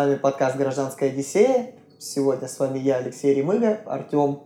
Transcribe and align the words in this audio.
вами 0.00 0.14
подкаст 0.14 0.56
«Гражданская 0.56 1.10
Одиссея». 1.10 1.74
Сегодня 1.98 2.48
с 2.48 2.58
вами 2.58 2.78
я, 2.78 2.96
Алексей 2.96 3.34
Ремыга, 3.34 3.82
Артем 3.84 4.44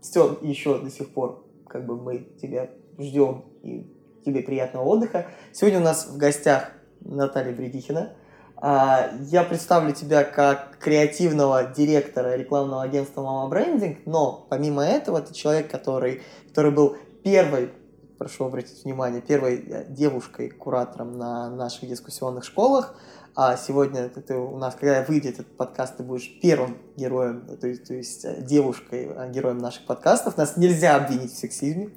Стен 0.00 0.38
еще 0.40 0.78
до 0.78 0.88
сих 0.88 1.12
пор, 1.12 1.44
как 1.66 1.84
бы 1.84 1.96
мы 1.96 2.28
тебя 2.40 2.70
ждем 2.96 3.44
и 3.64 3.92
тебе 4.24 4.40
приятного 4.42 4.84
отдыха. 4.84 5.26
Сегодня 5.52 5.80
у 5.80 5.82
нас 5.82 6.06
в 6.06 6.16
гостях 6.16 6.70
Наталья 7.00 7.52
Бредихина. 7.52 8.12
А, 8.56 9.10
я 9.22 9.42
представлю 9.42 9.92
тебя 9.92 10.22
как 10.22 10.78
креативного 10.78 11.64
директора 11.64 12.36
рекламного 12.36 12.84
агентства 12.84 13.22
Mama 13.22 13.50
Branding, 13.50 13.98
но 14.06 14.46
помимо 14.48 14.84
этого 14.84 15.20
ты 15.22 15.34
человек, 15.34 15.68
который, 15.68 16.22
который 16.46 16.70
был 16.70 16.96
первой 17.24 17.72
прошу 18.18 18.44
обратить 18.44 18.84
внимание, 18.84 19.20
первой 19.20 19.56
э, 19.56 19.84
девушкой-куратором 19.88 21.18
на 21.18 21.50
наших 21.50 21.88
дискуссионных 21.88 22.44
школах. 22.44 22.94
А 23.36 23.56
сегодня 23.56 24.08
ты, 24.08 24.20
ты 24.20 24.36
у 24.36 24.56
нас, 24.58 24.76
когда 24.76 25.02
выйдет 25.02 25.40
этот 25.40 25.56
подкаст, 25.56 25.96
ты 25.96 26.04
будешь 26.04 26.38
первым 26.40 26.78
героем, 26.94 27.44
то 27.60 27.66
есть, 27.66 27.84
то 27.84 27.94
есть 27.94 28.24
э, 28.24 28.40
девушкой, 28.40 29.10
э, 29.12 29.30
героем 29.32 29.58
наших 29.58 29.86
подкастов. 29.86 30.36
Нас 30.36 30.56
нельзя 30.56 30.94
обвинить 30.94 31.32
в 31.32 31.36
сексизме. 31.36 31.90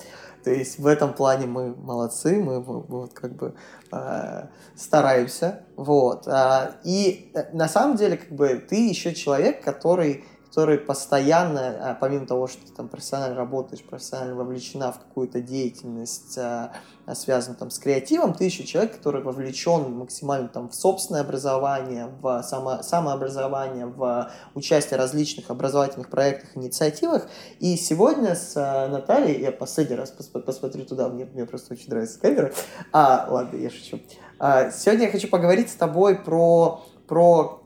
То 0.43 0.49
есть 0.49 0.79
в 0.79 0.87
этом 0.87 1.13
плане 1.13 1.45
мы 1.45 1.75
молодцы, 1.75 2.41
мы, 2.41 2.59
вот 2.59 3.13
как 3.13 3.35
бы 3.35 3.53
э, 3.91 4.47
стараемся. 4.75 5.61
Вот. 5.75 6.27
А, 6.27 6.71
и 6.83 7.31
на 7.53 7.67
самом 7.67 7.97
деле, 7.97 8.17
как 8.17 8.31
бы, 8.31 8.55
ты 8.57 8.87
еще 8.87 9.13
человек, 9.13 9.63
который 9.63 10.25
который 10.57 10.79
постоянно, 10.79 11.91
а, 11.91 11.93
помимо 11.93 12.25
того, 12.25 12.47
что 12.47 12.65
ты 12.65 12.73
там 12.73 12.87
профессионально 12.87 13.35
работаешь, 13.35 13.83
профессионально 13.83 14.33
вовлечена 14.33 14.91
в 14.91 14.97
какую-то 14.97 15.39
деятельность, 15.39 16.35
а, 16.35 16.71
а, 17.05 17.13
связанную 17.13 17.59
там 17.59 17.69
с 17.69 17.77
креативом, 17.77 18.33
ты 18.33 18.45
еще 18.45 18.63
человек, 18.63 18.95
который 18.95 19.21
вовлечен 19.21 19.91
максимально 19.91 20.47
там 20.47 20.69
в 20.69 20.73
собственное 20.73 21.21
образование, 21.21 22.07
в 22.07 22.41
само, 22.41 22.81
самообразование, 22.81 23.85
в 23.85 24.31
участие 24.55 24.97
в 24.97 25.01
различных 25.01 25.51
образовательных 25.51 26.09
проектах, 26.09 26.57
инициативах. 26.57 27.27
И 27.59 27.75
сегодня 27.75 28.33
с 28.33 28.55
Натальей, 28.55 29.39
я 29.39 29.51
последний 29.51 29.95
раз 29.95 30.09
посмотрю 30.09 30.85
туда, 30.85 31.07
мне, 31.09 31.25
мне 31.25 31.45
просто 31.45 31.75
очень 31.75 31.89
нравится 31.89 32.19
камера. 32.19 32.51
А, 32.91 33.27
ладно, 33.29 33.57
я 33.57 33.69
шучу. 33.69 33.99
Сегодня 34.39 35.05
я 35.05 35.11
хочу 35.11 35.27
поговорить 35.27 35.69
с 35.69 35.75
тобой 35.75 36.15
про, 36.15 36.83
про 37.07 37.61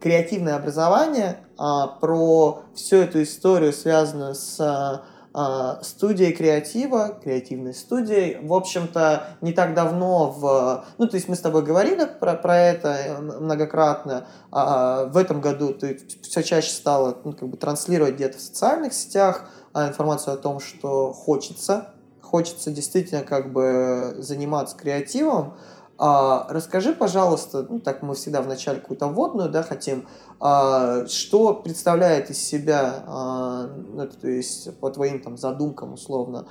креативное 0.00 0.56
образование, 0.56 1.38
а, 1.56 1.86
про 1.86 2.62
всю 2.74 2.96
эту 2.96 3.22
историю, 3.22 3.72
связанную 3.72 4.34
с 4.34 4.58
а, 4.60 5.04
а, 5.32 5.80
студией 5.82 6.32
креатива, 6.32 7.20
креативной 7.22 7.74
студией. 7.74 8.44
В 8.44 8.52
общем-то, 8.52 9.36
не 9.40 9.52
так 9.52 9.74
давно 9.74 10.30
в... 10.30 10.84
Ну, 10.98 11.06
то 11.06 11.16
есть 11.16 11.28
мы 11.28 11.36
с 11.36 11.40
тобой 11.40 11.62
говорили 11.62 12.04
про, 12.18 12.34
про 12.34 12.56
это 12.58 13.18
многократно. 13.20 14.26
А 14.50 15.04
в 15.04 15.16
этом 15.16 15.40
году 15.40 15.72
ты 15.72 16.00
все 16.22 16.42
чаще 16.42 16.70
стала 16.70 17.16
ну, 17.24 17.32
как 17.32 17.48
бы 17.48 17.56
транслировать 17.56 18.14
где-то 18.14 18.38
в 18.38 18.40
социальных 18.40 18.92
сетях 18.92 19.48
информацию 19.74 20.34
о 20.34 20.36
том, 20.36 20.58
что 20.58 21.12
хочется. 21.12 21.94
Хочется 22.20 22.70
действительно 22.70 23.22
как 23.22 23.52
бы 23.52 24.16
заниматься 24.18 24.76
креативом. 24.76 25.54
А, 26.02 26.46
расскажи, 26.48 26.94
пожалуйста, 26.94 27.66
ну 27.68 27.78
так 27.78 28.00
мы 28.00 28.14
всегда 28.14 28.40
вначале 28.40 28.80
какую-то 28.80 29.08
вводную, 29.08 29.50
да, 29.50 29.62
хотим, 29.62 30.08
а, 30.40 31.06
что 31.06 31.52
представляет 31.52 32.30
из 32.30 32.38
себя, 32.38 33.04
а, 33.06 33.66
ну, 33.66 34.06
то 34.06 34.26
есть 34.26 34.78
по 34.78 34.88
твоим 34.88 35.20
там 35.20 35.36
задумкам 35.36 35.92
условно, 35.92 36.46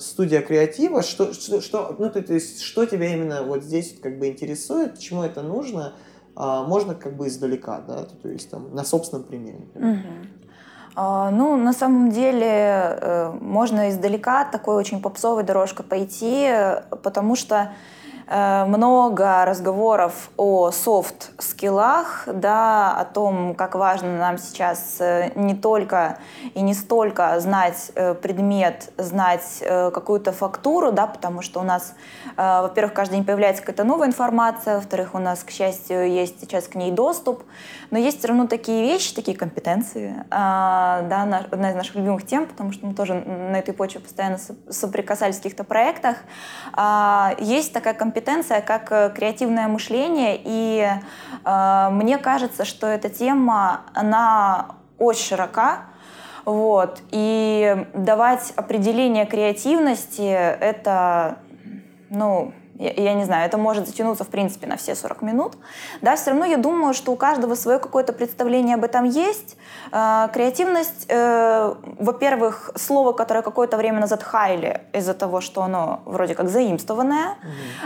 студия 0.00 0.42
креатива, 0.42 1.02
что, 1.02 1.32
что, 1.32 1.60
что, 1.60 1.94
ну 2.00 2.10
то, 2.10 2.18
есть 2.18 2.60
что 2.60 2.84
тебя 2.84 3.14
именно 3.14 3.44
вот 3.44 3.62
здесь 3.62 3.92
вот, 3.92 4.02
как 4.02 4.18
бы 4.18 4.26
интересует, 4.26 4.94
почему 4.94 5.22
это 5.22 5.42
нужно, 5.42 5.92
можно 6.34 6.96
как 6.96 7.16
бы 7.16 7.28
издалека, 7.28 7.80
да, 7.86 8.06
то, 8.20 8.28
есть 8.28 8.50
там 8.50 8.74
на 8.74 8.82
собственном 8.82 9.22
примере. 9.22 9.68
Ну, 10.96 11.56
на 11.56 11.72
самом 11.72 12.10
деле, 12.10 12.44
э, 12.44 13.30
можно 13.40 13.88
издалека 13.90 14.44
такой 14.44 14.74
очень 14.74 15.00
попсовой 15.00 15.44
дорожкой 15.44 15.86
пойти, 15.86 16.50
потому 17.04 17.36
что 17.36 17.70
Э, 17.70 17.74
много 18.30 19.44
разговоров 19.44 20.30
о 20.36 20.70
софт-скиллах, 20.70 22.24
да, 22.26 22.94
о 22.94 23.04
том, 23.04 23.54
как 23.54 23.74
важно 23.74 24.18
нам 24.18 24.38
сейчас 24.38 24.96
э, 25.00 25.32
не 25.34 25.54
только 25.54 26.18
и 26.54 26.60
не 26.60 26.74
столько 26.74 27.40
знать 27.40 27.90
э, 27.94 28.14
предмет, 28.14 28.92
знать 28.96 29.62
какую-то 29.62 30.32
фактуру, 30.32 30.92
да, 30.92 31.06
потому 31.06 31.42
что 31.42 31.60
у 31.60 31.62
нас, 31.62 31.94
во-первых, 32.36 32.92
каждый 32.94 33.16
день 33.16 33.24
появляется 33.24 33.62
какая-то 33.62 33.84
новая 33.84 34.08
информация, 34.08 34.76
во-вторых, 34.76 35.14
у 35.14 35.18
нас, 35.18 35.42
к 35.42 35.50
счастью, 35.50 36.10
есть 36.10 36.40
сейчас 36.40 36.68
к 36.68 36.74
ней 36.74 36.90
доступ, 36.90 37.42
но 37.90 37.98
есть 37.98 38.18
все 38.18 38.28
равно 38.28 38.46
такие 38.46 38.82
вещи, 38.82 39.14
такие 39.14 39.36
компетенции, 39.36 40.24
да, 40.30 41.44
одна 41.50 41.70
из 41.70 41.74
наших 41.74 41.96
любимых 41.96 42.26
тем, 42.26 42.46
потому 42.46 42.72
что 42.72 42.86
мы 42.86 42.94
тоже 42.94 43.14
на 43.14 43.58
этой 43.58 43.74
почве 43.74 44.00
постоянно 44.00 44.38
соприкасались 44.68 45.36
в 45.36 45.38
каких-то 45.38 45.64
проектах. 45.64 46.16
А, 46.72 47.34
есть 47.38 47.72
такая 47.72 47.94
компетенция, 47.94 48.17
компетенция 48.18 48.60
как 48.60 48.90
э, 48.90 49.10
креативное 49.14 49.68
мышление, 49.68 50.40
и 50.44 50.88
э, 51.44 51.88
мне 51.90 52.18
кажется, 52.18 52.64
что 52.64 52.86
эта 52.86 53.08
тема, 53.08 53.82
она 53.94 54.76
очень 54.98 55.24
широка, 55.24 55.84
вот, 56.44 57.00
и 57.12 57.86
давать 57.94 58.52
определение 58.56 59.24
креативности— 59.26 60.22
это, 60.60 61.38
ну, 62.10 62.52
я, 62.78 62.92
я 62.92 63.14
не 63.14 63.24
знаю, 63.24 63.44
это 63.46 63.58
может 63.58 63.86
затянуться, 63.86 64.24
в 64.24 64.28
принципе, 64.28 64.66
на 64.66 64.76
все 64.76 64.94
40 64.94 65.22
минут. 65.22 65.54
Да, 66.00 66.14
все 66.14 66.30
равно 66.30 66.44
я 66.44 66.56
думаю, 66.56 66.94
что 66.94 67.12
у 67.12 67.16
каждого 67.16 67.56
свое 67.56 67.78
какое-то 67.78 68.12
представление 68.12 68.76
об 68.76 68.84
этом 68.84 69.04
есть. 69.04 69.56
Э, 69.90 70.28
креативность, 70.32 71.06
э, 71.08 71.74
во-первых, 71.98 72.70
слово, 72.76 73.12
которое 73.12 73.42
какое-то 73.42 73.76
время 73.76 74.00
назад 74.00 74.22
хайли 74.22 74.82
из-за 74.92 75.14
того, 75.14 75.40
что 75.40 75.62
оно 75.62 76.02
вроде 76.04 76.34
как 76.34 76.48
заимствованное. 76.48 77.34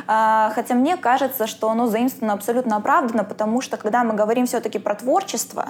Mm-hmm. 0.06 0.48
Э, 0.50 0.54
хотя 0.54 0.74
мне 0.74 0.96
кажется, 0.98 1.46
что 1.46 1.70
оно 1.70 1.86
заимствовано 1.86 2.34
абсолютно 2.34 2.76
оправданно, 2.76 3.24
потому 3.24 3.62
что 3.62 3.78
когда 3.78 4.04
мы 4.04 4.12
говорим 4.12 4.44
все-таки 4.44 4.78
про 4.78 4.94
творчество, 4.94 5.68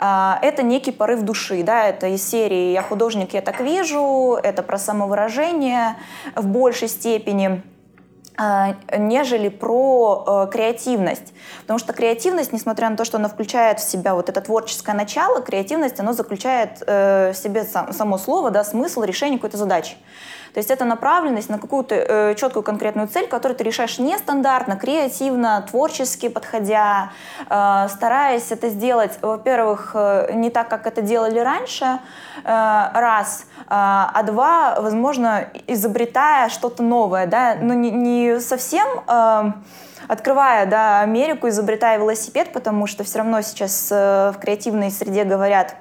э, 0.00 0.32
это 0.42 0.64
некий 0.64 0.90
порыв 0.90 1.22
души, 1.22 1.62
да, 1.62 1.84
это 1.84 2.08
из 2.08 2.28
серии 2.28 2.72
«Я 2.72 2.82
художник, 2.82 3.32
я 3.32 3.42
так 3.42 3.60
вижу», 3.60 4.36
это 4.42 4.64
про 4.64 4.76
самовыражение 4.76 5.94
в 6.34 6.48
большей 6.48 6.88
степени. 6.88 7.62
А, 8.42 8.74
нежели 8.96 9.50
про 9.50 10.24
э, 10.26 10.50
креативность. 10.50 11.34
Потому 11.60 11.78
что 11.78 11.92
креативность, 11.92 12.54
несмотря 12.54 12.88
на 12.88 12.96
то, 12.96 13.04
что 13.04 13.18
она 13.18 13.28
включает 13.28 13.80
в 13.80 13.82
себя 13.82 14.14
вот 14.14 14.30
это 14.30 14.40
творческое 14.40 14.94
начало, 14.94 15.42
креативность, 15.42 16.00
она 16.00 16.14
заключает 16.14 16.82
э, 16.86 17.32
в 17.32 17.36
себе 17.36 17.64
сам, 17.64 17.92
само 17.92 18.16
слово, 18.16 18.50
да, 18.50 18.64
смысл 18.64 19.02
решения 19.02 19.36
какой-то 19.36 19.58
задачи. 19.58 19.96
То 20.54 20.58
есть 20.58 20.70
это 20.70 20.84
направленность 20.84 21.50
на 21.50 21.58
какую-то 21.58 21.94
э, 21.94 22.34
четкую 22.34 22.62
конкретную 22.62 23.08
цель, 23.08 23.28
которую 23.28 23.58
ты 23.58 23.64
решаешь 23.64 23.98
нестандартно, 23.98 24.76
креативно, 24.76 25.64
творчески 25.70 26.28
подходя, 26.28 27.12
э, 27.48 27.88
стараясь 27.88 28.50
это 28.50 28.70
сделать, 28.70 29.18
во-первых, 29.20 29.92
э, 29.94 30.30
не 30.32 30.50
так, 30.50 30.68
как 30.68 30.86
это 30.86 31.02
делали 31.02 31.38
раньше, 31.38 31.84
э, 31.84 31.98
раз, 32.44 33.44
а 33.70 34.22
два, 34.24 34.80
возможно, 34.80 35.48
изобретая 35.66 36.48
что-то 36.48 36.82
новое, 36.82 37.26
да, 37.26 37.56
но 37.60 37.74
не, 37.74 37.90
не 37.90 38.40
совсем... 38.40 38.86
Э, 39.06 39.52
открывая 40.08 40.66
да, 40.66 41.02
Америку, 41.02 41.48
изобретая 41.48 41.98
велосипед, 41.98 42.52
потому 42.52 42.88
что 42.88 43.04
все 43.04 43.18
равно 43.18 43.42
сейчас 43.42 43.90
э, 43.92 44.32
в 44.34 44.40
креативной 44.40 44.90
среде 44.90 45.22
говорят, 45.22 45.76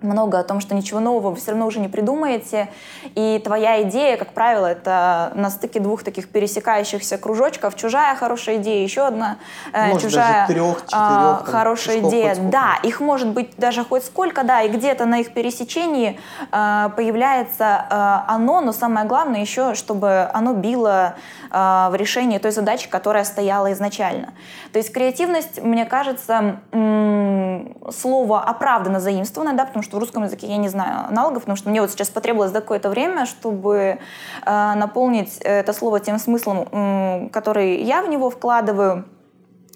много 0.00 0.38
о 0.38 0.44
том, 0.44 0.60
что 0.60 0.74
ничего 0.74 1.00
нового 1.00 1.30
вы 1.30 1.36
все 1.36 1.52
равно 1.52 1.66
уже 1.66 1.80
не 1.80 1.88
придумаете. 1.88 2.68
И 3.14 3.40
твоя 3.44 3.82
идея, 3.82 4.16
как 4.16 4.32
правило, 4.32 4.66
это 4.66 5.32
на 5.34 5.50
стыке 5.50 5.80
двух 5.80 6.02
таких 6.02 6.28
пересекающихся 6.28 7.18
кружочков. 7.18 7.74
Чужая 7.76 8.14
хорошая 8.16 8.56
идея, 8.56 8.82
еще 8.82 9.06
одна 9.06 9.38
э, 9.72 9.88
может, 9.88 10.02
чужая 10.02 10.46
даже 10.46 10.52
трех, 10.52 10.76
четырех, 10.86 10.92
а, 10.92 11.42
хорошая 11.44 11.98
идея. 12.00 12.36
Да, 12.36 12.78
их 12.82 13.00
может 13.00 13.28
быть 13.28 13.56
даже 13.56 13.84
хоть 13.84 14.04
сколько, 14.04 14.44
да, 14.44 14.62
и 14.62 14.68
где-то 14.68 15.04
на 15.06 15.20
их 15.20 15.32
пересечении 15.32 16.18
э, 16.52 16.88
появляется 16.96 17.86
э, 17.90 18.32
оно, 18.32 18.60
но 18.60 18.72
самое 18.72 19.06
главное 19.06 19.40
еще, 19.40 19.74
чтобы 19.74 20.28
оно 20.32 20.52
било 20.52 21.14
э, 21.50 21.88
в 21.90 21.94
решении 21.94 22.38
той 22.38 22.52
задачи, 22.52 22.88
которая 22.88 23.24
стояла 23.24 23.72
изначально. 23.72 24.32
То 24.72 24.78
есть 24.78 24.92
креативность, 24.92 25.62
мне 25.62 25.86
кажется, 25.86 26.60
слово 26.70 28.42
оправданно 28.42 29.00
заимствовано, 29.00 29.54
да, 29.54 29.64
потому 29.64 29.82
что 29.88 29.96
в 29.96 30.00
русском 30.00 30.24
языке 30.24 30.46
я 30.46 30.58
не 30.58 30.68
знаю 30.68 31.06
аналогов, 31.08 31.42
потому 31.42 31.56
что 31.56 31.70
мне 31.70 31.80
вот 31.80 31.90
сейчас 31.90 32.08
потребовалось 32.10 32.52
какое-то 32.52 32.90
время, 32.90 33.26
чтобы 33.26 33.98
э, 34.46 34.74
наполнить 34.74 35.38
это 35.38 35.72
слово 35.72 36.00
тем 36.00 36.18
смыслом, 36.18 36.68
э, 36.70 37.28
который 37.32 37.82
я 37.82 38.02
в 38.02 38.08
него 38.08 38.30
вкладываю. 38.30 39.04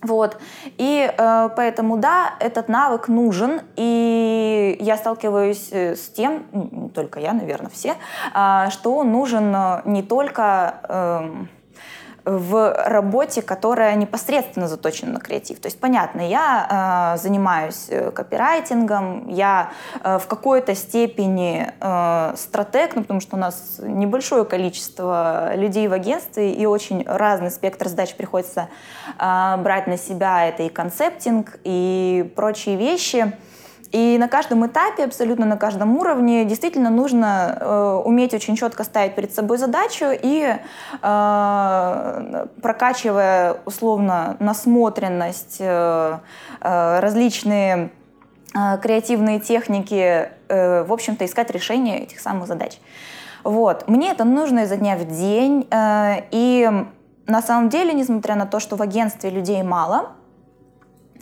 Вот. 0.02 0.36
И 0.78 1.10
э, 1.16 1.48
поэтому, 1.56 1.96
да, 1.96 2.34
этот 2.40 2.68
навык 2.68 3.08
нужен, 3.08 3.60
и 3.76 4.76
я 4.80 4.96
сталкиваюсь 4.96 5.68
э, 5.72 5.96
с 5.96 6.08
тем, 6.08 6.44
не 6.52 6.88
только 6.88 7.20
я, 7.20 7.32
наверное, 7.32 7.70
все, 7.70 7.94
э, 8.34 8.70
что 8.70 8.96
он 8.96 9.12
нужен 9.12 9.56
не 9.84 10.02
только... 10.02 10.74
Э, 10.88 11.46
в 12.24 12.74
работе, 12.86 13.42
которая 13.42 13.94
непосредственно 13.96 14.68
заточена 14.68 15.12
на 15.12 15.20
креатив. 15.20 15.60
То 15.60 15.66
есть, 15.66 15.80
понятно, 15.80 16.20
я 16.20 17.14
э, 17.14 17.22
занимаюсь 17.22 17.86
э, 17.88 18.10
копирайтингом, 18.10 19.28
я 19.28 19.70
э, 20.02 20.18
в 20.18 20.26
какой-то 20.26 20.74
степени 20.74 21.72
э, 21.80 22.34
стратег, 22.36 22.94
ну, 22.94 23.02
потому 23.02 23.20
что 23.20 23.36
у 23.36 23.38
нас 23.38 23.80
небольшое 23.80 24.44
количество 24.44 25.54
людей 25.56 25.88
в 25.88 25.92
агентстве 25.92 26.52
и 26.52 26.66
очень 26.66 27.04
разный 27.06 27.50
спектр 27.50 27.88
задач 27.88 28.14
приходится 28.14 28.68
э, 29.18 29.56
брать 29.58 29.86
на 29.86 29.98
себя. 29.98 30.46
Это 30.46 30.62
и 30.62 30.68
концептинг, 30.68 31.58
и 31.64 32.32
прочие 32.36 32.76
вещи. 32.76 33.32
И 33.92 34.16
на 34.18 34.26
каждом 34.26 34.66
этапе, 34.66 35.04
абсолютно 35.04 35.44
на 35.44 35.58
каждом 35.58 35.98
уровне, 35.98 36.46
действительно 36.46 36.88
нужно 36.88 37.58
э, 37.60 38.02
уметь 38.04 38.32
очень 38.32 38.56
четко 38.56 38.84
ставить 38.84 39.14
перед 39.14 39.34
собой 39.34 39.58
задачу 39.58 40.06
и 40.10 40.56
э, 41.02 42.46
прокачивая 42.62 43.56
условно 43.66 44.36
насмотренность, 44.40 45.58
э, 45.60 46.18
э, 46.62 47.00
различные 47.00 47.90
э, 48.54 48.78
креативные 48.82 49.40
техники, 49.40 50.30
э, 50.48 50.84
в 50.84 50.92
общем-то, 50.92 51.26
искать 51.26 51.50
решение 51.50 52.04
этих 52.04 52.20
самых 52.20 52.48
задач. 52.48 52.78
Вот. 53.44 53.88
Мне 53.88 54.10
это 54.10 54.24
нужно 54.24 54.60
изо 54.60 54.76
дня 54.76 54.96
в 54.96 55.06
день. 55.06 55.68
Э, 55.70 56.22
и 56.30 56.86
на 57.26 57.42
самом 57.42 57.68
деле, 57.68 57.92
несмотря 57.92 58.36
на 58.36 58.46
то, 58.46 58.58
что 58.58 58.76
в 58.76 58.80
агентстве 58.80 59.28
людей 59.28 59.62
мало, 59.62 60.12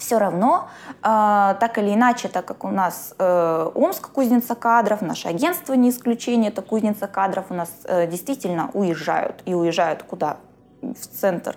все 0.01 0.19
равно, 0.19 0.69
э, 0.89 1.55
так 1.61 1.79
или 1.79 1.95
иначе, 1.95 2.29
так 2.29 2.45
как 2.47 2.65
у 2.65 2.69
нас 2.69 3.15
э, 3.19 3.71
Омск 3.75 4.11
кузница 4.11 4.55
кадров, 4.55 5.03
наше 5.03 5.29
агентство 5.29 5.75
не 5.75 5.91
исключение, 5.91 6.51
это 6.51 6.63
кузница 6.63 7.07
кадров, 7.07 7.47
у 7.51 7.55
нас 7.55 7.71
э, 7.85 8.07
действительно 8.07 8.71
уезжают. 8.73 9.43
И 9.45 9.55
уезжают 9.55 10.03
куда? 10.03 10.39
В 10.81 10.95
центр 10.95 11.57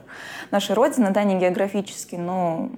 нашей 0.51 0.75
Родины, 0.75 1.11
да, 1.11 1.23
не 1.23 1.39
географически, 1.39 2.15
но 2.15 2.69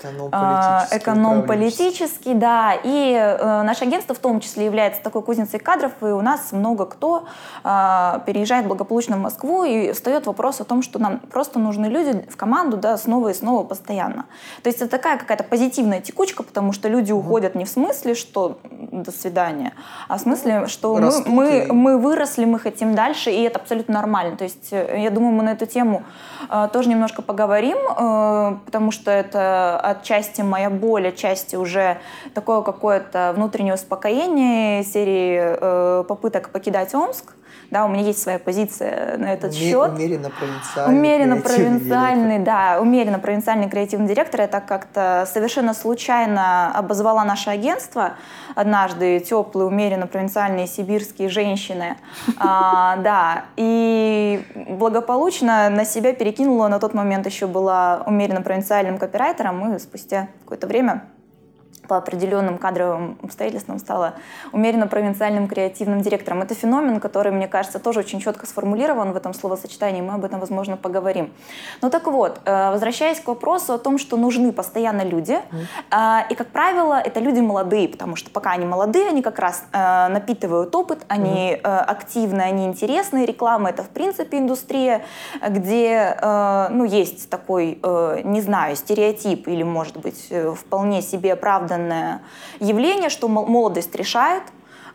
Эконом-политический. 0.00 0.98
Эконом-политический, 0.98 2.34
да. 2.34 2.74
И 2.82 3.12
э, 3.14 3.62
наше 3.62 3.84
агентство 3.84 4.14
в 4.14 4.18
том 4.18 4.40
числе 4.40 4.64
является 4.64 5.02
такой 5.02 5.22
кузницей 5.22 5.58
кадров, 5.58 5.92
и 6.00 6.06
у 6.06 6.20
нас 6.20 6.52
много 6.52 6.86
кто 6.86 7.26
э, 7.64 8.20
переезжает 8.26 8.66
благополучно 8.66 9.16
в 9.16 9.20
Москву, 9.20 9.64
и 9.64 9.92
встает 9.92 10.26
вопрос 10.26 10.60
о 10.60 10.64
том, 10.64 10.82
что 10.82 10.98
нам 10.98 11.18
просто 11.18 11.58
нужны 11.58 11.86
люди 11.86 12.26
в 12.30 12.36
команду, 12.36 12.76
да, 12.76 12.96
снова 12.96 13.28
и 13.28 13.34
снова 13.34 13.64
постоянно. 13.64 14.26
То 14.62 14.68
есть 14.68 14.80
это 14.80 14.90
такая 14.90 15.18
какая-то 15.18 15.44
позитивная 15.44 16.00
текучка, 16.00 16.42
потому 16.42 16.72
что 16.72 16.88
люди 16.88 17.12
уходят 17.12 17.54
не 17.54 17.64
в 17.64 17.68
смысле, 17.68 18.14
что 18.14 18.58
до 18.70 19.12
свидания, 19.12 19.72
а 20.08 20.16
в 20.16 20.20
смысле, 20.20 20.66
что 20.66 20.96
мы, 20.96 21.10
мы, 21.26 21.66
мы 21.72 21.98
выросли, 21.98 22.44
мы 22.44 22.58
хотим 22.58 22.94
дальше, 22.94 23.30
и 23.30 23.42
это 23.42 23.58
абсолютно 23.58 23.94
нормально. 23.94 24.36
То 24.36 24.44
есть 24.44 24.68
э, 24.72 25.00
я 25.02 25.10
думаю, 25.10 25.32
мы 25.32 25.42
на 25.42 25.50
эту 25.50 25.66
тему 25.66 26.02
э, 26.48 26.68
тоже 26.72 26.88
немножко 26.88 27.22
поговорим, 27.22 27.76
э, 27.76 28.56
потому 28.64 28.90
что 28.90 29.10
это 29.10 29.80
отчасти 29.90 30.42
моя 30.42 30.70
боль, 30.70 31.08
отчасти 31.08 31.56
уже 31.56 31.98
такое 32.34 32.62
какое-то 32.62 33.32
внутреннее 33.34 33.74
успокоение 33.74 34.84
серии 34.84 35.38
э, 35.40 36.04
попыток 36.04 36.50
покидать 36.50 36.94
Омск. 36.94 37.34
Да, 37.70 37.84
у 37.84 37.88
меня 37.88 38.02
есть 38.02 38.22
своя 38.22 38.38
позиция 38.38 39.18
на 39.18 39.32
этот 39.32 39.52
Уме- 39.52 39.70
счет. 39.70 39.90
Умеренно 39.90 40.30
провинциальный. 40.30 40.98
Умеренно 40.98 41.36
провинциальный, 41.36 42.38
да, 42.38 42.78
умеренно 42.80 43.18
провинциальный 43.18 43.68
креативный 43.68 44.08
директор. 44.08 44.40
Я 44.40 44.48
так 44.48 44.64
как-то 44.66 45.28
совершенно 45.30 45.74
случайно 45.74 46.72
обозвала 46.74 47.24
наше 47.24 47.50
агентство 47.50 48.12
однажды 48.54 49.20
теплые, 49.20 49.66
умеренно 49.66 50.06
провинциальные 50.06 50.66
сибирские 50.66 51.28
женщины. 51.28 51.96
А, 52.40 52.96
да, 52.96 53.44
и 53.56 54.42
благополучно 54.54 55.68
на 55.70 55.84
себя 55.84 56.12
перекинула. 56.12 56.68
На 56.68 56.78
тот 56.78 56.94
момент 56.94 57.26
еще 57.26 57.46
была 57.46 58.02
умеренно 58.06 58.42
провинциальным 58.42 58.98
копирайтером, 58.98 59.74
и 59.74 59.78
спустя 59.78 60.28
какое-то 60.44 60.66
время 60.66 61.02
по 61.88 61.96
определенным 61.96 62.58
кадровым 62.58 63.18
обстоятельствам 63.22 63.78
стала 63.78 64.14
умеренно 64.52 64.86
провинциальным 64.86 65.48
креативным 65.48 66.02
директором. 66.02 66.42
Это 66.42 66.54
феномен, 66.54 67.00
который, 67.00 67.32
мне 67.32 67.48
кажется, 67.48 67.78
тоже 67.78 68.00
очень 68.00 68.20
четко 68.20 68.46
сформулирован 68.46 69.12
в 69.12 69.16
этом 69.16 69.34
словосочетании, 69.34 70.02
мы 70.02 70.14
об 70.14 70.24
этом, 70.24 70.38
возможно, 70.38 70.76
поговорим. 70.76 71.32
Ну 71.82 71.90
так 71.90 72.06
вот, 72.06 72.40
э, 72.44 72.70
возвращаясь 72.70 73.20
к 73.20 73.28
вопросу 73.28 73.72
о 73.72 73.78
том, 73.78 73.98
что 73.98 74.16
нужны 74.16 74.52
постоянно 74.52 75.02
люди, 75.02 75.38
mm. 75.90 76.30
и, 76.30 76.34
как 76.34 76.48
правило, 76.48 77.00
это 77.00 77.20
люди 77.20 77.40
молодые, 77.40 77.88
потому 77.88 78.16
что 78.16 78.30
пока 78.30 78.50
они 78.50 78.66
молодые, 78.66 79.08
они 79.08 79.22
как 79.22 79.38
раз 79.38 79.64
э, 79.72 80.08
напитывают 80.08 80.74
опыт, 80.74 81.04
они 81.08 81.58
mm. 81.62 81.84
активны, 81.84 82.42
они 82.42 82.66
интересны, 82.66 83.24
реклама— 83.24 83.70
это, 83.70 83.82
в 83.82 83.88
принципе, 83.88 84.38
индустрия, 84.38 85.02
где, 85.48 86.18
ну, 86.70 86.84
есть 86.84 87.30
такой, 87.30 87.80
не 88.24 88.40
знаю, 88.40 88.76
стереотип 88.76 89.48
или, 89.48 89.62
может 89.62 89.96
быть, 89.96 90.32
вполне 90.56 91.02
себе 91.02 91.36
правда 91.36 91.57
оправданное 91.58 92.22
явление, 92.60 93.10
что 93.10 93.28
молодость 93.28 93.94
решает. 93.94 94.42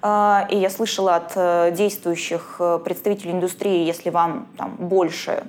А, 0.01 0.48
и 0.50 0.57
я 0.57 0.69
слышала 0.69 1.15
от 1.15 1.31
э, 1.36 1.71
действующих 1.71 2.57
э, 2.60 2.80
представителей 2.83 3.31
индустрии, 3.31 3.86
если 3.86 4.10
вам 4.10 4.48
там 4.57 4.75
больше 4.75 5.45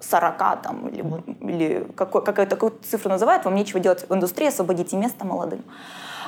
40 0.00 0.38
там, 0.62 0.88
или, 0.88 1.04
или 1.40 1.86
какой, 1.94 2.22
такую 2.24 2.72
цифру 2.82 3.10
называют, 3.10 3.44
вам 3.44 3.54
нечего 3.54 3.78
делать 3.78 4.04
в 4.08 4.12
индустрии, 4.12 4.48
освободите 4.48 4.96
место 4.96 5.24
молодым. 5.24 5.62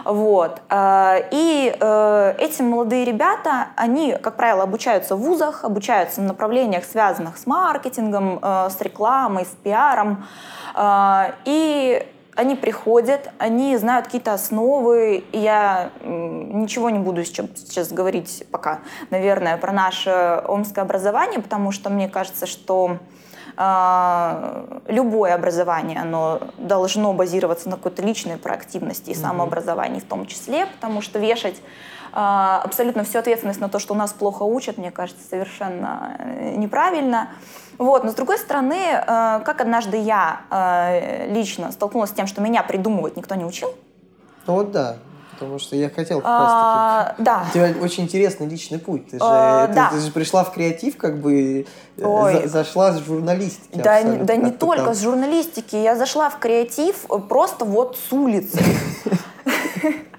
Вот. 0.04 0.62
А, 0.68 1.16
и 1.32 1.74
э, 1.76 2.34
эти 2.38 2.62
молодые 2.62 3.04
ребята, 3.04 3.68
они, 3.74 4.12
как 4.12 4.36
правило, 4.36 4.62
обучаются 4.62 5.16
в 5.16 5.20
вузах, 5.20 5.64
обучаются 5.64 6.20
в 6.20 6.24
направлениях, 6.24 6.84
связанных 6.84 7.36
с 7.36 7.46
маркетингом, 7.46 8.38
с 8.42 8.80
рекламой, 8.80 9.44
с 9.44 9.56
пиаром. 9.64 10.24
А, 10.74 11.32
и 11.44 12.06
они 12.36 12.54
приходят, 12.54 13.30
они 13.38 13.76
знают 13.76 14.06
какие-то 14.06 14.32
основы. 14.32 15.24
И 15.32 15.38
я 15.38 15.90
ничего 16.02 16.90
не 16.90 16.98
буду 16.98 17.24
сейчас, 17.24 17.46
сейчас 17.56 17.92
говорить 17.92 18.44
пока, 18.50 18.80
наверное, 19.10 19.56
про 19.56 19.72
наше 19.72 20.42
омское 20.46 20.84
образование, 20.84 21.40
потому 21.40 21.72
что 21.72 21.90
мне 21.90 22.08
кажется, 22.08 22.46
что 22.46 22.98
э, 23.56 24.80
любое 24.88 25.34
образование, 25.34 26.00
оно 26.00 26.40
должно 26.58 27.12
базироваться 27.12 27.68
на 27.68 27.76
какой-то 27.76 28.02
личной 28.02 28.36
проактивности 28.36 29.10
и 29.10 29.14
самообразовании 29.14 30.00
в 30.00 30.04
том 30.04 30.26
числе, 30.26 30.66
потому 30.66 31.02
что 31.02 31.18
вешать 31.18 31.60
абсолютно 32.12 33.04
всю 33.04 33.18
ответственность 33.18 33.60
на 33.60 33.68
то, 33.68 33.78
что 33.78 33.94
у 33.94 33.96
нас 33.96 34.12
плохо 34.12 34.42
учат, 34.42 34.78
мне 34.78 34.90
кажется, 34.90 35.22
совершенно 35.28 36.16
э, 36.18 36.54
неправильно. 36.56 37.30
Вот. 37.78 38.04
Но 38.04 38.10
с 38.10 38.14
другой 38.14 38.38
стороны, 38.38 38.74
э, 38.74 39.04
как 39.06 39.60
однажды 39.60 39.96
я 39.96 40.40
э, 40.50 41.32
лично 41.32 41.72
столкнулась 41.72 42.10
с 42.10 42.12
тем, 42.12 42.26
что 42.26 42.40
меня 42.40 42.62
придумывать 42.62 43.16
никто 43.16 43.34
не 43.34 43.44
учил. 43.44 43.70
Ну 44.46 44.54
вот 44.54 44.72
да, 44.72 44.96
потому 45.32 45.58
что 45.58 45.76
я 45.76 45.88
хотел 45.88 46.20
как 46.20 46.30
а, 46.30 46.98
раз 46.98 47.10
таки... 47.10 47.22
Да. 47.22 47.44
У 47.48 47.54
тебя 47.54 47.74
очень 47.82 48.04
интересный 48.04 48.46
личный 48.46 48.78
путь. 48.78 49.10
Ты 49.10 49.18
же, 49.18 49.24
а, 49.24 49.68
ты, 49.68 49.74
да. 49.74 49.90
ты 49.90 50.00
же 50.00 50.10
пришла 50.10 50.44
в 50.44 50.52
креатив, 50.52 50.96
как 50.96 51.18
бы 51.20 51.66
Ой. 52.02 52.42
За, 52.42 52.48
зашла 52.48 52.92
с 52.92 52.98
журналистики. 52.98 53.76
Да, 53.78 54.02
да 54.02 54.36
не 54.36 54.50
только 54.50 54.86
там. 54.86 54.94
с 54.94 55.00
журналистики. 55.02 55.76
Я 55.76 55.96
зашла 55.96 56.28
в 56.28 56.38
креатив 56.38 57.06
просто 57.28 57.64
вот 57.64 57.96
с 57.96 58.12
улицы. 58.12 58.58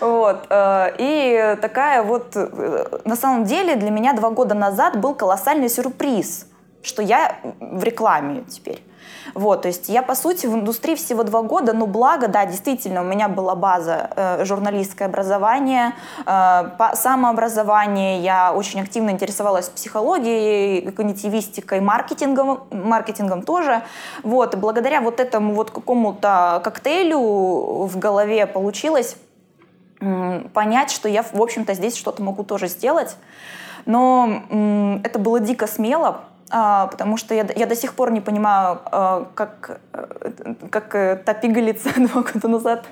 Вот. 0.00 0.46
И 0.50 1.56
такая 1.60 2.02
вот, 2.02 2.34
на 3.04 3.16
самом 3.16 3.44
деле, 3.44 3.74
для 3.74 3.90
меня 3.90 4.12
два 4.12 4.30
года 4.30 4.54
назад 4.54 5.00
был 5.00 5.14
колоссальный 5.14 5.68
сюрприз– 5.68 6.46
что 6.82 7.02
я 7.02 7.36
в 7.60 7.82
рекламе 7.84 8.44
теперь. 8.48 8.82
Вот, 9.34 9.62
то 9.62 9.68
есть 9.68 9.88
я, 9.88 10.02
по 10.02 10.14
сути, 10.14 10.46
в 10.46 10.54
индустрии 10.54 10.94
всего 10.94 11.22
два 11.22 11.42
года, 11.42 11.72
но 11.72 11.86
благо, 11.86 12.28
да, 12.28 12.46
действительно, 12.46 13.02
у 13.02 13.04
меня 13.04 13.28
была 13.28 13.54
база 13.54 14.10
э, 14.16 14.44
журналистское 14.44 15.06
образование, 15.06 15.92
э, 16.24 16.70
самообразование, 16.94 18.20
я 18.20 18.52
очень 18.54 18.80
активно 18.80 19.10
интересовалась 19.10 19.68
психологией, 19.68 20.90
когнитивистикой, 20.92 21.80
маркетингом, 21.80 22.60
маркетингом 22.70 23.42
тоже. 23.42 23.82
Вот, 24.22 24.54
и 24.54 24.56
благодаря 24.56 25.02
вот 25.02 25.20
этому 25.20 25.52
вот 25.54 25.70
какому-то 25.70 26.60
коктейлю 26.64 27.18
в 27.20 27.98
голове 27.98 28.46
получилось 28.46 29.14
э, 29.14 29.27
понять, 30.52 30.90
что 30.90 31.08
я, 31.08 31.22
в 31.22 31.40
общем-то, 31.40 31.74
здесь 31.74 31.96
что-то 31.96 32.22
могу 32.22 32.44
тоже 32.44 32.68
сделать. 32.68 33.16
Но 33.84 35.00
это 35.02 35.18
было 35.18 35.40
дико 35.40 35.66
смело, 35.66 36.22
а, 36.50 36.86
потому 36.86 37.16
что 37.16 37.34
я, 37.34 37.46
я 37.56 37.66
до 37.66 37.76
сих 37.76 37.94
пор 37.94 38.10
не 38.10 38.20
понимаю, 38.20 38.80
а, 38.86 39.28
как, 39.34 39.80
э, 39.92 40.54
как 40.70 40.94
э, 40.94 41.16
та 41.16 41.34
пигалица 41.34 41.90
два 41.96 42.22
года 42.22 42.48
назад 42.48 42.86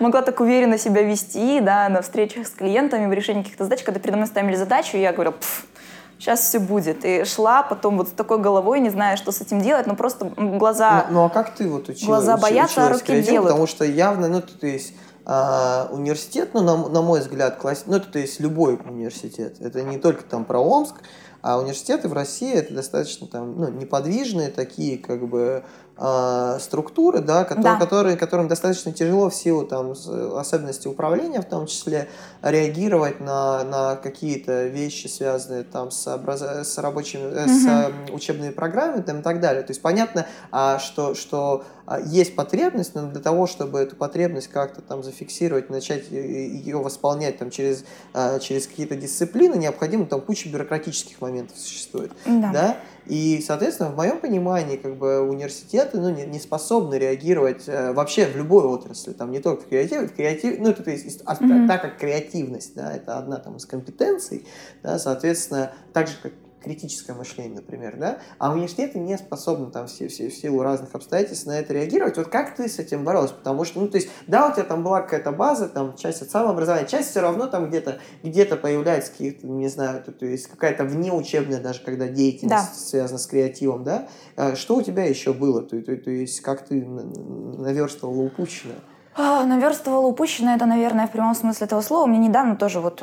могла 0.00 0.22
так 0.22 0.40
уверенно 0.40 0.76
себя 0.76 1.02
вести 1.02 1.60
да, 1.60 1.88
на 1.88 2.02
встречах 2.02 2.46
с 2.46 2.50
клиентами 2.50 3.06
в 3.06 3.12
решении 3.12 3.42
каких-то 3.42 3.64
задач, 3.64 3.84
когда 3.84 4.00
передо 4.00 4.16
мной 4.16 4.26
ставили 4.26 4.56
задачу, 4.56 4.96
и 4.96 5.00
я 5.00 5.12
говорила, 5.12 5.36
сейчас 6.18 6.40
все 6.40 6.58
будет. 6.58 7.04
И 7.04 7.24
шла 7.24 7.62
потом 7.62 7.96
вот 7.98 8.08
с 8.08 8.12
такой 8.12 8.38
головой, 8.38 8.80
не 8.80 8.90
зная, 8.90 9.16
что 9.16 9.30
с 9.30 9.40
этим 9.40 9.60
делать, 9.60 9.86
но 9.86 9.94
просто 9.94 10.24
глаза... 10.36 11.06
Ну, 11.08 11.14
ну 11.14 11.24
а 11.26 11.28
как 11.28 11.54
ты 11.54 11.68
вот 11.68 11.88
училась? 11.88 12.06
Глаза 12.06 12.36
боятся, 12.36 12.86
а 12.86 12.88
руки 12.88 13.20
делают. 13.22 13.52
Потому 13.52 13.66
что 13.68 13.84
явно, 13.84 14.28
ну, 14.28 14.40
то 14.40 14.66
есть 14.66 14.94
а, 15.28 15.88
университет, 15.90 16.50
ну, 16.54 16.60
на, 16.60 16.88
на 16.88 17.02
мой 17.02 17.18
взгляд, 17.18 17.56
класс... 17.56 17.82
ну, 17.86 17.96
это 17.96 18.06
то 18.06 18.20
есть 18.20 18.38
любой 18.38 18.76
университет, 18.76 19.56
это 19.58 19.82
не 19.82 19.98
только 19.98 20.22
там 20.22 20.44
про 20.44 20.60
Омск, 20.60 20.94
А 21.42 21.58
университеты 21.58 22.08
в 22.08 22.12
России 22.12 22.52
это 22.54 22.72
достаточно 22.72 23.26
там, 23.26 23.58
ну, 23.58 23.68
неподвижные 23.68 24.50
такие, 24.50 24.98
как 24.98 25.28
бы, 25.28 25.64
э, 25.98 26.58
структуры, 26.60 27.20
да, 27.20 27.44
которые, 27.44 27.74
да. 27.74 27.78
Которые, 27.78 28.16
которым 28.16 28.48
достаточно 28.48 28.92
тяжело 28.92 29.30
в 29.30 29.34
силу 29.34 29.64
там, 29.64 29.92
особенностей 29.92 30.88
управления, 30.88 31.40
в 31.40 31.46
том 31.46 31.66
числе, 31.66 32.08
реагировать 32.42 33.20
на, 33.20 33.64
на 33.64 33.96
какие-то 33.96 34.66
вещи, 34.66 35.06
связанные 35.06 35.64
там, 35.64 35.90
с, 35.90 36.06
образ... 36.06 36.42
с 36.42 36.78
рабочими, 36.78 37.26
угу. 37.26 37.48
с 37.48 38.12
учебными 38.12 38.50
программами 38.50 39.02
там, 39.02 39.20
и 39.20 39.22
так 39.22 39.40
далее. 39.40 39.62
То 39.62 39.70
есть 39.70 39.82
понятно, 39.82 40.26
а, 40.50 40.78
что, 40.78 41.14
что 41.14 41.64
а, 41.86 42.00
есть 42.00 42.34
потребность, 42.34 42.94
но 42.94 43.06
для 43.06 43.20
того, 43.20 43.46
чтобы 43.46 43.78
эту 43.78 43.96
потребность 43.96 44.48
как-то 44.48 44.82
там 44.82 45.02
зафиксировать, 45.02 45.70
начать 45.70 46.10
ее 46.10 46.78
восполнять 46.78 47.38
там, 47.38 47.50
через, 47.50 47.84
а, 48.12 48.38
через 48.38 48.66
какие-то 48.66 48.96
дисциплины, 48.96 49.54
необходимо 49.56 50.06
там 50.06 50.20
куча 50.20 50.48
бюрократических 50.48 51.20
моментов 51.20 51.58
существует. 51.58 52.12
Да. 52.26 52.50
да? 52.52 52.76
И, 53.06 53.42
соответственно, 53.46 53.90
в 53.90 53.96
моем 53.96 54.18
понимании, 54.18 54.76
как 54.76 54.96
бы 54.96 55.20
университеты 55.20 56.00
ну, 56.00 56.10
не, 56.10 56.26
не 56.26 56.40
способны 56.40 56.96
реагировать 56.96 57.64
э, 57.68 57.92
вообще 57.92 58.26
в 58.26 58.36
любой 58.36 58.64
отрасли, 58.64 59.12
там 59.12 59.30
не 59.30 59.38
только 59.38 59.62
в 59.62 59.68
креативе, 59.68 60.08
в 60.08 60.14
креатив, 60.14 60.58
ну, 60.58 60.70
это 60.70 60.90
есть, 60.90 61.22
а, 61.24 61.34
mm-hmm. 61.34 61.68
так 61.68 61.82
как 61.82 61.98
креативность, 61.98 62.74
да, 62.74 62.92
это 62.92 63.18
одна 63.18 63.36
там 63.36 63.56
из 63.56 63.66
компетенций, 63.66 64.44
да, 64.82 64.98
соответственно, 64.98 65.72
так 65.92 66.08
же, 66.08 66.14
как 66.20 66.32
критическое 66.66 67.14
мышление, 67.14 67.54
например, 67.54 67.96
да, 67.96 68.18
а 68.38 68.52
университеты 68.52 68.98
не 68.98 69.16
способны 69.16 69.70
там 69.70 69.86
все, 69.86 70.08
все, 70.08 70.28
в 70.28 70.34
силу 70.34 70.62
разных 70.62 70.92
обстоятельств 70.96 71.46
на 71.46 71.60
это 71.60 71.72
реагировать. 71.72 72.16
Вот 72.16 72.26
как 72.26 72.56
ты 72.56 72.68
с 72.68 72.80
этим 72.80 73.04
боролась? 73.04 73.30
Потому 73.30 73.64
что, 73.64 73.80
ну, 73.80 73.88
то 73.88 73.98
есть, 73.98 74.08
да, 74.26 74.48
у 74.48 74.52
тебя 74.52 74.64
там 74.64 74.82
была 74.82 75.02
какая-то 75.02 75.30
база, 75.30 75.68
там, 75.68 75.96
часть 75.96 76.22
от 76.22 76.30
самообразования, 76.30 76.88
часть 76.88 77.10
все 77.10 77.20
равно 77.20 77.46
там 77.46 77.68
где-то 77.68 78.00
где 78.24 78.44
появляется 78.44 79.12
какие-то, 79.12 79.46
не 79.46 79.68
знаю, 79.68 80.02
то, 80.02 80.10
то 80.10 80.26
есть 80.26 80.48
какая-то 80.48 80.84
внеучебная 80.84 81.60
даже, 81.60 81.80
когда 81.82 82.08
деятельность 82.08 82.70
да. 82.70 82.74
связана 82.74 83.18
с 83.18 83.26
креативом, 83.26 83.84
да. 83.84 84.08
А 84.34 84.56
что 84.56 84.76
у 84.76 84.82
тебя 84.82 85.04
еще 85.04 85.32
было? 85.32 85.62
То, 85.62 85.80
то, 85.80 85.96
то 85.96 86.10
есть, 86.10 86.40
как 86.40 86.66
ты 86.66 86.84
наверстывала 86.84 88.22
упущенное? 88.22 88.78
А, 89.14 89.44
наверстывала 89.46 90.06
упущенное, 90.06 90.56
это, 90.56 90.66
наверное, 90.66 91.06
в 91.06 91.12
прямом 91.12 91.34
смысле 91.34 91.66
этого 91.66 91.80
слова. 91.80 92.06
Мне 92.06 92.18
недавно 92.18 92.56
тоже 92.56 92.80
вот 92.80 93.02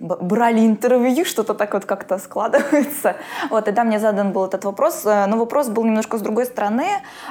брали 0.00 0.66
интервью, 0.66 1.24
что-то 1.24 1.54
так 1.54 1.74
вот 1.74 1.84
как-то 1.84 2.18
складывается. 2.18 3.16
Вот, 3.50 3.68
и 3.68 3.70
да, 3.70 3.84
мне 3.84 3.98
задан 3.98 4.32
был 4.32 4.44
этот 4.44 4.64
вопрос, 4.64 5.02
э, 5.04 5.26
но 5.26 5.36
вопрос 5.36 5.68
был 5.68 5.84
немножко 5.84 6.18
с 6.18 6.20
другой 6.20 6.46
стороны. 6.46 6.86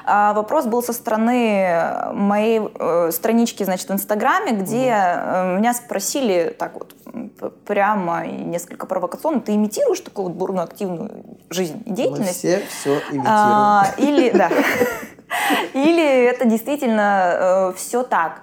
А 0.05 0.33
вопрос 0.33 0.65
был 0.65 0.81
со 0.81 0.93
стороны 0.93 2.11
моей 2.13 2.61
э, 2.79 3.11
странички, 3.11 3.63
значит, 3.63 3.89
в 3.89 3.93
Инстаграме, 3.93 4.53
где 4.53 4.93
угу. 4.93 5.59
меня 5.59 5.73
спросили 5.73 6.55
так 6.57 6.73
вот 6.73 6.93
прямо 7.65 8.25
и 8.25 8.31
несколько 8.31 8.85
провокационно, 8.85 9.41
ты 9.41 9.55
имитируешь 9.55 9.99
такую 10.01 10.27
вот 10.27 10.35
бурную 10.35 10.63
активную 10.63 11.11
жизнь 11.49 11.81
и 11.85 11.91
деятельность? 11.91 12.43
Мы 12.43 12.49
все 12.49 12.65
все 12.67 12.97
имитируем. 13.11 13.25
А, 13.27 13.87
или, 13.97 14.29
да. 14.33 14.49
Или 15.73 16.25
это 16.25 16.45
действительно 16.45 17.71
э, 17.71 17.73
все 17.75 18.03
так. 18.03 18.41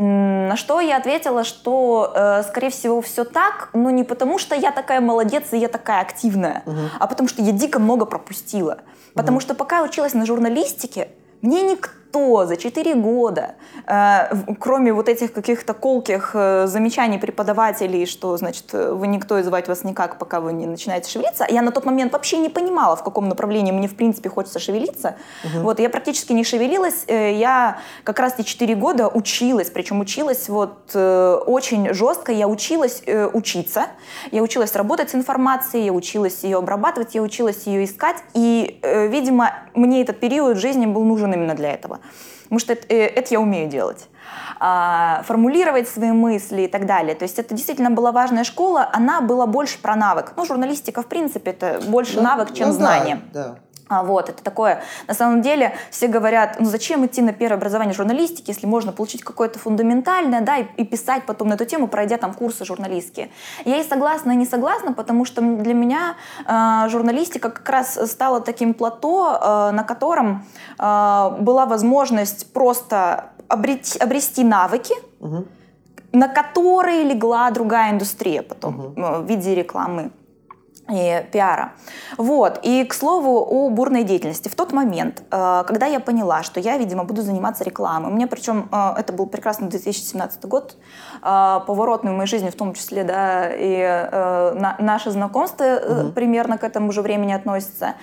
На 0.00 0.56
что 0.56 0.80
я 0.80 0.96
ответила, 0.96 1.42
что, 1.42 2.12
э, 2.14 2.42
скорее 2.44 2.70
всего, 2.70 3.00
все 3.00 3.24
так, 3.24 3.70
но 3.72 3.90
не 3.90 4.04
потому, 4.04 4.38
что 4.38 4.54
я 4.54 4.70
такая 4.70 5.00
молодец 5.00 5.52
и 5.52 5.58
я 5.58 5.66
такая 5.66 6.00
активная, 6.00 6.62
угу. 6.66 6.78
а 7.00 7.06
потому 7.08 7.28
что 7.28 7.42
я 7.42 7.50
дико 7.50 7.80
много 7.80 8.04
пропустила. 8.04 8.78
Потому 9.14 9.38
угу. 9.38 9.42
что 9.42 9.54
пока 9.54 9.78
я 9.78 9.82
училась 9.82 10.14
на 10.14 10.24
журналистике, 10.24 11.08
мне 11.42 11.62
никто 11.62 11.97
никто 12.08 12.46
за 12.46 12.56
4 12.56 12.94
года, 12.94 13.54
э, 13.86 14.54
кроме 14.58 14.92
вот 14.92 15.08
этих 15.08 15.32
каких-то 15.32 15.74
колких 15.74 16.30
э, 16.34 16.66
замечаний 16.66 17.18
преподавателей, 17.18 18.06
что, 18.06 18.36
значит, 18.36 18.72
вы 18.72 19.06
никто 19.06 19.38
и 19.38 19.42
звать 19.42 19.68
вас 19.68 19.84
никак, 19.84 20.18
пока 20.18 20.40
вы 20.40 20.52
не 20.52 20.66
начинаете 20.66 21.10
шевелиться, 21.10 21.46
я 21.48 21.62
на 21.62 21.70
тот 21.70 21.84
момент 21.84 22.12
вообще 22.12 22.38
не 22.38 22.48
понимала, 22.48 22.96
в 22.96 23.04
каком 23.04 23.28
направлении 23.28 23.72
мне, 23.72 23.88
в 23.88 23.96
принципе, 23.96 24.28
хочется 24.28 24.58
шевелиться. 24.58 25.16
Угу. 25.44 25.64
Вот, 25.64 25.80
я 25.80 25.90
практически 25.90 26.32
не 26.32 26.44
шевелилась, 26.44 27.04
э, 27.06 27.32
я 27.34 27.78
как 28.04 28.18
раз 28.18 28.34
эти 28.38 28.46
4 28.46 28.74
года 28.74 29.08
училась, 29.08 29.70
причем 29.70 30.00
училась 30.00 30.48
вот 30.48 30.96
очень 30.96 31.94
жестко, 31.94 32.32
я 32.32 32.48
училась 32.48 33.02
учиться, 33.32 33.86
я 34.30 34.42
училась 34.42 34.74
работать 34.74 35.10
с 35.10 35.14
информацией, 35.14 35.84
я 35.86 35.92
училась 35.92 36.44
ее 36.44 36.58
обрабатывать, 36.58 37.14
я 37.14 37.22
училась 37.22 37.66
ее 37.66 37.84
искать, 37.84 38.16
и, 38.34 38.80
видимо, 38.82 39.52
мне 39.74 40.02
этот 40.02 40.20
период 40.20 40.56
жизни 40.56 40.86
был 40.86 41.04
нужен 41.04 41.32
именно 41.32 41.54
для 41.54 41.72
этого. 41.72 41.97
Потому 42.44 42.58
что 42.60 42.72
это, 42.72 42.86
э, 42.88 43.06
это 43.06 43.34
я 43.34 43.40
умею 43.40 43.68
делать. 43.68 44.08
А, 44.60 45.22
формулировать 45.26 45.88
свои 45.88 46.10
мысли 46.10 46.62
и 46.62 46.68
так 46.68 46.86
далее. 46.86 47.14
То 47.14 47.22
есть 47.24 47.38
это 47.38 47.54
действительно 47.54 47.90
была 47.90 48.12
важная 48.12 48.44
школа, 48.44 48.88
она 48.92 49.20
была 49.20 49.46
больше 49.46 49.78
про 49.78 49.94
навык. 49.94 50.32
Ну, 50.36 50.44
журналистика, 50.44 51.02
в 51.02 51.06
принципе, 51.06 51.50
это 51.52 51.80
больше 51.86 52.16
ну, 52.16 52.22
навык, 52.22 52.52
чем 52.54 52.68
ну, 52.68 52.74
знание. 52.74 53.20
Да, 53.32 53.44
да. 53.44 53.58
А 53.88 54.02
вот, 54.02 54.28
это 54.28 54.42
такое, 54.42 54.82
на 55.06 55.14
самом 55.14 55.40
деле, 55.40 55.74
все 55.90 56.08
говорят, 56.08 56.56
ну 56.58 56.66
зачем 56.66 57.06
идти 57.06 57.22
на 57.22 57.32
первое 57.32 57.56
образование 57.56 57.94
журналистики, 57.94 58.50
если 58.50 58.66
можно 58.66 58.92
получить 58.92 59.24
какое-то 59.24 59.58
фундаментальное, 59.58 60.42
да, 60.42 60.58
и, 60.58 60.66
и 60.76 60.84
писать 60.84 61.24
потом 61.24 61.48
на 61.48 61.54
эту 61.54 61.64
тему, 61.64 61.88
пройдя 61.88 62.18
там 62.18 62.34
курсы 62.34 62.64
журналистские. 62.64 63.30
Я 63.64 63.78
и 63.78 63.84
согласна, 63.84 64.32
и 64.32 64.36
не 64.36 64.46
согласна, 64.46 64.92
потому 64.92 65.24
что 65.24 65.40
для 65.40 65.74
меня 65.74 66.16
э, 66.46 66.88
журналистика 66.90 67.50
как 67.50 67.68
раз 67.68 67.98
стала 68.10 68.40
таким 68.40 68.74
плато, 68.74 69.38
э, 69.40 69.70
на 69.72 69.84
котором 69.84 70.44
э, 70.78 71.36
была 71.40 71.66
возможность 71.66 72.52
просто 72.52 73.30
обрести, 73.48 73.98
обрести 73.98 74.44
навыки, 74.44 74.94
угу. 75.20 75.46
на 76.12 76.28
которые 76.28 77.04
легла 77.04 77.50
другая 77.50 77.92
индустрия 77.92 78.42
потом 78.42 78.78
угу. 78.78 78.94
в 78.96 79.26
виде 79.26 79.54
рекламы 79.54 80.10
и 80.90 81.24
пиара. 81.32 81.72
Вот. 82.16 82.60
И, 82.62 82.84
к 82.84 82.94
слову, 82.94 83.44
о 83.48 83.68
бурной 83.68 84.04
деятельности. 84.04 84.48
В 84.48 84.54
тот 84.54 84.72
момент, 84.72 85.22
э, 85.30 85.64
когда 85.66 85.86
я 85.86 86.00
поняла, 86.00 86.42
что 86.42 86.60
я, 86.60 86.78
видимо, 86.78 87.04
буду 87.04 87.22
заниматься 87.22 87.64
рекламой, 87.64 88.10
мне 88.10 88.26
причем 88.26 88.68
э, 88.72 88.94
это 88.98 89.12
был 89.12 89.26
прекрасный 89.26 89.68
2017 89.68 90.44
год, 90.46 90.76
э, 91.22 91.60
поворотный 91.66 92.12
в 92.12 92.16
моей 92.16 92.28
жизни 92.28 92.48
в 92.48 92.56
том 92.56 92.74
числе, 92.74 93.04
да, 93.04 93.48
и 93.50 93.78
наше 94.78 95.10
знакомство 95.10 95.64
угу. 95.64 96.12
примерно 96.12 96.58
к 96.58 96.64
этому 96.64 96.92
же 96.92 97.02
времени 97.02 97.32
относится. 97.32 97.94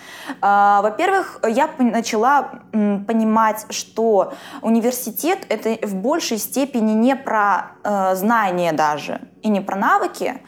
Во-первых, 0.42 1.40
я 1.48 1.70
начала 1.78 2.62
понимать, 2.72 3.66
что 3.70 4.34
университет— 4.62 5.40
это 5.50 5.86
в 5.86 5.96
большей 5.96 6.38
степени 6.38 6.94
не 6.94 7.16
про 7.16 7.72
знания 8.16 8.74
даже 8.74 9.22
и 9.42 9.50
не 9.50 9.62
про 9.62 9.76
навыки, 9.76 10.42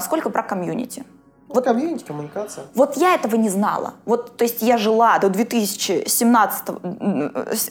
сколько 0.00 0.30
про 0.30 0.42
комьюнити. 0.42 1.04
Вот 1.54 1.64
комьюнити, 1.64 2.04
коммуникация. 2.04 2.64
Вот 2.74 2.96
я 2.96 3.14
этого 3.14 3.36
не 3.36 3.48
знала. 3.48 3.94
Вот, 4.04 4.36
то 4.36 4.44
есть 4.44 4.60
я 4.60 4.76
жила 4.76 5.18
до 5.20 5.30
2017 5.30 6.68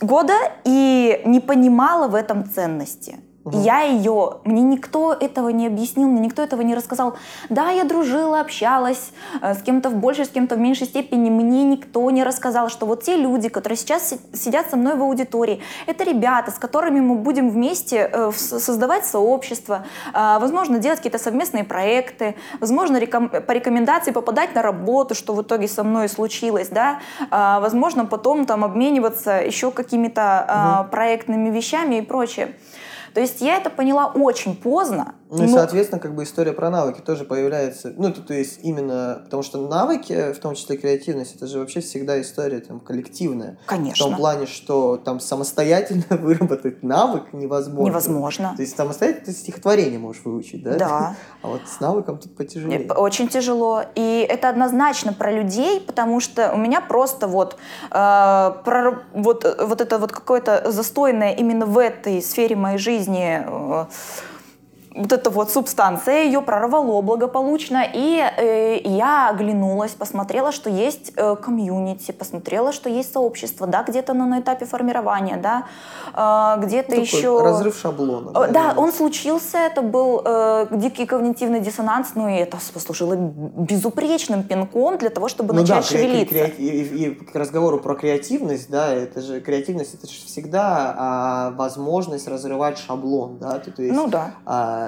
года 0.02 0.34
и 0.64 1.22
не 1.26 1.42
понимала 1.42 2.08
в 2.08 2.16
этом 2.16 2.50
ценности. 2.50 3.20
Угу. 3.46 3.60
Я 3.60 3.82
ее, 3.82 4.38
мне 4.46 4.62
никто 4.62 5.14
этого 5.14 5.50
не 5.50 5.68
объяснил, 5.68 6.08
мне 6.08 6.22
никто 6.22 6.42
этого 6.42 6.62
не 6.62 6.76
рассказал. 6.76 7.16
Да, 7.50 7.72
я 7.72 7.84
дружила, 7.84 8.40
общалась 8.40 9.12
э, 9.42 9.54
с 9.54 9.62
кем-то 9.62 9.90
в 9.90 9.96
большей, 9.96 10.26
с 10.26 10.30
кем-то 10.30 10.56
в 10.56 10.60
меньшей 10.60 10.88
степени. 10.88 11.30
Мне 11.30 11.66
никто 11.66 12.10
не 12.12 12.24
рассказал, 12.24 12.70
что 12.70 12.86
вот 12.86 13.04
те 13.04 13.18
люди, 13.18 13.50
которые 13.50 13.78
сейчас 13.78 14.14
сидят 14.34 14.70
со 14.70 14.78
мной 14.78 14.96
в 14.96 15.02
аудитории, 15.02 15.62
это 15.88 16.06
ребята, 16.06 16.52
с 16.52 16.56
которыми 16.56 17.02
мы 17.02 17.16
будем 17.16 17.50
вместе 17.50 18.10
э, 18.12 18.32
создавать 18.32 19.06
сообщество, 19.06 19.86
э, 20.14 20.38
возможно, 20.40 20.80
делать 20.80 21.00
какие-то 21.00 21.20
совместные 21.20 21.66
проекты, 21.66 22.36
возможно, 22.62 23.00
по 23.02 23.52
рекомендации 23.52 24.12
попадать 24.12 24.56
на 24.56 24.62
работу, 24.62 25.16
что 25.16 25.34
в 25.34 25.42
итоге 25.42 25.68
со 25.68 25.84
мной 25.84 26.08
случилось, 26.08 26.70
да, 26.70 27.00
возможно, 27.30 28.06
потом 28.06 28.46
там 28.46 28.64
обмениваться 28.64 29.32
еще 29.32 29.72
какими-то 29.72 30.84
угу. 30.84 30.92
проектными 30.92 31.50
вещами 31.50 31.96
и 31.96 32.02
прочее. 32.02 32.54
То 33.14 33.22
есть 33.22 33.42
я 33.42 33.58
это 33.58 33.70
поняла 33.70 34.08
очень 34.08 34.56
поздно, 34.56 35.16
ну 35.38 35.44
и, 35.46 35.48
соответственно, 35.48 36.00
как 36.00 36.16
бы 36.16 36.24
история 36.24 36.54
про 36.54 36.70
навыки 36.70 37.02
тоже 37.02 37.26
появляется. 37.26 37.94
Ну, 37.96 38.12
то, 38.12 38.22
то 38.22 38.34
есть 38.34 38.60
именно 38.64 39.22
потому 39.24 39.44
что 39.44 39.68
навыки, 39.68 40.34
в 40.34 40.40
том 40.40 40.56
числе 40.56 40.78
креативность, 40.78 41.36
это 41.36 41.48
же 41.48 41.60
вообще 41.60 41.82
всегда 41.82 42.22
история 42.22 42.60
там 42.60 42.80
коллективная. 42.80 43.58
Конечно. 43.66 44.06
В 44.06 44.10
том 44.10 44.18
плане, 44.18 44.46
что 44.46 44.98
там 44.98 45.20
самостоятельно 45.20 46.04
выработать 46.10 46.84
навык 46.84 47.34
невозможно. 47.34 47.90
Невозможно. 47.90 48.54
То 48.56 48.62
есть 48.62 48.76
самостоятельно 48.76 49.26
ты 49.26 49.32
стихотворение 49.32 50.00
можешь 50.00 50.24
выучить, 50.24 50.64
да? 50.64 50.76
Да. 50.76 51.16
А 51.44 51.48
вот 51.50 51.62
с 51.68 51.82
навыком 51.82 52.20
тут 52.20 52.38
потяжелее. 52.38 52.90
Очень 52.94 53.28
тяжело. 53.28 53.84
И 53.96 54.26
это 54.30 54.48
однозначно 54.48 55.12
про 55.12 55.30
людей, 55.30 55.82
потому 55.82 56.22
что 56.22 56.54
у 56.54 56.58
меня 56.58 56.80
просто 56.80 57.28
вот, 57.28 57.58
э, 57.92 57.92
про, 57.92 59.04
вот, 59.14 59.44
вот 59.60 59.82
это 59.82 60.00
вот 60.00 60.14
какое-то 60.14 60.72
застойное 60.72 61.34
именно 61.34 61.66
в 61.66 61.78
этой 61.78 62.22
сфере 62.22 62.56
моей 62.56 62.78
жизни 62.78 63.44
э, 63.46 63.86
вот 64.96 65.12
эта 65.12 65.30
вот 65.30 65.50
субстанция, 65.52 66.24
ее 66.24 66.42
прорвало 66.42 67.02
благополучно, 67.02 67.84
и 67.94 68.20
э, 68.38 68.80
я 68.84 69.30
оглянулась, 69.30 69.92
посмотрела, 69.92 70.52
что 70.52 70.70
есть 70.70 71.12
э, 71.16 71.36
комьюнити, 71.36 72.12
посмотрела, 72.12 72.72
что 72.72 72.90
есть 72.90 73.12
сообщество, 73.14 73.66
да, 73.68 73.84
где-то 73.84 74.14
на, 74.14 74.26
на 74.26 74.40
этапе 74.40 74.66
формирования, 74.66 75.38
да, 75.38 75.64
э, 76.14 76.62
где-то 76.66 76.96
Ну, 76.96 77.02
еще... 77.02 77.42
Разрыв 77.42 77.78
шаблона. 77.78 78.32
Э, 78.38 78.52
Да, 78.52 78.74
он 78.78 78.92
случился, 78.92 79.58
это 79.58 79.82
был 79.82 80.22
э, 80.24 80.68
дикий 80.72 81.06
когнитивный 81.06 81.60
диссонанс, 81.60 82.10
ну 82.16 82.28
и 82.30 82.34
это 82.36 82.58
послужило 82.74 83.16
безупречным 83.16 84.44
пинком 84.44 84.98
для 84.98 85.10
того, 85.10 85.28
чтобы 85.28 85.54
Ну 85.54 85.64
да, 85.64 85.76
начать 85.78 85.92
кре- 85.92 85.98
шевелиться. 86.02 86.36
кре- 86.36 86.56
и, 86.58 87.06
и 87.06 87.10
к 87.16 87.36
разговору 87.36 87.80
про 87.80 87.96
креативность, 87.96 88.70
да, 88.70 88.94
это 88.94 89.22
же 89.22 89.42
креативность, 89.42 89.96
это 89.96 90.08
же 90.08 90.14
всегда 90.26 90.96
а, 90.98 91.52
возможность 91.52 92.28
разрывать 92.28 92.78
шаблон, 92.78 93.38
да, 93.40 93.60
то, 93.60 93.72
то 93.72 93.82
есть, 93.82 93.96
Ну 93.96 94.08
да. 94.08 94.32
а, 94.46 94.83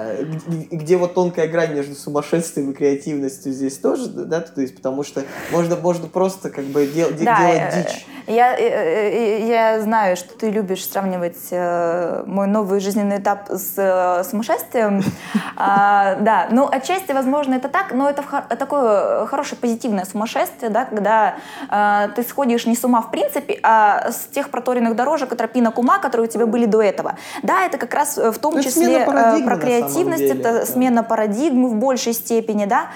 где, 0.70 0.96
вот 0.96 1.14
тонкая 1.14 1.48
грань 1.48 1.74
между 1.74 1.94
сумасшествием 1.94 2.70
и 2.70 2.74
креативностью 2.74 3.52
здесь 3.52 3.78
тоже, 3.78 4.08
да, 4.08 4.40
то 4.40 4.60
есть, 4.60 4.76
потому 4.76 5.02
что 5.02 5.22
можно, 5.52 5.76
можно 5.76 6.06
просто 6.08 6.50
как 6.50 6.64
бы 6.64 6.86
дел- 6.86 7.12
де- 7.12 7.24
Да, 7.24 7.38
делать 7.40 7.74
э, 7.74 7.82
дичь. 7.84 8.06
Я, 8.26 8.56
э, 8.58 8.62
э, 8.62 9.46
я 9.46 9.80
знаю, 9.80 10.16
что 10.16 10.36
ты 10.36 10.50
любишь 10.50 10.84
сравнивать 10.88 11.48
э, 11.50 12.24
мой 12.26 12.48
новый 12.48 12.80
жизненный 12.80 13.18
этап 13.18 13.48
с 13.48 13.74
э, 13.76 14.24
сумасшествием. 14.24 15.02
А, 15.58 16.16
Да, 16.16 16.48
ну 16.50 16.68
отчасти, 16.70 17.12
возможно, 17.12 17.54
это 17.54 17.68
так, 17.68 17.92
но 17.92 18.10
это 18.10 18.22
такое 18.58 19.24
хорошее 19.26 19.58
позитивное 19.58 20.04
сумасшествие, 20.04 20.70
да, 20.70 20.84
когда 20.84 21.36
э, 21.70 22.08
ты 22.14 22.22
сходишь 22.22 22.66
не 22.66 22.76
с 22.76 22.84
ума 22.84 23.00
в 23.00 23.10
принципе, 23.10 23.58
а 23.62 24.10
с 24.10 24.26
тех 24.26 24.50
проторенных 24.50 24.96
дорожек 24.96 25.32
и 25.32 25.36
тропинок 25.36 25.78
ума, 25.78 25.98
которые 25.98 26.28
у 26.28 26.30
тебя 26.30 26.44
были 26.46 26.66
до 26.66 26.82
этого. 26.82 27.16
Да, 27.42 27.64
это 27.64 27.78
как 27.78 27.94
раз 27.94 28.18
э, 28.18 28.32
в 28.32 28.38
том 28.38 28.56
Ну, 28.56 28.62
числе 28.62 28.98
э, 28.98 29.04
про 29.06 29.56
креативность, 29.56 30.22
деле, 30.22 30.40
это 30.40 30.52
да. 30.52 30.66
смена 30.66 31.02
парадигмы 31.02 31.70
в 31.70 31.76
большей 31.76 32.12
степени, 32.12 32.66
да. 32.66 32.88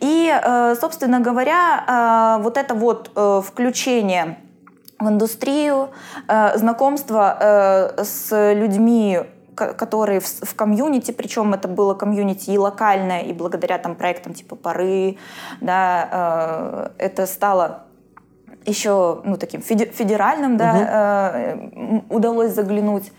И, 0.00 0.28
э, 0.28 0.74
собственно 0.80 1.20
говоря, 1.20 2.36
э, 2.38 2.42
вот 2.42 2.56
это 2.56 2.74
вот 2.74 3.12
э, 3.14 3.42
включение 3.46 4.38
в 4.98 5.08
индустрию, 5.08 5.90
э, 6.28 6.58
знакомство 6.58 7.36
э, 7.40 8.04
с 8.04 8.52
людьми, 8.54 9.20
ко- 9.54 9.74
которые 9.74 10.20
в, 10.20 10.26
в 10.26 10.54
комьюнити, 10.54 11.12
причем 11.12 11.54
это 11.54 11.68
было 11.68 11.94
комьюнити 11.94 12.50
и 12.50 12.58
локальное, 12.58 13.20
и 13.20 13.32
благодаря 13.32 13.78
там 13.78 13.94
проектам 13.94 14.34
типа 14.34 14.56
«Пары», 14.56 15.16
да, 15.60 16.90
э, 16.98 17.04
это 17.06 17.26
стало 17.26 17.84
еще 18.66 19.20
ну, 19.24 19.36
таким 19.36 19.60
феде- 19.60 19.90
федеральным, 19.92 20.56
да, 20.56 20.74
э, 21.34 22.00
удалось 22.10 22.52
заглянуть 22.52 23.12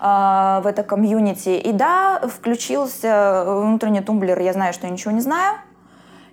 в 0.00 0.62
это 0.66 0.82
комьюнити. 0.82 1.50
И 1.50 1.70
да, 1.72 2.20
включился 2.26 3.44
внутренний 3.46 4.00
тумблер, 4.00 4.40
я 4.40 4.52
знаю, 4.52 4.72
что 4.72 4.86
я 4.86 4.92
ничего 4.92 5.12
не 5.12 5.20
знаю. 5.20 5.58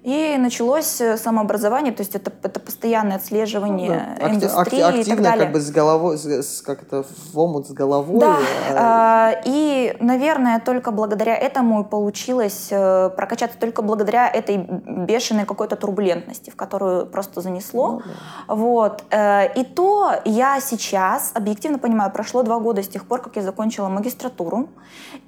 И 0.04 0.38
началось 0.40 1.02
э, 1.02 1.18
самообразование, 1.18 1.92
то 1.94 2.02
есть 2.02 2.16
это, 2.16 2.32
это 2.44 2.60
постоянное 2.60 3.18
отслеживание 3.18 4.18
Ну 4.20 4.26
Акти- 4.26 4.36
индустрии 4.36 4.82
акти- 4.82 5.00
и 5.02 5.04
так 5.04 5.22
далее. 5.22 5.44
как 5.46 5.54
бы 5.54 5.60
с 5.60 5.72
головой, 5.72 6.18
с- 6.18 6.62
как 6.62 6.84
это, 6.84 7.04
в 7.34 7.38
омут 7.40 7.68
с 7.68 7.72
головой. 7.72 8.20
Да, 8.20 8.38
а, 8.72 9.32
а, 9.36 9.42
и, 9.46 9.96
наверное, 10.00 10.60
только 10.62 10.92
благодаря 10.92 11.36
этому 11.36 11.82
и 11.82 11.84
получилось 11.84 12.68
э, 12.72 13.10
прокачаться, 13.10 13.58
только 13.60 13.82
благодаря 13.82 14.30
этой 14.30 14.58
бешеной 14.58 15.46
какой-то 15.46 15.76
турбулентности, 15.76 16.50
в 16.50 16.56
которую 16.56 17.06
просто 17.06 17.42
занесло. 17.42 18.02
Ну 18.48 18.56
Вот. 18.56 19.04
э, 19.12 19.54
И 19.60 19.64
то 19.66 20.14
я 20.24 20.62
сейчас 20.62 21.32
объективно 21.34 21.78
понимаю, 21.78 22.12
прошло 22.12 22.44
два 22.44 22.60
года 22.60 22.82
с 22.84 22.88
тех 22.88 23.06
пор, 23.06 23.22
как 23.22 23.36
я 23.36 23.42
закончила 23.42 23.90
магистратуру, 23.90 24.70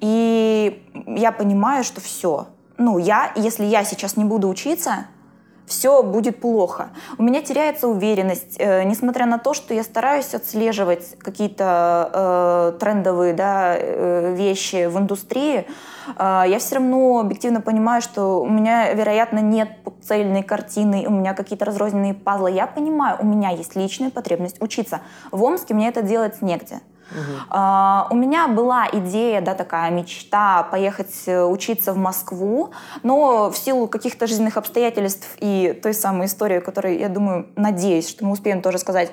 и 0.00 0.82
я 1.06 1.30
понимаю, 1.32 1.84
что 1.84 2.00
все. 2.00 2.46
Ну, 2.78 2.98
я, 2.98 3.32
если 3.36 3.64
я 3.64 3.84
сейчас 3.84 4.16
не 4.16 4.24
буду 4.24 4.48
учиться, 4.48 5.06
все 5.66 6.02
будет 6.02 6.40
плохо. 6.40 6.90
У 7.18 7.22
меня 7.22 7.42
теряется 7.42 7.88
уверенность, 7.88 8.56
э, 8.58 8.82
несмотря 8.84 9.26
на 9.26 9.38
то, 9.38 9.54
что 9.54 9.74
я 9.74 9.82
стараюсь 9.82 10.34
отслеживать 10.34 11.16
какие-то 11.18 12.74
э, 12.74 12.78
трендовые 12.78 13.32
да, 13.32 13.74
э, 13.76 14.34
вещи 14.34 14.86
в 14.86 14.98
индустрии, 14.98 15.66
э, 16.18 16.44
я 16.46 16.58
все 16.58 16.76
равно 16.76 17.20
объективно 17.20 17.60
понимаю, 17.60 18.02
что 18.02 18.42
у 18.42 18.48
меня, 18.48 18.92
вероятно, 18.92 19.38
нет 19.38 19.70
цельной 20.02 20.42
картины, 20.42 21.06
у 21.06 21.10
меня 21.10 21.32
какие-то 21.34 21.64
разрозненные 21.64 22.14
пазлы. 22.14 22.50
Я 22.50 22.66
понимаю, 22.66 23.16
у 23.20 23.24
меня 23.24 23.50
есть 23.50 23.76
личная 23.76 24.10
потребность 24.10 24.60
учиться. 24.60 25.00
В 25.30 25.42
Омске 25.42 25.74
мне 25.74 25.88
это 25.88 26.02
делать 26.02 26.42
негде. 26.42 26.80
А, 27.48 28.06
у 28.10 28.14
меня 28.14 28.48
была 28.48 28.88
идея, 28.92 29.40
да, 29.40 29.54
такая 29.54 29.90
мечта 29.90 30.62
поехать 30.64 31.14
э, 31.26 31.44
учиться 31.44 31.92
в 31.92 31.96
Москву, 31.96 32.72
но 33.02 33.50
в 33.50 33.56
силу 33.56 33.88
каких-то 33.88 34.26
жизненных 34.26 34.56
обстоятельств 34.56 35.36
и 35.38 35.78
той 35.82 35.94
самой 35.94 36.26
истории, 36.26 36.60
которую, 36.60 36.98
я 36.98 37.08
думаю, 37.08 37.48
надеюсь, 37.56 38.08
что 38.08 38.24
мы 38.24 38.32
успеем 38.32 38.62
тоже 38.62 38.78
сказать, 38.78 39.12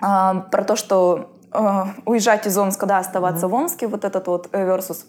а, 0.00 0.34
про 0.50 0.64
то, 0.64 0.76
что 0.76 1.30
э, 1.52 1.84
уезжать 2.04 2.46
из 2.46 2.56
Омска, 2.56 2.86
да, 2.86 2.98
оставаться 2.98 3.48
в 3.48 3.54
Омске, 3.54 3.86
вот 3.86 4.04
этот 4.04 4.26
вот 4.26 4.48
э, 4.52 4.66
versus. 4.66 5.04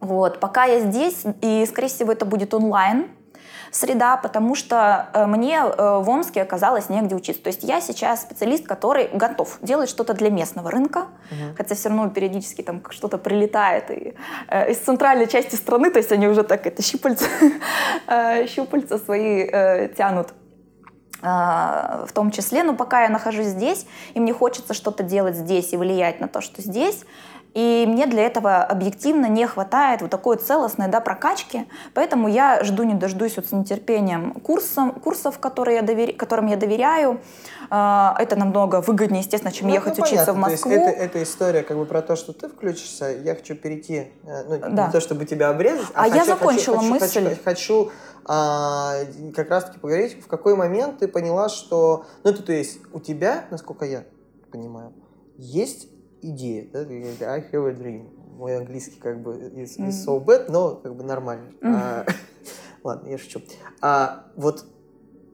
Вот, 0.00 0.40
пока 0.40 0.64
я 0.64 0.80
здесь, 0.80 1.24
и, 1.40 1.64
скорее 1.66 1.88
всего, 1.88 2.12
это 2.12 2.26
будет 2.26 2.52
онлайн, 2.52 3.08
среда, 3.74 4.16
потому 4.16 4.54
что 4.54 5.08
э, 5.12 5.26
мне 5.26 5.58
э, 5.58 5.98
в 5.98 6.08
Омске 6.08 6.42
оказалось 6.42 6.88
негде 6.88 7.14
учиться. 7.14 7.42
То 7.42 7.48
есть 7.48 7.64
я 7.64 7.80
сейчас 7.80 8.22
специалист, 8.22 8.66
который 8.66 9.08
готов 9.12 9.58
делать 9.62 9.90
что-то 9.90 10.14
для 10.14 10.30
местного 10.30 10.70
рынка, 10.70 11.08
хотя 11.56 11.74
все 11.74 11.88
равно 11.88 12.08
периодически 12.08 12.62
там 12.62 12.82
что-то 12.90 13.18
прилетает 13.18 13.90
и, 13.90 14.14
э, 14.48 14.70
из 14.70 14.78
центральной 14.78 15.26
части 15.26 15.56
страны, 15.56 15.90
то 15.90 15.98
есть 15.98 16.12
они 16.12 16.28
уже 16.28 16.44
так 16.44 16.66
это 16.66 16.82
щупальца, 16.82 17.26
э, 18.06 18.46
щупальца 18.46 18.98
свои 18.98 19.42
э, 19.42 19.88
тянут 19.96 20.34
а, 21.26 22.04
в 22.06 22.12
том 22.12 22.30
числе, 22.30 22.62
но 22.62 22.74
пока 22.74 23.04
я 23.04 23.08
нахожусь 23.08 23.46
здесь, 23.46 23.86
и 24.12 24.20
мне 24.20 24.34
хочется 24.34 24.74
что-то 24.74 25.02
делать 25.02 25.36
здесь 25.36 25.72
и 25.72 25.76
влиять 25.78 26.20
на 26.20 26.28
то, 26.28 26.42
что 26.42 26.60
здесь, 26.60 27.04
и 27.54 27.84
мне 27.88 28.06
для 28.06 28.24
этого 28.26 28.62
объективно 28.64 29.26
не 29.26 29.46
хватает 29.46 30.02
вот 30.02 30.10
такой 30.10 30.36
целостной 30.36 30.88
да, 30.88 31.00
прокачки, 31.00 31.66
поэтому 31.94 32.28
я 32.28 32.62
жду 32.64 32.82
не 32.82 32.94
дождусь 32.94 33.36
вот 33.36 33.46
с 33.46 33.52
нетерпением 33.52 34.32
курсов, 34.34 35.00
курсов 35.02 35.38
которые 35.38 35.76
я 35.76 35.82
довер... 35.82 36.12
которым 36.16 36.46
я 36.46 36.56
доверяю. 36.56 37.20
А, 37.70 38.16
Это 38.18 38.36
намного 38.36 38.80
выгоднее, 38.80 39.20
естественно, 39.20 39.52
чем 39.52 39.68
Ну, 39.68 39.74
ехать 39.74 39.96
ну, 39.98 40.04
учиться 40.04 40.32
в 40.32 40.34
понятно. 40.34 40.44
То 40.44 40.50
есть 40.50 40.64
Москву. 40.66 40.84
это, 40.84 40.90
это 41.00 41.22
история 41.22 41.62
как 41.62 41.76
бы 41.76 41.86
про 41.86 42.02
то, 42.02 42.16
что 42.16 42.32
ты 42.32 42.48
включишься. 42.48 43.06
Я 43.10 43.34
хочу 43.34 43.54
перейти, 43.54 44.12
э, 44.24 44.44
ну, 44.48 44.58
Да. 44.74 44.86
не 44.86 44.92
то 44.92 45.00
чтобы 45.00 45.24
тебя 45.24 45.48
обрезать, 45.48 45.86
А 45.94 46.06
я 46.08 46.12
хочу- 46.20 46.26
закончила 46.26 46.76
хочу, 46.78 46.92
хочу, 46.92 47.04
мысль. 47.04 47.28
Хочу, 47.28 47.42
хочу, 47.44 47.92
а, 48.26 48.94
как 49.34 49.48
раз-таки 49.50 49.78
поговорить, 49.78 50.20
в 50.22 50.26
какой 50.26 50.56
момент 50.56 50.98
ты 50.98 51.08
поняла, 51.08 51.48
что, 51.48 52.04
ну, 52.24 52.30
это, 52.30 52.42
то 52.42 52.52
есть 52.52 52.80
у 52.92 52.98
тебя, 53.00 53.44
насколько 53.50 53.84
я 53.84 54.04
понимаю, 54.50 54.92
есть 55.36 55.88
идея, 56.30 56.66
да, 56.72 56.80
I 56.80 57.40
have 57.52 57.68
a 57.68 57.72
dream. 57.72 58.08
Мой 58.36 58.56
английский 58.56 58.98
как 58.98 59.22
бы 59.22 59.34
is, 59.34 59.78
is 59.78 59.90
so 60.06 60.22
bad, 60.24 60.46
но 60.50 60.76
как 60.76 60.96
бы 60.96 61.04
нормально. 61.04 61.52
Мгм. 61.60 61.76
А, 61.76 62.04
ладно, 62.82 63.08
я 63.08 63.18
шучу. 63.18 63.40
А 63.80 64.24
вот 64.36 64.64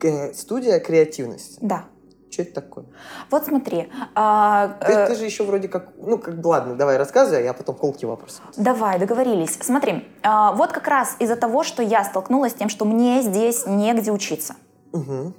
э, 0.02 0.32
студия 0.34 0.78
креативности. 0.80 1.58
Да. 1.62 1.84
Что 2.30 2.42
это 2.42 2.54
такое? 2.54 2.84
Вот 3.30 3.44
смотри. 3.46 3.90
а, 4.14 4.78
Ты, 4.86 4.92
э, 4.92 5.06
ты 5.08 5.14
же 5.16 5.24
еще 5.24 5.44
вроде 5.44 5.66
как, 5.68 5.88
ну, 5.96 6.16
как 6.18 6.40
бы, 6.40 6.48
ладно, 6.48 6.76
давай 6.76 6.96
рассказывай, 6.96 7.40
а 7.40 7.42
я 7.44 7.52
потом 7.54 7.74
колки 7.74 8.04
вопросы. 8.04 8.40
Давай, 8.56 8.98
договорились. 9.00 9.58
Смотри, 9.60 10.06
а, 10.22 10.52
вот 10.52 10.70
как 10.72 10.86
раз 10.86 11.16
из-за 11.18 11.34
того, 11.36 11.64
что 11.64 11.82
я 11.82 12.04
столкнулась 12.04 12.52
с 12.52 12.54
тем, 12.54 12.68
что 12.68 12.84
мне 12.84 13.22
здесь 13.22 13.66
негде 13.66 14.12
учиться. 14.12 14.54
Угу. 14.92 15.32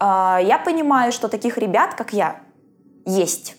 А, 0.00 0.40
Я 0.42 0.58
понимаю, 0.58 1.12
что 1.12 1.28
таких 1.28 1.58
ребят, 1.58 1.94
как 1.94 2.12
я, 2.12 2.40
есть. 3.04 3.56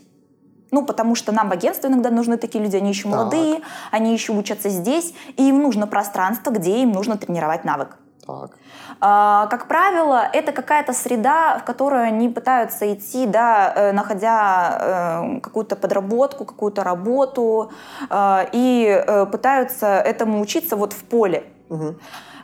Ну, 0.71 0.85
потому 0.85 1.15
что 1.15 1.31
нам 1.31 1.49
в 1.49 1.51
агентстве 1.51 1.89
иногда 1.89 2.09
нужны 2.09 2.37
такие 2.37 2.63
люди, 2.63 2.77
они 2.77 2.89
еще 2.89 3.03
Так. 3.03 3.11
молодые, 3.11 3.61
они 3.91 4.13
еще 4.13 4.33
учатся 4.33 4.69
здесь, 4.69 5.13
и 5.37 5.49
им 5.49 5.61
нужно 5.61 5.85
пространство, 5.87 6.51
где 6.51 6.81
им 6.81 6.91
нужно 6.91 7.17
тренировать 7.17 7.65
навык. 7.65 7.97
Так. 8.25 8.51
А, 8.99 9.47
Как 9.47 9.67
правило, 9.67 10.29
это 10.31 10.51
какая-то 10.51 10.93
среда, 10.93 11.57
в 11.59 11.63
которую 11.63 12.03
они 12.03 12.29
пытаются 12.29 12.93
идти, 12.93 13.25
да, 13.25 13.73
э, 13.75 13.91
находя 13.91 14.77
э, 14.79 15.39
какую-то 15.41 15.75
подработку, 15.75 16.45
какую-то 16.45 16.83
работу, 16.83 17.71
э, 18.09 18.45
и 18.53 18.85
э, 18.87 19.25
пытаются 19.25 19.87
этому 19.87 20.39
учиться 20.39 20.75
вот 20.75 20.93
в 20.93 21.03
поле. 21.03 21.43
Угу. 21.69 21.95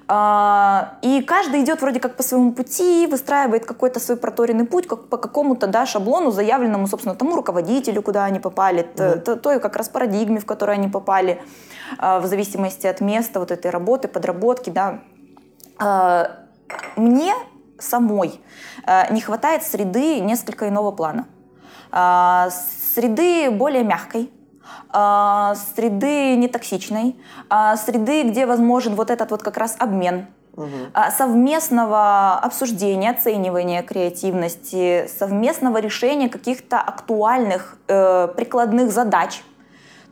А, 0.09 0.97
И 1.01 1.21
каждый 1.21 1.63
идет 1.63 1.81
вроде 1.81 1.99
как 1.99 2.15
по 2.15 2.23
своему 2.23 2.53
пути, 2.53 3.07
выстраивает 3.07 3.65
какой-то 3.65 3.99
свой 3.99 4.17
проторенный 4.17 4.65
путь 4.65 4.87
как 4.87 5.09
по 5.09 5.17
какому-то 5.17 5.67
да, 5.67 5.85
шаблону, 5.85 6.31
заявленному, 6.31 6.87
собственно, 6.87 7.15
тому 7.15 7.35
руководителю, 7.35 8.01
куда 8.01 8.23
они 8.25 8.39
попали, 8.39 8.83
т- 8.83 9.35
той 9.35 9.59
как 9.59 9.75
раз 9.75 9.89
парадигме, 9.89 10.39
в 10.39 10.45
которой 10.45 10.77
они 10.77 10.87
попали, 10.87 11.41
а, 11.97 12.19
в 12.19 12.25
зависимости 12.25 12.87
от 12.87 13.01
места 13.01 13.39
вот 13.39 13.51
этой 13.51 13.69
работы, 13.71 14.07
подработки. 14.07 14.69
Да. 14.69 14.99
А, 15.79 16.31
Мне 16.95 17.33
самой 17.79 18.41
не 19.11 19.21
хватает 19.21 19.63
среды 19.63 20.19
несколько 20.21 20.67
иного 20.67 20.91
плана. 20.91 21.27
Среды 22.95 23.51
более 23.51 23.83
мягкой, 23.83 24.31
среды 24.91 26.35
нетоксичной, 26.35 27.15
а, 27.49 27.75
среды, 27.77 28.23
где 28.23 28.45
возможен 28.45 28.95
вот 28.95 29.09
этот 29.09 29.31
вот 29.31 29.43
как 29.43 29.57
раз 29.57 29.75
обмен, 29.79 30.27
угу. 30.55 30.67
совместного 31.17 32.35
обсуждения, 32.39 33.11
оценивания 33.11 33.83
креативности, 33.83 35.07
совместного 35.07 35.79
решения 35.79 36.29
каких-то 36.29 36.79
актуальных 36.79 37.77
э, 37.87 38.27
прикладных 38.35 38.91
задач– 38.91 39.43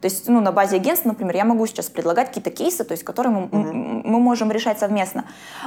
то 0.02 0.08
есть, 0.08 0.28
ну, 0.28 0.42
на 0.42 0.52
базе 0.52 0.76
агентства, 0.76 1.10
например, 1.10 1.36
я 1.36 1.46
могу 1.46 1.66
сейчас 1.66 1.90
предлагать 1.90 2.28
какие-то 2.28 2.52
кейсы, 2.52 2.84
то 2.84 2.92
есть, 2.92 3.04
которые 3.04 3.34
мы, 3.34 3.44
угу. 3.46 3.74
мы 4.08 4.20
можем 4.20 4.52
решать 4.52 4.78
совместно. 4.78 5.26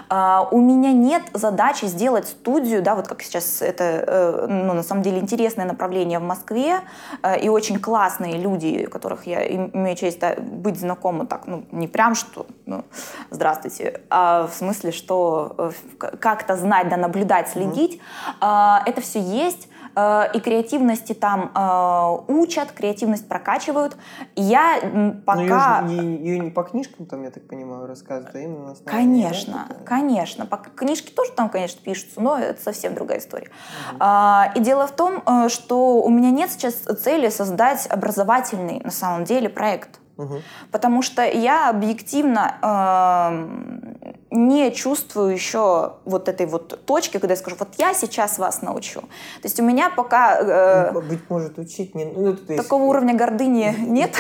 А, 0.09 0.49
у 0.51 0.61
меня 0.61 0.93
нет 0.93 1.23
задачи 1.33 1.87
сделать 1.87 2.29
студию, 2.29 2.83
да, 2.83 2.95
вот 2.95 3.09
как 3.09 3.23
сейчас 3.23 3.63
это, 3.63 3.85
э, 3.85 4.47
ну, 4.49 4.75
на 4.75 4.83
самом 4.83 5.03
деле, 5.03 5.19
интересное 5.19 5.65
направление 5.65 6.19
в 6.19 6.23
Москве, 6.23 6.81
э, 7.23 7.41
и 7.41 7.49
очень 7.49 7.81
классные 7.81 8.35
люди, 8.35 8.87
которых 8.87 9.27
я 9.27 9.47
имею 9.47 9.97
честь 9.97 10.21
да, 10.21 10.35
быть 10.39 10.79
знакома 10.79 11.27
так, 11.27 11.47
ну, 11.47 11.65
не 11.73 11.89
прям 11.89 12.15
что, 12.15 12.47
ну, 12.67 12.85
здравствуйте, 13.31 14.03
а 14.11 14.47
в 14.47 14.55
смысле, 14.55 14.93
что 14.93 15.55
э, 15.59 15.71
как-то 15.99 16.57
знать, 16.57 16.89
да, 16.89 16.97
наблюдать, 16.97 17.49
следить. 17.49 18.01
Угу. 18.41 18.47
Это 18.87 19.01
все 19.01 19.21
есть. 19.21 19.69
Э, 19.99 20.31
и 20.33 20.39
креативности 20.39 21.13
там 21.13 21.51
э, 21.53 22.33
учат, 22.33 22.71
креативность 22.71 23.29
прокачивают. 23.29 23.97
Я 24.37 24.81
пока... 25.27 25.83
Но 25.83 25.91
ее, 25.91 26.03
не, 26.03 26.17
ее 26.17 26.39
не 26.39 26.51
по 26.51 26.63
книжкам 26.63 27.07
там, 27.07 27.25
я 27.25 27.31
так 27.31 27.49
понимаю, 27.49 27.87
рассказывают, 27.87 28.35
а 28.35 28.39
именно 28.39 28.77
Конечно, 28.85 29.67
да, 29.69 29.75
конечно. 29.85 30.47
По 30.47 30.57
книжки 30.57 31.11
тоже 31.11 31.33
там, 31.33 31.49
конечно, 31.49 31.81
пишутся, 31.83 32.21
но 32.21 32.39
это 32.39 32.63
совсем 32.63 32.95
другая 32.95 33.19
история. 33.19 33.51
Угу. 33.95 34.61
И 34.61 34.61
дело 34.61 34.87
в 34.87 34.93
том, 34.93 35.23
э, 35.27 35.49
что 35.49 36.01
у 36.01 36.11
меня 36.11 36.31
нет 36.31 36.53
сейчас 36.53 36.75
цели 36.75 37.29
создать 37.29 37.87
образовательный, 37.89 38.81
на 38.85 38.93
самом 38.93 39.25
деле, 39.25 39.49
проект. 39.49 39.99
Угу. 40.17 40.43
Потому 40.71 41.03
что 41.03 41.25
я 41.25 41.71
объективно 41.71 42.59
э, 42.63 43.88
не 44.31 44.71
чувствую 44.73 45.33
еще 45.33 45.95
вот 46.05 46.29
этой 46.29 46.47
вот 46.47 46.85
точки, 46.85 47.19
когда 47.19 47.33
я 47.33 47.37
скажу, 47.37 47.57
вот 47.59 47.69
я 47.79 47.95
сейчас 47.95 48.39
вас 48.39 48.63
научу. 48.63 49.01
То 49.01 49.45
есть 49.45 49.59
у 49.59 49.65
меня 49.65 49.91
пока... 49.91 50.39
Э, 50.41 50.91
ну, 50.93 51.01
быть 51.01 51.31
может, 51.31 51.59
учить 51.59 51.95
не... 51.95 52.05
Ну, 52.05 52.37
такого 52.37 52.83
есть... 52.83 52.91
уровня 52.91 53.15
гордыни 53.15 53.75
нет. 53.79 54.17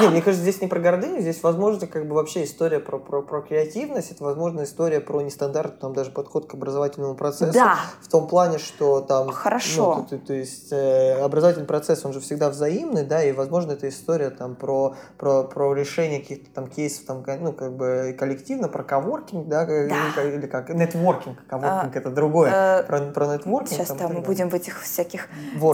Не, 0.00 0.08
мне 0.08 0.22
кажется, 0.22 0.42
здесь 0.42 0.60
не 0.60 0.68
про 0.68 0.80
гордыню, 0.80 1.20
здесь, 1.20 1.42
возможно, 1.42 1.86
как 1.86 2.06
бы 2.06 2.14
вообще 2.14 2.44
история 2.44 2.80
про, 2.80 2.98
про, 2.98 3.22
про 3.22 3.40
креативность, 3.42 4.10
это, 4.10 4.24
возможно, 4.24 4.64
история 4.64 5.00
про 5.00 5.20
нестандартный 5.20 5.80
там 5.80 5.94
даже 5.94 6.10
подход 6.10 6.46
к 6.46 6.54
образовательному 6.54 7.14
процессу. 7.14 7.52
Да. 7.52 7.78
В 8.02 8.08
том 8.08 8.26
плане, 8.28 8.58
что 8.58 9.00
там... 9.00 9.30
Хорошо. 9.30 9.96
Ну, 9.96 10.02
то, 10.04 10.18
то, 10.18 10.26
то 10.26 10.34
есть 10.34 10.72
э, 10.72 11.22
образовательный 11.22 11.66
процесс, 11.66 12.04
он 12.04 12.12
же 12.12 12.20
всегда 12.20 12.50
взаимный, 12.50 13.04
да, 13.04 13.22
и, 13.22 13.32
возможно, 13.32 13.72
это 13.72 13.88
история 13.88 14.30
там 14.30 14.54
про, 14.54 14.94
про, 15.18 15.44
про 15.44 15.74
решение 15.74 16.20
каких-то 16.20 16.50
там 16.54 16.68
кейсов, 16.68 17.06
там, 17.06 17.24
ну, 17.40 17.52
как 17.52 17.76
бы 17.76 18.14
коллективно, 18.18 18.68
про 18.68 18.82
коворкинг, 18.90 19.46
да, 19.46 19.64
да. 19.64 20.22
Или, 20.24 20.46
как, 20.46 20.68
нетворкинг, 20.70 21.46
коворкинг 21.46 21.94
а, 21.94 21.98
это 21.98 22.10
другое, 22.10 22.50
э, 22.52 22.82
про, 22.82 23.00
про 23.00 23.26
нетворкинг. 23.26 23.70
Сейчас 23.70 23.88
там, 23.88 23.98
там 23.98 24.14
мы 24.14 24.20
будем 24.20 24.48
в 24.48 24.54
этих 24.54 24.82
всяких 24.82 25.28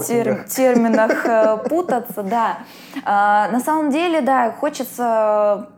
тер, 0.07 0.43
терминах 0.43 1.25
э, 1.25 1.57
путаться, 1.67 2.21
да. 2.21 2.59
А, 3.05 3.49
на 3.49 3.59
самом 3.59 3.89
деле, 3.89 4.21
да, 4.21 4.51
хочется 4.51 5.69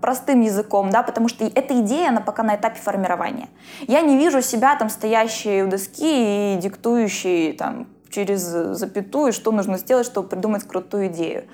простым 0.00 0.40
языком, 0.42 0.90
да, 0.90 1.02
потому 1.02 1.28
что 1.28 1.44
эта 1.44 1.80
идея, 1.80 2.10
она 2.10 2.20
пока 2.20 2.44
на 2.44 2.54
этапе 2.54 2.80
формирования. 2.80 3.48
Я 3.88 4.00
не 4.02 4.16
вижу 4.16 4.40
себя 4.40 4.76
там 4.76 4.88
стоящей 4.88 5.62
у 5.62 5.68
доски 5.68 6.54
и 6.54 6.56
диктующей 6.58 7.54
там 7.54 7.88
через 8.10 8.40
запятую, 8.40 9.32
что 9.32 9.52
нужно 9.52 9.78
сделать, 9.78 10.06
чтобы 10.06 10.28
придумать 10.28 10.64
крутую 10.64 11.08
идею. 11.08 11.44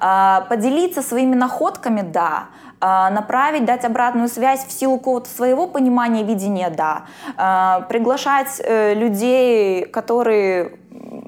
А, 0.00 0.42
поделиться 0.42 1.02
своими 1.02 1.34
находками, 1.34 2.02
да, 2.02 2.48
а, 2.80 3.10
направить, 3.10 3.64
дать 3.64 3.84
обратную 3.84 4.28
связь 4.28 4.66
в 4.66 4.72
силу 4.72 4.98
какого-то 4.98 5.30
своего 5.30 5.66
понимания, 5.66 6.22
видения, 6.22 6.70
да. 6.70 7.04
А, 7.36 7.80
приглашать 7.88 8.60
э, 8.62 8.94
людей, 8.94 9.86
которые 9.86 10.78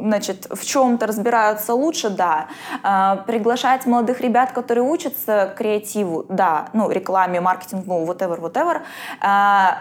значит, 0.06 0.46
в 0.50 0.64
чем-то 0.64 1.06
разбираются 1.06 1.74
лучше, 1.74 2.10
да. 2.10 2.46
А, 2.82 3.16
приглашать 3.26 3.86
молодых 3.86 4.20
ребят, 4.20 4.52
которые 4.52 4.84
учатся 4.84 5.52
креативу, 5.56 6.24
да, 6.28 6.68
ну, 6.72 6.90
рекламе, 6.90 7.40
маркетингу, 7.40 8.04
whatever, 8.06 8.40
whatever. 8.40 8.82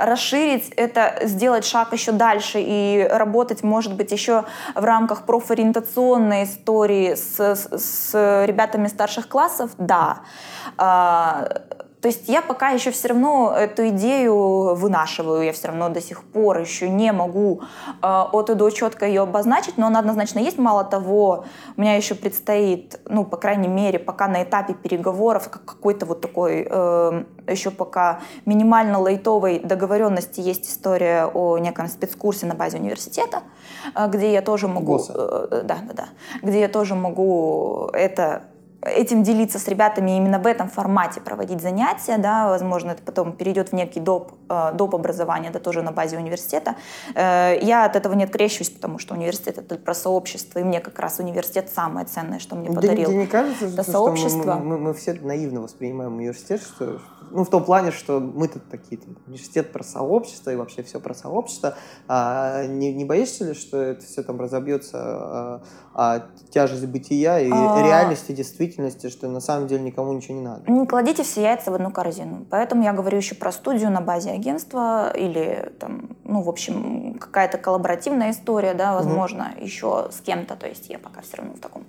Расширить 0.06 0.70
это, 0.70 1.20
сделать 1.24 1.66
шаг 1.66 1.94
еще 1.94 2.12
дальше 2.12 2.60
и 2.60 3.08
работать, 3.10 3.64
может 3.64 3.96
быть, 3.96 4.12
еще 4.12 4.46
в 4.74 4.84
рамках 4.84 5.26
профориентационной 5.26 6.44
истории 6.44 7.16
с, 7.16 7.40
с, 7.40 7.68
с 7.78 8.46
ребятами 8.46 8.88
старших 8.88 9.28
классов, 9.28 9.72
да. 9.78 10.20
То 12.06 12.10
есть 12.10 12.30
я 12.30 12.44
пока 12.44 12.70
еще 12.70 12.92
все 12.92 13.08
равно 13.08 13.52
эту 13.58 13.88
идею 13.88 14.76
вынашиваю, 14.76 15.42
я 15.42 15.52
все 15.54 15.70
равно 15.70 15.90
до 15.90 16.02
сих 16.02 16.24
пор 16.24 16.60
еще 16.60 16.88
не 16.88 17.12
могу 17.12 17.62
э, 18.04 18.26
от 18.32 18.52
и 18.52 18.54
до 18.54 18.70
четко 18.70 19.08
ее 19.08 19.24
обозначить, 19.24 19.80
но 19.80 19.88
она 19.88 20.02
однозначно 20.02 20.38
есть. 20.38 20.60
Мало 20.60 20.84
того, 20.84 21.46
у 21.76 21.82
меня 21.82 21.96
еще 21.96 22.14
предстоит, 22.14 23.00
ну, 23.10 23.26
по 23.26 23.38
крайней 23.38 23.68
мере, 23.68 23.98
пока 23.98 24.28
на 24.28 24.44
этапе 24.44 24.76
переговоров, 24.76 25.50
как 25.50 25.66
какой-то 25.66 26.06
вот 26.06 26.22
такой 26.22 26.68
э, 26.70 27.24
еще 27.48 27.72
пока 27.72 28.20
минимально 28.46 29.00
лайтовой 29.00 29.58
договоренности 29.58 30.42
есть 30.42 30.70
история 30.70 31.26
о 31.26 31.58
неком 31.58 31.88
спецкурсе 31.88 32.46
на 32.46 32.54
базе 32.54 32.78
университета, 32.78 33.42
э, 33.96 34.08
где 34.10 34.32
я 34.32 34.44
тоже 34.44 34.68
могу... 34.68 35.00
Э, 35.10 35.64
да, 35.64 35.78
да, 35.88 35.94
да. 35.96 36.06
Где 36.44 36.60
я 36.60 36.68
тоже 36.68 36.94
могу 36.94 37.90
это 37.94 38.44
этим 38.86 39.24
делиться 39.24 39.60
с 39.60 39.68
ребятами 39.68 40.18
именно 40.18 40.40
в 40.40 40.48
этом 40.48 40.70
формате 40.70 41.22
проводить 41.22 41.62
занятия, 41.62 42.18
да, 42.18 42.48
возможно, 42.48 42.92
это 42.92 43.02
потом 43.02 43.34
перейдет 43.34 43.70
в 43.70 43.74
некий 43.74 44.00
доп, 44.00 44.34
э, 44.50 44.72
доп 44.74 44.96
образование, 44.96 45.52
да, 45.52 45.60
тоже 45.60 45.82
на 45.82 45.92
базе 45.92 46.18
университета. 46.18 46.76
Э, 47.16 47.58
я 47.62 47.86
от 47.86 47.96
этого 47.96 48.14
не 48.14 48.24
открещусь, 48.24 48.70
потому 48.70 49.00
что 49.00 49.16
университет 49.16 49.58
это 49.58 49.76
про 49.76 49.94
сообщество, 49.94 50.60
и 50.60 50.64
мне 50.64 50.80
как 50.80 51.00
раз 51.00 51.20
университет 51.20 51.70
самое 51.74 52.06
ценное, 52.06 52.40
что 52.40 52.56
мне 52.56 52.70
подарил. 52.70 53.10
Тебе 53.10 53.18
не 53.18 53.28
кажется, 53.28 53.66
это 53.66 53.84
что 53.84 53.92
сообщество? 53.92 54.56
Мы, 54.56 54.66
мы, 54.66 54.78
мы 54.78 54.94
все 54.94 55.14
наивно 55.14 55.62
воспринимаем 55.62 56.16
университет, 56.16 56.62
что, 56.62 57.02
ну, 57.32 57.44
в 57.44 57.50
том 57.50 57.64
плане, 57.64 57.92
что 57.92 58.20
мы 58.20 58.48
тут 58.48 58.70
такие, 58.70 58.98
там, 58.98 59.16
университет 59.28 59.72
про 59.72 59.84
сообщество 59.84 60.50
и 60.50 60.56
вообще 60.56 60.84
все 60.84 61.00
про 61.00 61.14
сообщество. 61.14 61.76
А 62.08 62.66
не, 62.66 62.94
не 62.94 63.06
боишься 63.06 63.46
ли, 63.46 63.54
что 63.54 63.78
это 63.78 64.06
все 64.06 64.24
там 64.24 64.40
разобьется 64.40 64.98
а, 64.98 65.64
а 65.94 66.28
тяжесть 66.50 66.86
бытия 66.88 67.40
и 67.40 67.50
а... 67.52 67.82
реальности, 67.84 68.32
действительности, 68.32 69.10
что 69.10 69.28
на 69.28 69.40
самом 69.40 69.68
деле 69.68 69.84
никому 69.84 70.14
ничего 70.14 70.36
не 70.36 70.42
надо? 70.42 70.70
Не 70.72 70.86
кладите 70.86 71.24
все 71.24 71.42
яйца 71.44 71.72
в 71.72 71.76
одну 71.76 71.92
корзину. 71.92 72.46
Поэтому 72.50 72.84
я 72.84 72.94
говорю 72.94 73.18
еще 73.18 73.36
про 73.36 73.52
студию 73.52 73.92
на 73.92 74.02
базе 74.02 74.32
агентства 74.32 75.12
или 75.16 75.72
там, 75.80 76.18
ну, 76.24 76.42
в 76.42 76.50
общем, 76.50 77.18
какая-то 77.20 77.58
коллаборативная 77.58 78.32
история, 78.32 78.74
да, 78.74 78.94
возможно, 78.94 79.54
угу. 79.56 79.66
еще 79.66 80.08
с 80.12 80.20
кем-то. 80.22 80.56
То 80.56 80.68
есть 80.68 80.90
я 80.90 81.00
пока 81.00 81.22
все 81.22 81.38
равно 81.38 81.54
в 81.54 81.60
таком 81.60 81.86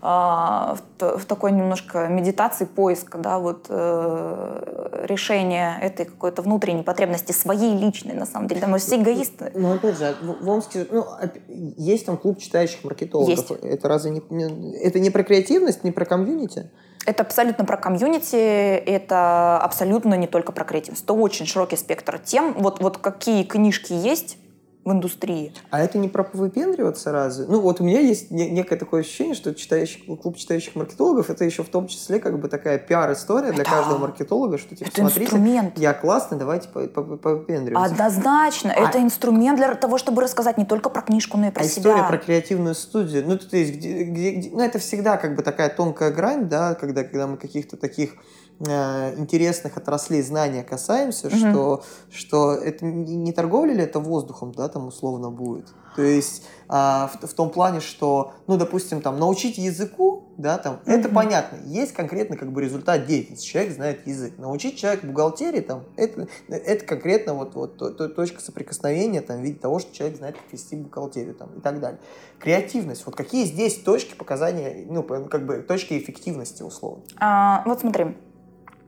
в, 0.00 0.78
в 0.98 1.24
такой 1.26 1.52
немножко 1.52 2.08
медитации 2.08 2.64
поиска, 2.64 3.18
да, 3.18 3.38
вот 3.38 3.66
э, 3.68 5.04
решения 5.06 5.78
этой 5.80 6.06
какой-то 6.06 6.42
внутренней 6.42 6.82
потребности 6.82 7.32
своей 7.32 7.76
личной, 7.76 8.14
на 8.14 8.26
самом 8.26 8.48
деле. 8.48 8.62
Да, 8.62 8.66
мы 8.66 8.78
все 8.78 8.96
эгоисты. 8.96 9.52
Ну, 9.54 9.72
опять 9.72 9.98
же, 9.98 10.16
в 10.22 10.48
Омске, 10.48 10.86
ну, 10.90 11.04
есть 11.48 12.06
там 12.06 12.16
клуб 12.16 12.38
читающих 12.38 12.82
маркетологов. 12.84 13.50
Есть. 13.50 13.50
Это 13.50 13.88
разве 13.88 14.10
не, 14.10 14.22
не, 14.30 14.76
это 14.76 15.00
не 15.00 15.10
про 15.10 15.22
креативность, 15.22 15.84
не 15.84 15.90
про 15.90 16.06
комьюнити? 16.06 16.70
Это 17.06 17.22
абсолютно 17.22 17.64
про 17.64 17.76
комьюнити, 17.76 18.36
это 18.36 19.58
абсолютно 19.58 20.14
не 20.14 20.26
только 20.26 20.52
про 20.52 20.64
креативность. 20.64 21.04
Это 21.04 21.14
очень 21.14 21.46
широкий 21.46 21.76
спектр 21.76 22.18
тем. 22.18 22.54
Вот, 22.58 22.82
вот 22.82 22.98
какие 22.98 23.42
книжки 23.42 23.92
есть, 23.92 24.38
в 24.84 24.92
индустрии. 24.92 25.52
А 25.70 25.80
это 25.80 25.98
не 25.98 26.08
про 26.08 26.24
повыпендриваться 26.24 27.12
разве? 27.12 27.46
Ну, 27.46 27.60
вот 27.60 27.80
у 27.80 27.84
меня 27.84 28.00
есть 28.00 28.30
не, 28.30 28.48
некое 28.48 28.76
такое 28.76 29.02
ощущение, 29.02 29.34
что 29.34 29.54
читающий, 29.54 30.02
клуб 30.16 30.36
читающих 30.36 30.74
маркетологов 30.74 31.28
это 31.28 31.44
еще 31.44 31.62
в 31.62 31.68
том 31.68 31.86
числе 31.86 32.18
как 32.18 32.40
бы 32.40 32.48
такая 32.48 32.78
пиар-история 32.78 33.52
для 33.52 33.64
каждого 33.64 33.98
маркетолога, 33.98 34.56
что 34.56 34.74
типа, 34.74 34.88
это 34.88 35.00
смотрите, 35.00 35.24
инструмент. 35.24 35.78
я 35.78 35.92
классный, 35.92 36.38
давайте 36.38 36.68
повыпендриваться. 36.68 37.92
Однозначно. 37.92 38.72
А... 38.74 38.88
Это 38.88 39.02
инструмент 39.02 39.58
для 39.58 39.74
того, 39.74 39.98
чтобы 39.98 40.22
рассказать 40.22 40.56
не 40.56 40.64
только 40.64 40.88
про 40.88 41.02
книжку, 41.02 41.36
но 41.36 41.48
и 41.48 41.50
про 41.50 41.62
а 41.62 41.64
себя. 41.64 41.90
история 41.90 42.08
про 42.08 42.16
креативную 42.16 42.74
студию. 42.74 43.24
Ну, 43.26 43.36
то 43.36 43.56
есть, 43.56 43.74
где, 43.74 44.04
где, 44.04 44.30
где, 44.30 44.50
ну, 44.50 44.60
это 44.60 44.78
всегда 44.78 45.18
как 45.18 45.36
бы 45.36 45.42
такая 45.42 45.68
тонкая 45.68 46.10
грань, 46.10 46.48
да, 46.48 46.74
когда, 46.74 47.04
когда 47.04 47.26
мы 47.26 47.36
каких-то 47.36 47.76
таких 47.76 48.14
э, 48.60 49.18
интересных 49.18 49.76
отраслей 49.76 50.22
знания 50.22 50.62
касаемся, 50.62 51.28
угу. 51.28 51.36
что, 51.36 51.84
что 52.10 52.52
это 52.52 52.84
не, 52.84 53.32
торговля 53.32 53.72
ли 53.72 53.82
это 53.82 54.00
воздухом, 54.00 54.52
да, 54.52 54.68
там 54.68 54.88
условно 54.88 55.30
будет. 55.30 55.66
То 55.96 56.02
есть 56.02 56.44
а, 56.68 57.08
в, 57.08 57.26
в 57.26 57.34
том 57.34 57.50
плане, 57.50 57.80
что, 57.80 58.32
ну, 58.46 58.56
допустим, 58.56 59.00
там, 59.02 59.18
научить 59.18 59.58
языку, 59.58 60.28
да, 60.36 60.56
там, 60.56 60.76
mm-hmm. 60.76 60.92
это 60.92 61.08
понятно. 61.08 61.58
Есть 61.66 61.92
конкретно, 61.92 62.36
как 62.36 62.52
бы, 62.52 62.62
результат 62.62 63.06
деятельности. 63.06 63.44
Человек 63.44 63.74
знает 63.74 64.06
язык. 64.06 64.38
Научить 64.38 64.78
человека 64.78 65.06
бухгалтерии, 65.06 65.60
там, 65.60 65.82
это, 65.96 66.28
это 66.48 66.84
конкретно 66.84 67.34
вот, 67.34 67.54
вот 67.56 67.76
то, 67.76 67.90
то, 67.90 68.08
точка 68.08 68.40
соприкосновения, 68.40 69.20
там, 69.20 69.38
в 69.38 69.40
виде 69.40 69.58
того, 69.58 69.80
что 69.80 69.94
человек 69.94 70.16
знает, 70.16 70.36
как 70.36 70.52
вести 70.52 70.76
бухгалтерию, 70.76 71.34
там, 71.34 71.48
и 71.58 71.60
так 71.60 71.80
далее. 71.80 71.98
Креативность. 72.38 73.04
Вот 73.04 73.16
какие 73.16 73.44
здесь 73.44 73.76
точки 73.76 74.14
показания, 74.14 74.86
ну, 74.88 75.02
как 75.02 75.44
бы, 75.44 75.56
точки 75.56 75.98
эффективности, 75.98 76.62
условно? 76.62 77.02
А, 77.18 77.64
вот 77.66 77.80
смотри, 77.80 78.16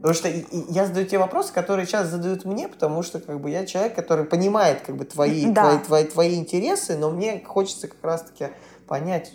Потому 0.03 0.15
что 0.15 0.29
я 0.29 0.85
задаю 0.85 1.07
те 1.07 1.17
вопросы, 1.17 1.53
которые 1.53 1.87
сейчас 1.87 2.09
задают 2.09 2.45
мне, 2.45 2.67
потому 2.67 3.05
что 3.05 3.21
как 3.21 3.41
бы 3.41 3.51
я 3.51 3.65
человек, 3.65 3.95
который 3.95 4.25
понимает 4.25 4.81
как 4.81 4.97
бы 4.97 5.05
твои, 5.05 5.47
да. 5.47 5.63
твои, 5.63 5.79
твои, 5.79 6.05
твои 6.05 6.35
интересы, 6.35 6.99
но 6.99 7.11
мне 7.11 7.41
хочется 7.47 7.87
как 7.87 8.03
раз-таки 8.03 8.49
понять, 8.89 9.33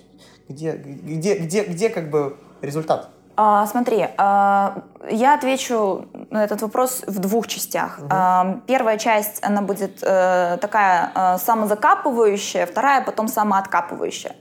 где, 0.49 0.73
где, 0.73 1.37
где, 1.37 1.63
где 1.63 1.89
как 1.89 2.09
бы 2.09 2.35
результат. 2.61 3.07
А, 3.37 3.65
смотри, 3.67 4.07
а, 4.17 4.81
я 5.09 5.35
отвечу 5.35 6.05
на 6.31 6.43
этот 6.43 6.61
вопрос 6.61 7.03
в 7.07 7.19
двух 7.19 7.47
частях. 7.47 7.99
Угу. 7.99 8.07
А, 8.09 8.59
первая 8.67 8.97
часть, 8.97 9.41
она 9.43 9.61
будет 9.61 10.03
а, 10.03 10.57
такая 10.57 11.11
а, 11.15 11.37
самозакапывающая, 11.37 12.65
вторая 12.65 13.05
потом 13.05 13.29
самооткапывающая. 13.29 14.35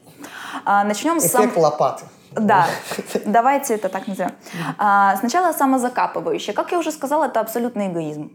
А, 0.64 0.82
начнем 0.82 1.18
Эффект 1.18 1.30
с... 1.30 1.36
Сам... 1.36 1.52
лопаты. 1.56 2.04
Да, 2.40 2.66
давайте 3.26 3.74
это 3.74 3.88
так 3.88 4.06
назовем. 4.06 4.32
А, 4.78 5.16
сначала 5.16 5.52
самозакапывающее. 5.52 6.54
Как 6.54 6.72
я 6.72 6.78
уже 6.78 6.92
сказала, 6.92 7.26
это 7.26 7.40
абсолютный 7.40 7.88
эгоизм. 7.88 8.30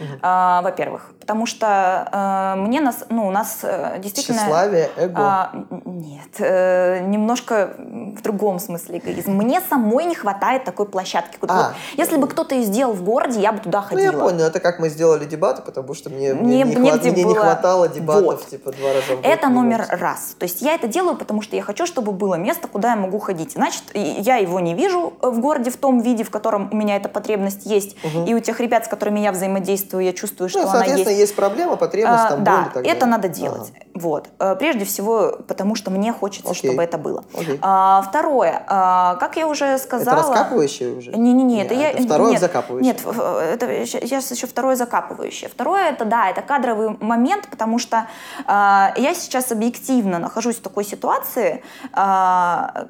Угу. 0.00 0.18
А, 0.22 0.62
во-первых, 0.62 1.12
потому 1.20 1.46
что 1.46 2.08
э, 2.10 2.60
мне 2.60 2.80
нас, 2.80 3.04
ну, 3.08 3.26
у 3.28 3.30
нас 3.30 3.60
э, 3.62 3.98
действительно... 3.98 4.38
Тщеславие, 4.38 4.90
эго? 4.96 5.14
А, 5.18 5.52
нет, 5.84 6.30
э, 6.38 7.00
немножко 7.00 7.74
в 7.78 8.22
другом 8.22 8.58
смысле 8.58 8.98
эгоизм. 8.98 9.32
Мне 9.32 9.60
самой 9.60 10.04
не 10.06 10.14
хватает 10.14 10.64
такой 10.64 10.86
площадки. 10.86 11.38
А. 11.42 11.68
Вот, 11.68 11.74
если 11.96 12.16
бы 12.16 12.26
кто-то 12.26 12.54
ее 12.54 12.64
сделал 12.64 12.94
в 12.94 13.02
городе, 13.02 13.40
я 13.40 13.52
бы 13.52 13.60
туда 13.60 13.82
ходила. 13.82 14.12
Ну, 14.12 14.18
я 14.18 14.24
понял, 14.24 14.44
это 14.46 14.60
как 14.60 14.78
мы 14.78 14.88
сделали 14.88 15.24
дебаты, 15.24 15.62
потому 15.62 15.94
что 15.94 16.10
мне, 16.10 16.34
мне, 16.34 16.62
не, 16.62 16.74
хват, 16.74 17.02
мне 17.02 17.12
было... 17.24 17.32
не 17.32 17.34
хватало 17.34 17.88
дебатов, 17.88 18.24
вот. 18.24 18.48
типа, 18.48 18.72
два 18.72 18.92
раза 18.92 19.12
в 19.12 19.16
год. 19.16 19.26
Это 19.26 19.48
номер 19.48 19.86
раз. 19.90 20.34
То 20.38 20.44
есть 20.44 20.62
я 20.62 20.74
это 20.74 20.88
делаю, 20.88 21.16
потому 21.16 21.42
что 21.42 21.54
я 21.56 21.62
хочу, 21.62 21.86
чтобы 21.86 22.12
было 22.12 22.34
место, 22.34 22.66
куда 22.66 22.90
я 22.90 22.96
могу 22.96 23.18
ходить. 23.18 23.52
Значит, 23.52 23.84
я 23.94 24.36
его 24.36 24.58
не 24.60 24.74
вижу 24.74 25.12
в 25.20 25.38
городе 25.38 25.70
в 25.70 25.76
том 25.76 26.00
виде, 26.00 26.24
в 26.24 26.30
котором 26.30 26.68
у 26.72 26.76
меня 26.76 26.96
эта 26.96 27.08
потребность 27.08 27.66
есть. 27.66 27.96
Угу. 28.04 28.24
И 28.26 28.34
у 28.34 28.40
тех 28.40 28.58
ребят, 28.60 28.86
с 28.86 28.88
которыми 28.88 29.20
я 29.20 29.32
взаимодействую, 29.32 29.81
я 30.00 30.12
чувствую, 30.12 30.48
что 30.48 30.62
ну, 30.62 30.68
она 30.68 30.84
есть 30.84 31.10
есть 31.10 31.36
проблема, 31.36 31.76
потребность, 31.76 32.28
там, 32.28 32.44
да, 32.44 32.56
боль 32.56 32.70
и 32.70 32.74
так 32.74 32.86
это 32.86 33.06
надо 33.06 33.28
делать. 33.28 33.72
Ага. 33.74 33.86
Вот. 33.94 34.28
Э, 34.38 34.56
прежде 34.56 34.84
всего, 34.84 35.38
потому 35.46 35.74
что 35.74 35.90
мне 35.90 36.12
хочется, 36.12 36.50
Окей. 36.50 36.70
чтобы 36.70 36.82
это 36.82 36.98
было. 36.98 37.24
Окей. 37.34 37.58
А, 37.60 38.02
второе, 38.02 38.64
а, 38.66 39.16
как 39.16 39.36
я 39.36 39.46
уже 39.46 39.78
сказала... 39.78 40.18
Это 40.18 40.28
раскапывающее 40.28 40.96
уже? 40.96 41.12
Не-не-не, 41.12 41.64
это, 41.64 41.74
я... 41.74 41.90
это 41.90 42.02
второе 42.02 42.30
нет, 42.32 42.40
закапывающее? 42.40 42.92
Нет, 42.92 43.00
это 43.04 43.86
сейчас 43.86 44.30
еще 44.30 44.46
второе 44.46 44.76
закапывающее. 44.76 45.48
Второе, 45.48 45.90
это 45.90 46.04
да, 46.04 46.30
это 46.30 46.42
кадровый 46.42 46.96
момент, 47.00 47.48
потому 47.48 47.78
что 47.78 48.06
а, 48.46 48.92
я 48.96 49.14
сейчас 49.14 49.52
объективно 49.52 50.18
нахожусь 50.18 50.56
в 50.56 50.62
такой 50.62 50.84
ситуации, 50.84 51.62
а, 51.92 52.86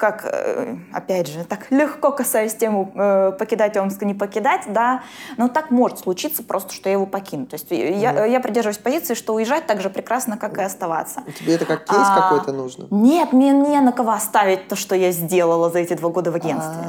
как, 0.00 0.24
э, 0.24 0.76
опять 0.94 1.28
же, 1.28 1.44
так 1.44 1.70
легко 1.70 2.10
касаясь 2.10 2.54
тему 2.54 2.90
э, 2.94 3.32
покидать 3.38 3.76
Омск, 3.76 4.00
не 4.00 4.14
покидать, 4.14 4.62
да, 4.68 5.02
но 5.36 5.48
так 5.48 5.70
может 5.70 5.98
случиться 5.98 6.42
просто, 6.42 6.72
что 6.72 6.88
я 6.88 6.94
его 6.94 7.04
покину. 7.04 7.44
То 7.44 7.54
есть 7.54 7.70
mm-hmm. 7.70 7.98
я, 7.98 8.24
я 8.24 8.40
придерживаюсь 8.40 8.78
позиции, 8.78 9.12
что 9.12 9.34
уезжать 9.34 9.66
так 9.66 9.82
же 9.82 9.90
прекрасно, 9.90 10.38
как 10.38 10.56
и 10.56 10.62
оставаться. 10.62 11.22
Тебе 11.38 11.56
это 11.56 11.66
как 11.66 11.84
кейс 11.84 12.00
а, 12.00 12.22
какой-то 12.22 12.52
нужно? 12.52 12.86
Нет, 12.90 13.34
мне 13.34 13.50
не 13.50 13.78
на 13.80 13.92
кого 13.92 14.12
оставить 14.12 14.68
то, 14.68 14.74
что 14.74 14.96
я 14.96 15.12
сделала 15.12 15.68
за 15.68 15.80
эти 15.80 15.92
два 15.92 16.08
года 16.08 16.30
в 16.30 16.34
агентстве. 16.34 16.80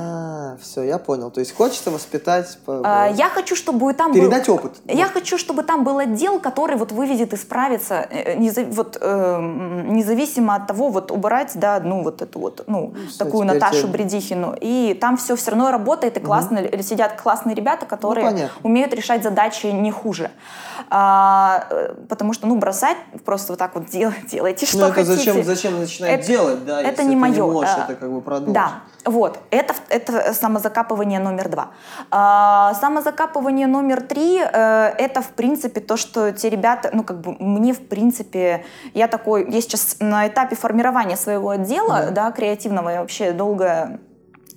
А, 0.52 0.58
все, 0.62 0.84
я 0.84 0.98
понял. 0.98 1.32
То 1.32 1.40
есть 1.40 1.56
хочется 1.56 1.92
воспитать... 1.92 2.58
А, 2.68 3.10
я 3.14 3.30
хочу, 3.30 3.56
чтобы 3.56 3.94
там 3.94 4.14
Передать 4.14 4.48
был... 4.48 4.56
опыт. 4.56 4.74
Я 4.88 5.06
вот. 5.06 5.14
хочу, 5.14 5.38
чтобы 5.38 5.64
там 5.64 5.84
был 5.84 5.98
отдел, 6.00 6.40
который 6.40 6.78
вот 6.78 6.92
выведет 6.92 7.34
и 7.34 7.38
справится, 7.38 8.08
э, 8.10 8.36
незав... 8.38 8.68
вот, 8.70 8.98
э, 9.00 9.40
независимо 9.88 10.56
от 10.56 10.68
того, 10.68 10.90
вот 10.90 11.12
убрать, 11.12 11.52
да, 11.56 11.80
ну 11.80 12.04
вот 12.04 12.22
эту 12.22 12.40
вот, 12.40 12.64
ну, 12.68 12.94
такую 13.18 13.46
Наташу 13.46 13.84
тебе... 13.84 13.92
Бредихину. 13.92 14.56
И 14.60 14.98
там 15.00 15.18
все 15.18 15.36
все 15.36 15.52
равно 15.52 15.72
работает, 15.72 16.18
и 16.18 16.20
классно 16.20 16.62
угу. 16.62 16.82
сидят 16.84 17.22
классные 17.22 17.56
ребята, 17.56 17.86
которые 17.86 18.32
ну, 18.32 18.50
умеют 18.64 18.94
решать 18.94 19.24
задачи 19.24 19.68
не 19.68 19.92
хуже. 19.92 20.32
А, 20.90 21.68
э, 21.70 21.94
потому 22.10 22.34
что, 22.34 22.48
ну, 22.48 22.56
бросать 22.58 22.98
просто 23.24 23.54
вот 23.54 23.60
так 23.60 23.76
вот 23.76 23.86
делать, 23.86 24.28
делайте, 24.28 24.66
что 24.66 24.80
ну, 24.80 24.86
это 24.86 24.94
хотите. 24.96 25.16
Зачем, 25.16 25.44
зачем 25.44 25.80
начинать 25.80 26.12
это, 26.12 26.28
делать, 26.28 26.66
да, 26.66 26.82
это 26.82 27.04
не 27.04 27.16
мое. 27.16 27.34
Не 27.34 27.42
можешь 27.42 27.72
это 27.72 27.96
как 27.96 28.12
бы 28.12 28.22
продолжить. 28.22 28.54
Да, 28.54 28.82
вот, 29.06 29.40
это, 29.50 29.74
это 29.90 30.34
самозакапывание 30.34 31.20
номер 31.20 31.50
два. 31.50 31.72
А, 32.12 32.74
самозакапывание 32.76 33.68
номер 33.68 34.02
три 34.02 34.40
э, 34.40 34.94
это, 34.98 35.22
в 35.22 35.30
принципе, 35.30 35.82
то, 35.82 35.98
что 35.98 36.32
те 36.32 36.50
ребята, 36.50 36.92
ну, 36.94 37.04
как 37.04 37.22
бы 37.22 37.36
мне, 37.40 37.74
в 37.74 37.88
принципе, 37.88 38.66
я 38.94 39.08
такой, 39.08 39.50
я 39.52 39.62
сейчас 39.62 39.98
на 40.00 40.28
этапе 40.28 40.56
формирования 40.56 41.18
своего 41.18 41.50
отдела, 41.50 42.08
да, 42.12 42.12
да 42.12 42.32
креативного, 42.32 42.90
я 42.90 43.02
вообще 43.02 43.32
долго 43.32 44.00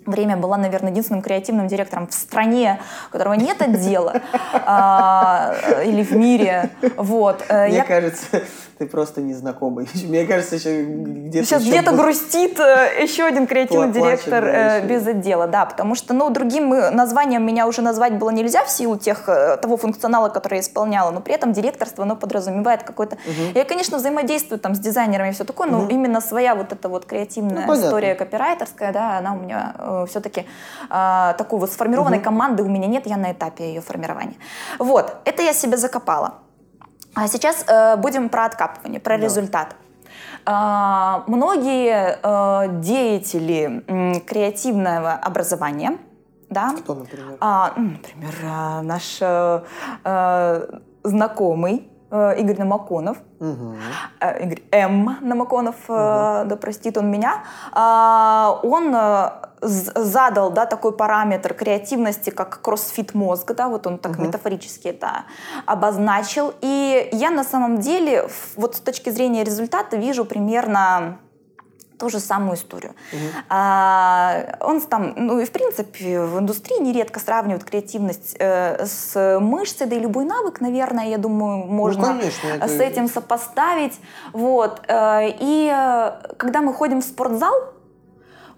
время 0.07 0.37
была, 0.37 0.57
наверное, 0.57 0.91
единственным 0.91 1.23
креативным 1.23 1.67
директором 1.67 2.07
в 2.07 2.15
стране, 2.15 2.81
у 3.09 3.13
которого 3.13 3.35
нет 3.35 3.61
отдела, 3.63 4.21
а, 4.53 5.55
или 5.85 6.03
в 6.03 6.13
мире. 6.13 6.71
Вот. 6.97 7.45
Э, 7.49 7.69
Мне 7.69 7.85
кажется, 7.85 8.25
ты 8.79 8.87
просто 8.87 9.21
незнакомый. 9.21 9.89
Мне 10.05 10.25
кажется, 10.27 10.57
еще 10.57 10.85
где-то 10.85 11.47
Сейчас 11.47 11.63
где-то 11.63 11.93
был... 11.93 11.99
грустит 11.99 12.59
э, 12.61 13.03
еще 13.03 13.25
один 13.25 13.47
креативный 13.47 13.93
Плачет, 13.93 14.25
директор 14.25 14.45
да, 14.45 14.79
э, 14.79 14.87
без 14.87 15.07
отдела, 15.07 15.47
да, 15.47 15.65
потому 15.65 15.95
что, 15.95 16.15
ну, 16.15 16.31
другим 16.31 16.71
названием 16.71 17.45
меня 17.45 17.67
уже 17.67 17.83
назвать 17.83 18.15
было 18.19 18.31
нельзя 18.31 18.65
в 18.65 18.71
силу 18.71 18.97
тех, 18.97 19.25
того 19.25 19.77
функционала, 19.77 20.29
который 20.29 20.55
я 20.55 20.61
исполняла, 20.61 21.11
но 21.11 21.21
при 21.21 21.35
этом 21.35 21.53
директорство, 21.53 22.05
оно 22.05 22.17
подразумевает 22.17 22.83
какой-то... 22.83 23.17
Угу. 23.17 23.59
Я, 23.59 23.65
конечно, 23.65 23.99
взаимодействую 23.99 24.59
там 24.59 24.75
с 24.75 24.79
дизайнерами 24.79 25.31
и 25.31 25.33
все 25.33 25.45
такое, 25.45 25.69
но 25.69 25.81
угу. 25.81 25.89
именно 25.89 26.21
своя 26.21 26.55
вот 26.55 26.73
эта 26.73 26.89
вот 26.89 27.07
креативная 27.07 27.67
ну, 27.67 27.75
история 27.75 28.15
копирайтерская, 28.15 28.93
да, 28.93 29.19
она 29.19 29.35
у 29.35 29.37
меня 29.37 29.75
э, 30.03 30.07
все-таки 30.07 30.47
э, 30.91 31.35
такой 31.39 31.59
вот 31.59 31.71
сформированной 31.73 32.19
угу. 32.19 32.25
команды 32.25 32.63
у 32.63 32.69
меня 32.69 32.87
нет, 32.87 33.07
я 33.07 33.17
на 33.17 33.33
этапе 33.33 33.69
ее 33.69 33.81
формирования. 33.81 34.37
Вот, 34.79 35.17
это 35.25 35.43
я 35.43 35.53
себе 35.53 35.77
закопала. 35.77 36.35
А 37.15 37.29
сейчас 37.29 37.65
э, 37.69 37.97
будем 37.97 38.29
про 38.29 38.47
откапывание, 38.47 39.01
про 39.01 39.17
да. 39.17 39.25
результат. 39.25 39.77
Э, 40.47 41.23
многие 41.27 42.19
э, 42.23 42.81
деятели 42.81 43.85
э, 43.87 44.21
креативного 44.21 45.13
образования, 45.13 45.99
да, 46.51 46.73
Кто, 46.79 46.95
например? 46.95 47.37
А, 47.41 47.73
например, 47.77 48.35
э, 48.43 48.81
наш 48.83 49.19
э, 49.21 50.81
знакомый 51.03 51.91
Игорь 52.11 52.59
Намаконов. 52.59 53.17
Угу. 53.41 53.75
Игорь 54.41 54.63
М. 54.71 55.19
Намаконов, 55.21 55.75
угу. 55.89 55.97
да 55.97 56.57
простит 56.61 56.97
он 56.97 57.11
меня. 57.11 57.43
А, 57.73 58.61
он 58.63 58.95
задал 59.65 60.51
да, 60.51 60.67
такой 60.67 60.93
параметр 60.93 61.55
креативности, 61.55 62.31
как 62.31 62.61
кроссфит 62.63 63.15
мозга, 63.15 63.55
да, 63.55 63.69
вот 63.69 63.87
он 63.87 63.99
так 63.99 64.13
угу. 64.13 64.23
метафорически 64.23 64.89
это 64.89 65.25
обозначил. 65.67 66.55
И 66.61 67.09
я 67.13 67.31
на 67.31 67.45
самом 67.45 67.81
деле, 67.81 68.29
вот 68.57 68.77
с 68.77 68.81
точки 68.81 69.11
зрения 69.11 69.45
результата, 69.45 69.97
вижу 69.97 70.25
примерно 70.25 71.19
ту 71.99 72.11
же 72.11 72.21
самую 72.21 72.57
историю. 72.57 72.95
Угу. 73.13 73.21
А, 73.49 74.57
он 74.61 74.81
там, 74.81 75.15
ну 75.17 75.41
и 75.41 75.45
в 75.45 75.51
принципе 75.53 76.21
в 76.21 76.39
индустрии 76.39 76.81
нередко 76.83 77.21
сравнивают 77.21 77.65
креативность 77.65 78.37
э, 78.39 78.85
с 78.85 79.39
мышцей, 79.41 79.87
да 79.87 79.97
и 79.97 80.01
любой 80.01 80.25
навык, 80.25 80.61
наверное, 80.61 81.07
я 81.07 81.19
думаю, 81.19 81.65
можно 81.67 82.15
ну, 82.15 82.21
конечно, 82.21 82.69
с 82.69 82.81
этим 82.81 83.09
сопоставить. 83.09 83.99
Вот. 84.33 84.83
Э, 84.89 85.29
и 85.41 85.73
э, 85.73 86.35
когда 86.37 86.61
мы 86.63 86.75
ходим 86.75 87.01
в 87.01 87.05
спортзал, 87.05 87.74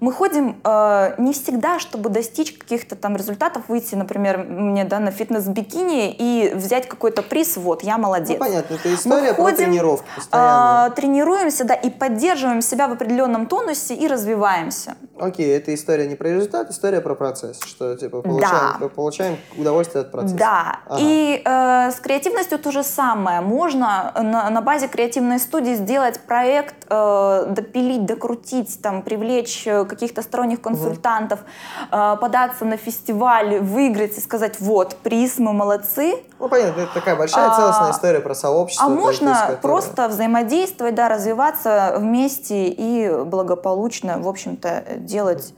мы 0.00 0.12
ходим 0.12 0.60
э, 0.62 1.14
не 1.18 1.32
всегда, 1.32 1.78
чтобы 1.78 2.10
достичь 2.10 2.52
каких-то 2.52 2.96
там 2.96 3.16
результатов, 3.16 3.64
выйти, 3.68 3.94
например, 3.94 4.38
мне 4.38 4.84
да, 4.84 4.98
на 4.98 5.10
фитнес-бикини 5.10 6.12
и 6.12 6.52
взять 6.54 6.88
какой-то 6.88 7.22
приз, 7.22 7.56
вот, 7.56 7.82
я 7.82 7.98
молодец. 7.98 8.38
Ну, 8.38 8.44
понятно, 8.44 8.74
это 8.74 8.94
история 8.94 9.30
мы 9.30 9.34
ходим, 9.34 9.56
про 9.56 9.64
тренировку 9.64 10.06
постоянно. 10.14 10.88
Э, 10.88 10.94
тренируемся, 10.94 11.64
да, 11.64 11.74
и 11.74 11.90
поддерживаем 11.90 12.60
себя 12.60 12.88
в 12.88 12.92
определенном 12.92 13.46
тонусе 13.46 13.94
и 13.94 14.06
развиваемся. 14.06 14.96
Окей, 15.18 15.56
это 15.56 15.74
история 15.74 16.06
не 16.06 16.14
про 16.14 16.28
результат, 16.28 16.70
история 16.70 17.00
про 17.00 17.14
процесс, 17.14 17.60
что 17.64 17.96
типа 17.96 18.20
получаем, 18.20 18.76
да. 18.80 18.88
получаем 18.88 19.36
удовольствие 19.56 20.02
от 20.02 20.12
процесса. 20.12 20.36
Да, 20.36 20.80
ага. 20.86 20.98
и 21.00 21.42
э, 21.42 21.90
с 21.90 22.00
креативностью 22.00 22.58
то 22.58 22.70
же 22.70 22.82
самое. 22.82 23.40
Можно 23.40 24.12
на, 24.14 24.50
на 24.50 24.60
базе 24.60 24.88
креативной 24.88 25.38
студии 25.38 25.74
сделать 25.74 26.20
проект, 26.20 26.74
э, 26.88 27.46
допилить, 27.48 28.04
докрутить, 28.04 28.80
там, 28.82 29.02
привлечь 29.02 29.66
э, 29.66 29.85
каких-то 29.86 30.22
сторонних 30.22 30.60
консультантов, 30.60 31.40
угу. 31.40 32.16
податься 32.20 32.64
на 32.64 32.76
фестиваль, 32.76 33.58
выиграть 33.60 34.16
и 34.18 34.20
сказать, 34.20 34.60
вот, 34.60 34.96
приз, 34.96 35.38
мы 35.38 35.52
молодцы. 35.52 36.22
Ну, 36.38 36.48
понятно, 36.48 36.82
это 36.82 36.94
такая 36.94 37.16
большая 37.16 37.54
целостная 37.54 37.88
а, 37.88 37.92
история 37.92 38.20
про 38.20 38.34
сообщество. 38.34 38.86
А 38.86 38.88
можно 38.88 39.32
которое... 39.34 39.56
просто 39.56 40.08
взаимодействовать, 40.08 40.94
да, 40.94 41.08
развиваться 41.08 41.94
вместе 41.98 42.68
и 42.68 43.24
благополучно, 43.24 44.18
в 44.18 44.28
общем-то, 44.28 44.84
делать 44.98 45.54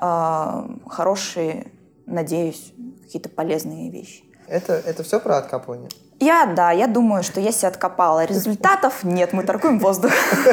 э, 0.00 0.62
хорошие, 0.88 1.72
надеюсь, 2.06 2.72
какие-то 3.02 3.28
полезные 3.28 3.90
вещи. 3.90 4.24
Это, 4.46 4.74
это 4.74 5.02
все 5.02 5.20
про 5.20 5.38
откапывание? 5.38 5.88
Я, 6.22 6.46
да, 6.46 6.70
я 6.70 6.86
думаю, 6.86 7.24
что 7.24 7.40
я 7.40 7.50
себя 7.50 7.68
откопала. 7.68 8.24
Результатов 8.24 9.02
нет, 9.02 9.32
мы 9.32 9.42
торгуем 9.42 9.80
воздух. 9.80 10.12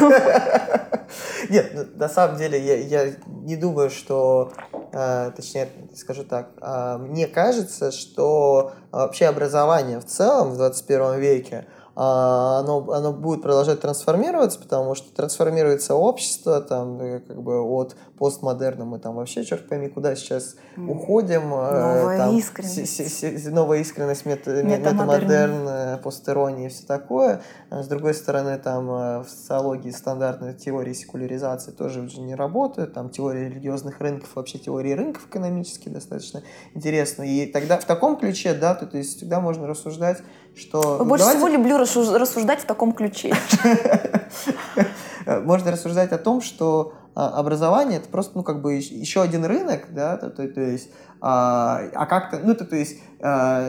Нет, 1.49 1.71
ну, 1.73 1.85
на 1.95 2.09
самом 2.09 2.37
деле 2.37 2.59
я, 2.59 2.75
я 3.05 3.13
не 3.27 3.55
думаю, 3.55 3.89
что, 3.89 4.51
э, 4.91 5.31
точнее, 5.35 5.69
скажу 5.95 6.23
так, 6.23 6.49
э, 6.61 6.97
мне 6.99 7.27
кажется, 7.27 7.91
что 7.91 8.73
вообще 8.91 9.25
образование 9.25 9.99
в 9.99 10.05
целом 10.05 10.51
в 10.51 10.57
21 10.57 11.19
веке– 11.19 11.65
оно, 12.01 12.91
оно 12.93 13.11
будет 13.11 13.41
продолжать 13.41 13.81
трансформироваться, 13.81 14.57
потому 14.57 14.95
что 14.95 15.13
трансформируется 15.13 15.95
общество, 15.95 16.61
там, 16.61 16.97
э, 17.01 17.19
как 17.19 17.41
бы 17.41 17.61
от 17.61 17.97
постмодерна 18.17 18.85
мы 18.85 18.99
там 18.99 19.15
вообще, 19.15 19.43
черт 19.43 19.67
пойми, 19.67 19.89
куда 19.89 20.15
сейчас 20.15 20.55
уходим. 20.77 21.53
Э, 21.53 21.97
новая 21.99 22.17
там, 22.17 22.37
искренность. 22.37 22.87
С, 22.87 23.21
с, 23.21 23.23
с, 23.23 23.51
новая 23.51 23.79
искренность, 23.79 24.25
мета, 24.25 24.63
метамодерн, 24.63 25.67
э, 25.67 25.97
постерония 25.97 26.67
и 26.67 26.69
все 26.69 26.85
такое. 26.85 27.41
С 27.69 27.87
другой 27.87 28.13
стороны, 28.13 28.57
там 28.57 28.87
в 28.87 29.25
социологии 29.27 29.91
стандартные 29.91 30.53
теории 30.53 30.93
секуляризации 30.93 31.71
тоже 31.71 31.99
уже 31.99 32.21
не 32.21 32.33
работают, 32.33 32.93
там 32.93 33.09
теория 33.09 33.49
религиозных 33.49 33.99
рынков, 33.99 34.29
вообще 34.35 34.57
теории 34.57 34.93
рынков 34.93 35.27
экономически 35.27 35.89
достаточно 35.89 36.43
интересно. 36.73 37.23
И 37.23 37.45
тогда 37.45 37.77
в 37.77 37.83
таком 37.83 38.15
ключе, 38.15 38.53
да, 38.53 38.73
то, 38.73 38.85
то 38.87 38.97
есть 38.97 39.17
всегда 39.17 39.41
можно 39.41 39.67
рассуждать 39.67 40.19
что... 40.55 41.03
Больше 41.05 41.25
давайте... 41.25 41.39
всего 41.39 41.47
люблю 41.47 41.77
рассуждать 41.77 42.61
в 42.61 42.65
таком 42.65 42.93
ключе. 42.93 43.33
Можно 45.25 45.71
рассуждать 45.71 46.11
о 46.11 46.17
том, 46.17 46.41
что 46.41 46.93
а, 47.15 47.39
образование 47.39 47.99
это 47.99 48.09
просто, 48.09 48.37
ну, 48.37 48.43
как 48.43 48.61
бы 48.61 48.75
еще 48.75 49.21
один 49.21 49.45
рынок, 49.45 49.93
да, 49.93 50.17
то, 50.17 50.29
то, 50.29 50.47
то 50.47 50.61
есть, 50.61 50.89
а, 51.21 51.81
а 51.93 52.05
как-то, 52.05 52.39
ну, 52.39 52.55
то, 52.55 52.65
то 52.65 52.75
есть, 52.75 52.99
а, 53.21 53.67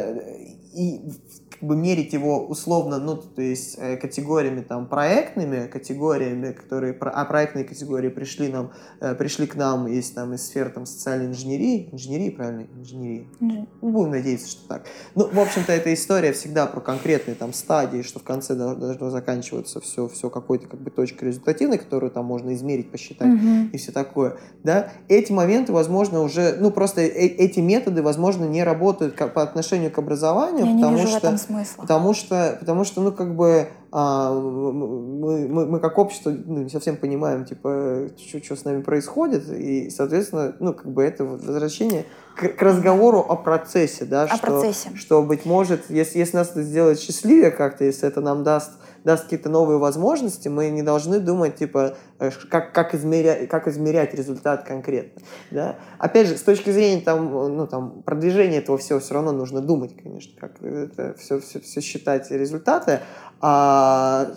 и 0.72 1.12
как 1.60 1.68
бы 1.68 1.76
мерить 1.76 2.14
его 2.14 2.46
условно, 2.46 2.98
ну, 2.98 3.16
то 3.16 3.42
есть 3.42 3.76
э, 3.78 3.96
категориями 3.98 4.62
там 4.62 4.86
проектными, 4.86 5.66
категориями, 5.66 6.52
которые, 6.52 6.96
а 6.98 7.24
проектные 7.26 7.66
категории 7.66 8.08
пришли 8.08 8.48
нам, 8.48 8.72
э, 9.00 9.14
пришли 9.14 9.46
к 9.46 9.56
нам 9.56 9.86
из 9.86 10.10
там 10.10 10.32
из 10.32 10.46
сфер 10.46 10.70
там 10.70 10.86
социальной 10.86 11.26
инженерии, 11.26 11.90
инженерии, 11.92 12.30
правильно, 12.30 12.66
инженерии, 12.78 13.28
mm-hmm. 13.40 13.66
будем 13.82 14.10
надеяться, 14.12 14.48
что 14.48 14.68
так. 14.68 14.86
Ну, 15.14 15.28
в 15.30 15.38
общем-то, 15.38 15.70
эта 15.70 15.92
история 15.92 16.32
всегда 16.32 16.66
про 16.66 16.80
конкретные 16.80 17.34
там 17.34 17.52
стадии, 17.52 18.00
что 18.00 18.20
в 18.20 18.22
конце 18.22 18.54
должно 18.54 19.10
заканчиваться 19.10 19.80
все, 19.80 20.08
все 20.08 20.30
какой-то 20.30 20.66
как 20.66 20.80
бы 20.80 20.90
точкой 20.90 21.24
результативной, 21.24 21.76
которую 21.76 22.10
там 22.10 22.24
можно 22.24 22.54
измерить, 22.54 22.90
посчитать 22.90 23.28
mm-hmm. 23.28 23.70
и 23.72 23.76
все 23.76 23.92
такое, 23.92 24.38
да. 24.64 24.92
Эти 25.08 25.30
моменты, 25.30 25.72
возможно, 25.72 26.22
уже, 26.22 26.56
ну, 26.58 26.70
просто 26.70 27.02
э- 27.02 27.10
эти 27.10 27.60
методы, 27.60 28.02
возможно, 28.02 28.44
не 28.44 28.64
работают 28.64 29.14
как, 29.14 29.34
по 29.34 29.42
отношению 29.42 29.90
к 29.90 29.98
образованию, 29.98 30.64
Я 30.64 30.74
потому 30.76 31.06
что 31.06 31.49
смысла. 31.50 31.82
Потому 31.82 32.14
что, 32.14 32.56
потому 32.60 32.84
что, 32.84 33.00
ну, 33.00 33.12
как 33.12 33.34
бы 33.36 33.68
а, 33.92 34.32
мы, 34.32 35.48
мы, 35.48 35.66
мы 35.66 35.80
как 35.80 35.98
общество 35.98 36.30
ну, 36.30 36.62
не 36.62 36.70
совсем 36.70 36.96
понимаем, 36.96 37.44
типа, 37.44 38.08
что, 38.16 38.42
что 38.42 38.56
с 38.56 38.64
нами 38.64 38.82
происходит, 38.82 39.48
и, 39.50 39.90
соответственно, 39.90 40.54
ну, 40.60 40.74
как 40.74 40.92
бы 40.92 41.02
это 41.02 41.24
возвращение 41.24 42.06
к, 42.36 42.48
к 42.48 42.62
разговору 42.62 43.18
о 43.18 43.36
процессе, 43.36 44.04
да, 44.04 44.24
о 44.24 44.36
что, 44.36 44.46
процессе. 44.46 44.90
что, 44.94 45.22
быть 45.22 45.44
может, 45.44 45.90
если, 45.90 46.18
если 46.18 46.36
нас 46.36 46.50
это 46.50 46.62
сделает 46.62 47.00
счастливее 47.00 47.50
как-то, 47.50 47.84
если 47.84 48.06
это 48.06 48.20
нам 48.20 48.44
даст 48.44 48.72
даст 49.04 49.24
какие-то 49.24 49.48
новые 49.48 49.78
возможности, 49.78 50.48
мы 50.48 50.70
не 50.70 50.82
должны 50.82 51.20
думать, 51.20 51.56
типа, 51.56 51.96
э, 52.18 52.30
как, 52.50 52.72
как, 52.72 52.94
измерять, 52.94 53.48
как 53.48 53.68
измерять 53.68 54.14
результат 54.14 54.64
конкретно. 54.64 55.22
Да? 55.50 55.76
Опять 55.98 56.28
же, 56.28 56.36
с 56.36 56.42
точки 56.42 56.70
зрения 56.70 57.00
там, 57.02 57.30
ну, 57.30 57.66
там, 57.66 58.02
продвижения 58.02 58.58
этого 58.58 58.78
всего, 58.78 59.00
все 59.00 59.14
равно 59.14 59.32
нужно 59.32 59.60
думать, 59.60 59.96
конечно, 59.96 60.32
как 60.38 60.62
это 60.62 61.14
все, 61.18 61.40
все, 61.40 61.60
все 61.60 61.80
считать 61.80 62.30
результаты. 62.30 63.00
А, 63.40 64.28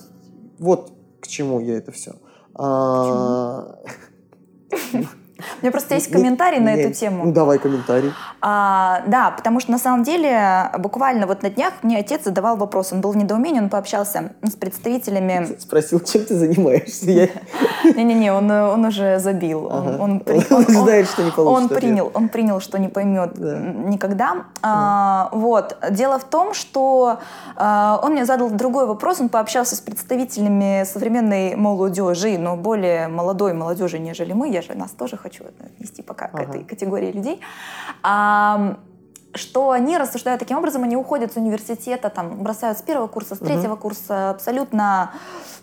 вот 0.60 0.94
к 1.20 1.28
чему 1.28 1.60
я 1.60 1.78
это 1.78 1.92
все. 1.92 2.16
А, 2.56 3.80
У 5.64 5.66
меня 5.66 5.72
просто 5.72 5.96
есть 5.96 6.12
комментарий 6.12 6.60
на 6.60 6.76
эту 6.76 6.94
тему. 6.94 7.24
Ну, 7.24 7.32
давай 7.32 7.58
комментарий. 7.58 8.12
А, 8.42 9.02
да, 9.08 9.32
потому 9.32 9.62
что 9.62 9.72
на 9.72 9.78
самом 9.78 10.04
деле 10.04 10.70
буквально 10.78 11.26
вот 11.26 11.42
на 11.42 11.50
днях 11.50 11.76
мне 11.84 12.00
отец 12.00 12.26
задавал 12.26 12.58
вопрос. 12.58 12.92
Он 12.92 13.00
был 13.00 13.12
в 13.12 13.16
недоумении, 13.16 13.62
он 13.62 13.70
пообщался 13.70 14.34
с 14.42 14.58
представителями... 14.58 15.56
Спросил, 15.58 16.02
чем 16.02 16.26
ты 16.26 16.36
занимаешься? 16.36 17.06
Не-не-не, 17.86 18.34
он, 18.34 18.52
он 18.52 18.84
уже 18.84 19.20
забил. 19.20 19.70
Ага. 19.72 19.96
Он, 20.02 20.02
он, 20.02 20.24
он, 20.28 20.44
он 20.50 20.66
знает, 20.66 21.08
что 21.08 21.24
не 21.24 21.32
получится. 21.32 21.74
Он 21.74 21.80
принял, 21.80 22.12
он 22.14 22.28
принял, 22.28 22.60
что 22.60 22.78
не 22.78 22.90
поймет 22.90 23.36
да. 23.36 23.58
никогда. 23.58 24.44
А, 24.62 25.30
вот. 25.32 25.78
Дело 25.92 26.20
в 26.20 26.26
том, 26.26 26.54
что 26.54 27.20
а, 27.56 28.02
он 28.04 28.12
мне 28.12 28.26
задал 28.26 28.50
другой 28.50 28.86
вопрос. 28.86 29.22
Он 29.22 29.30
пообщался 29.30 29.78
с 29.78 29.80
представителями 29.80 30.84
современной 30.84 31.56
молодежи, 31.56 32.38
но 32.38 32.58
более 32.58 33.08
молодой 33.08 33.54
молодежи, 33.54 33.98
нежели 33.98 34.34
мы. 34.34 34.50
Я 34.50 34.62
же 34.62 34.74
нас 34.76 34.92
тоже 34.92 35.16
хочу 35.16 35.46
хочу 35.58 35.74
отнести 35.74 36.02
пока 36.02 36.26
ага. 36.26 36.38
к 36.38 36.50
этой 36.50 36.64
категории 36.64 37.12
людей, 37.12 37.42
а, 38.02 38.78
что 39.36 39.72
они 39.72 39.98
рассуждают 39.98 40.40
таким 40.40 40.58
образом, 40.58 40.84
они 40.84 40.96
уходят 40.96 41.34
с 41.34 41.38
университета, 41.38 42.10
там, 42.10 42.44
бросают 42.44 42.78
с 42.78 42.82
первого 42.82 43.08
курса, 43.08 43.36
с 43.36 43.40
третьего 43.40 43.74
угу. 43.74 43.82
курса, 43.82 44.30
абсолютно 44.30 45.12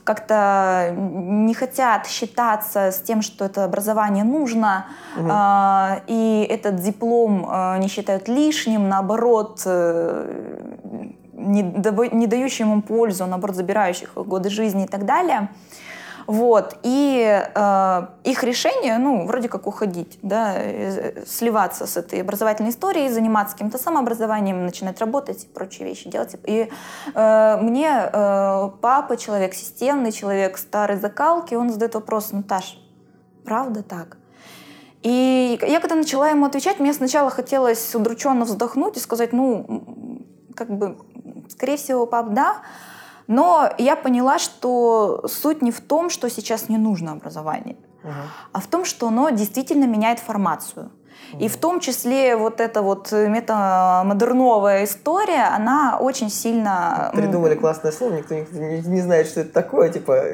как-то 0.05 0.93
не 0.97 1.55
хотят 1.55 2.07
считаться 2.07 2.91
с 2.91 3.01
тем, 3.01 3.23
что 3.23 3.45
это 3.45 3.65
образование 3.65 4.25
нужно, 4.25 4.87
угу. 5.17 5.29
а, 5.31 6.01
и 6.07 6.47
этот 6.49 6.77
диплом 6.77 7.47
а, 7.49 7.79
не 7.79 7.89
считают 7.89 8.29
лишним, 8.29 8.89
наоборот, 8.89 9.63
э, 9.67 11.11
не, 11.33 11.63
не 11.63 12.27
дающим 12.27 12.73
им 12.73 12.83
пользу, 12.83 13.27
наоборот, 13.27 13.57
забирающих 13.57 14.15
годы 14.15 14.51
жизни 14.51 14.85
и 14.85 14.89
так 14.89 15.05
далее. 15.05 15.49
Вот. 16.31 16.79
И 16.85 17.43
э, 17.55 18.07
их 18.23 18.45
решение, 18.45 18.99
ну, 18.99 19.27
вроде 19.27 19.49
как 19.49 19.67
уходить, 19.67 20.17
да, 20.23 20.53
э, 20.55 21.25
сливаться 21.27 21.87
с 21.89 21.97
этой 21.97 22.21
образовательной 22.21 22.71
историей, 22.71 23.09
заниматься 23.09 23.57
каким-то 23.57 23.79
самообразованием, 23.79 24.65
начинать 24.65 25.01
работать 25.01 25.43
и 25.43 25.49
прочие 25.49 25.89
вещи 25.89 26.09
делать. 26.09 26.37
И 26.45 26.71
э, 27.15 27.59
мне 27.61 27.89
э, 28.13 28.71
папа, 28.81 29.17
человек 29.17 29.55
системный, 29.55 30.13
человек 30.13 30.57
старой 30.57 30.99
закалки, 30.99 31.57
он 31.57 31.69
задает 31.71 31.95
вопрос, 31.95 32.31
Наташ, 32.31 32.79
правда 33.45 33.83
так? 33.83 34.17
И 35.03 35.59
я 35.61 35.81
когда 35.81 35.97
начала 35.97 36.29
ему 36.29 36.47
отвечать, 36.47 36.79
мне 36.79 36.95
сначала 36.95 37.31
хотелось 37.31 37.93
удрученно 37.93 38.45
вздохнуть 38.45 38.97
и 38.97 39.01
сказать, 39.01 39.33
ну, 39.33 39.83
как 40.55 40.71
бы, 40.71 40.97
скорее 41.49 41.77
всего, 41.77 42.07
пап, 42.07 42.35
да, 42.35 42.59
но 43.31 43.71
я 43.79 43.95
поняла, 43.95 44.41
что 44.41 45.25
суть 45.29 45.63
не 45.63 45.71
в 45.71 45.81
том, 45.81 46.11
что 46.11 46.29
сейчас 46.29 46.69
не 46.69 46.79
нужно 46.79 47.13
образование, 47.13 47.77
угу. 48.03 48.13
а 48.53 48.61
в 48.61 48.67
том, 48.67 48.85
что 48.85 49.07
оно 49.07 49.31
действительно 49.31 49.85
меняет 49.85 50.19
формацию. 50.19 50.91
И 51.39 51.47
в 51.47 51.57
том 51.59 51.79
числе 51.79 52.35
вот 52.35 52.61
эта 52.61 52.83
вот 52.83 53.13
метамодерновая 53.13 54.85
история, 54.85 55.45
она 55.55 55.97
очень 56.01 56.29
сильно... 56.29 57.13
Придумали 57.15 57.55
классное 57.55 57.93
слово, 57.93 58.15
никто 58.15 58.35
не, 58.35 58.81
не 58.81 59.01
знает, 59.01 59.29
что 59.29 59.43
это 59.43 59.53
такое, 59.53 59.91
типа 59.91 60.25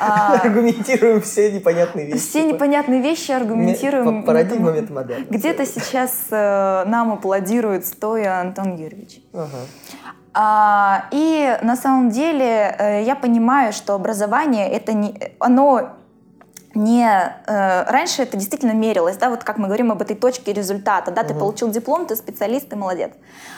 а... 0.00 0.40
аргументируем 0.42 1.20
все 1.20 1.52
непонятные 1.52 2.06
вещи. 2.06 2.18
Все 2.18 2.40
типа... 2.40 2.54
непонятные 2.54 3.02
вещи 3.02 3.32
аргументируем. 3.32 4.24
Парадигма 4.24 4.72
метамодерна. 4.72 5.26
Где-то 5.28 5.66
сейчас 5.66 6.12
э, 6.30 6.84
нам 6.86 7.12
аплодирует 7.12 7.84
стоя 7.84 8.40
Антон 8.40 8.76
Юрьевич. 8.76 9.20
Ага. 9.34 9.58
А, 10.38 11.06
и 11.12 11.58
на 11.62 11.76
самом 11.76 12.10
деле 12.10 12.76
э, 12.78 13.04
я 13.04 13.16
понимаю, 13.16 13.72
что 13.72 13.94
образование 13.94 14.68
это 14.68 14.92
не, 14.92 15.18
оно 15.38 15.96
не 16.74 17.08
э, 17.08 17.90
раньше 17.90 18.22
это 18.22 18.36
действительно 18.36 18.72
мерилось, 18.72 19.16
да, 19.16 19.30
вот 19.30 19.44
как 19.44 19.56
мы 19.56 19.66
говорим 19.66 19.90
об 19.90 20.02
этой 20.02 20.14
точке 20.14 20.52
результата, 20.52 21.10
да, 21.10 21.22
угу. 21.22 21.28
ты 21.28 21.34
получил 21.34 21.70
диплом, 21.70 22.04
ты 22.04 22.16
специалист, 22.16 22.68
ты 22.68 22.76
молодец. 22.76 23.12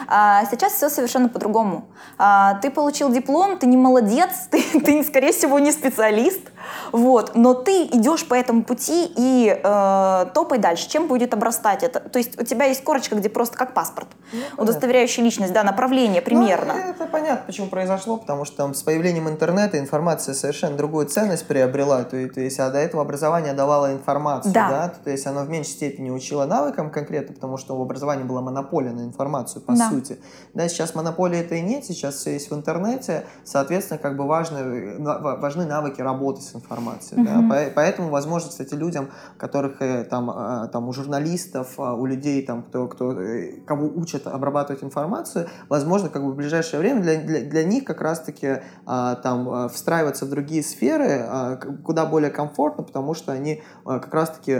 А 0.07 0.45
сейчас 0.45 0.75
все 0.75 0.88
совершенно 0.88 1.29
по-другому. 1.29 1.88
А, 2.17 2.55
ты 2.62 2.71
получил 2.71 3.11
диплом, 3.11 3.59
ты 3.59 3.67
не 3.67 3.77
молодец, 3.77 4.31
ты, 4.51 4.62
ты, 4.81 5.03
скорее 5.03 5.33
всего, 5.33 5.59
не 5.59 5.73
специалист, 5.73 6.43
Вот, 6.92 7.33
но 7.35 7.55
ты 7.55 7.85
идешь 7.85 8.27
по 8.27 8.35
этому 8.35 8.64
пути 8.64 9.11
и 9.16 9.61
э, 9.62 10.27
топай 10.35 10.59
дальше. 10.59 10.88
Чем 10.88 11.07
будет 11.07 11.35
обрастать 11.35 11.83
это? 11.83 12.01
То 12.01 12.18
есть 12.18 12.40
у 12.40 12.44
тебя 12.44 12.66
есть 12.66 12.83
корочка, 12.85 13.16
где 13.16 13.29
просто 13.29 13.57
как 13.57 13.75
паспорт, 13.75 14.09
ну, 14.33 14.62
удостоверяющий 14.62 15.23
личность, 15.23 15.53
да, 15.53 15.64
направление 15.64 16.23
примерно. 16.23 16.75
Ну, 16.75 16.90
это 16.90 17.07
понятно, 17.07 17.44
почему 17.47 17.68
произошло, 17.68 18.16
потому 18.16 18.44
что 18.44 18.57
там 18.57 18.75
с 18.75 18.83
появлением 18.83 19.29
интернета 19.29 19.79
информация 19.79 20.35
совершенно 20.35 20.77
другую 20.77 21.07
ценность 21.07 21.47
приобрела. 21.47 22.05
То, 22.05 22.29
то 22.29 22.40
есть, 22.40 22.59
а 22.61 22.71
до 22.71 22.79
этого 22.79 23.03
образование 23.03 23.53
давало 23.53 23.92
информацию, 23.92 24.53
да. 24.53 24.68
да? 24.71 24.92
То 25.05 25.11
есть 25.11 25.27
оно 25.27 25.43
в 25.43 25.49
меньшей 25.49 25.70
степени 25.70 26.11
учило 26.11 26.45
навыкам 26.47 26.91
конкретно, 26.91 27.35
потому 27.35 27.57
что 27.57 27.76
в 27.76 27.82
образовании 27.82 28.24
была 28.24 28.41
монополия 28.41 28.91
на 28.91 29.03
информацию, 29.03 29.62
по 29.62 29.74
да. 29.74 29.91
сути. 29.91 30.18
Да, 30.55 30.68
сейчас 30.68 30.95
монополии 30.95 31.39
это 31.39 31.55
и 31.55 31.61
нет, 31.61 31.85
сейчас 31.85 32.16
все 32.16 32.32
есть 32.32 32.51
в 32.51 32.55
интернете, 32.55 33.24
соответственно, 33.45 33.99
как 33.99 34.16
бы 34.16 34.26
важны, 34.26 34.99
важны 34.99 35.66
навыки 35.66 36.01
работы 36.01 36.43
с 36.43 36.55
информацией. 36.59 37.22
Mm-hmm. 37.22 37.48
Да? 37.48 37.70
Поэтому, 37.74 38.11
возможно, 38.11 38.50
кстати, 38.50 38.74
людям, 38.74 39.09
которых 39.36 39.80
э, 39.80 40.04
там, 40.04 40.30
э, 40.30 40.68
там 40.68 40.88
у 40.88 40.92
журналистов, 40.92 41.74
а, 41.78 41.94
у 41.94 42.06
людей, 42.06 42.44
там, 42.44 42.62
кто, 42.62 42.86
кто, 42.88 43.12
э, 43.20 43.61
кого 43.66 43.86
учат 43.86 44.26
обрабатывать 44.26 44.82
информацию, 44.84 45.48
возможно, 45.68 46.09
как 46.09 46.24
бы 46.24 46.32
в 46.32 46.36
ближайшее 46.36 46.80
время 46.80 47.02
для, 47.02 47.16
для, 47.20 47.40
для 47.40 47.64
них 47.64 47.84
как 47.84 48.00
раз-таки 48.00 48.62
а, 48.86 49.14
там 49.16 49.68
встраиваться 49.68 50.26
в 50.26 50.30
другие 50.30 50.62
сферы 50.62 51.24
а, 51.26 51.56
куда 51.84 52.06
более 52.06 52.30
комфортно, 52.30 52.84
потому 52.84 53.14
что 53.14 53.32
они 53.32 53.62
как 53.84 54.12
раз-таки 54.12 54.52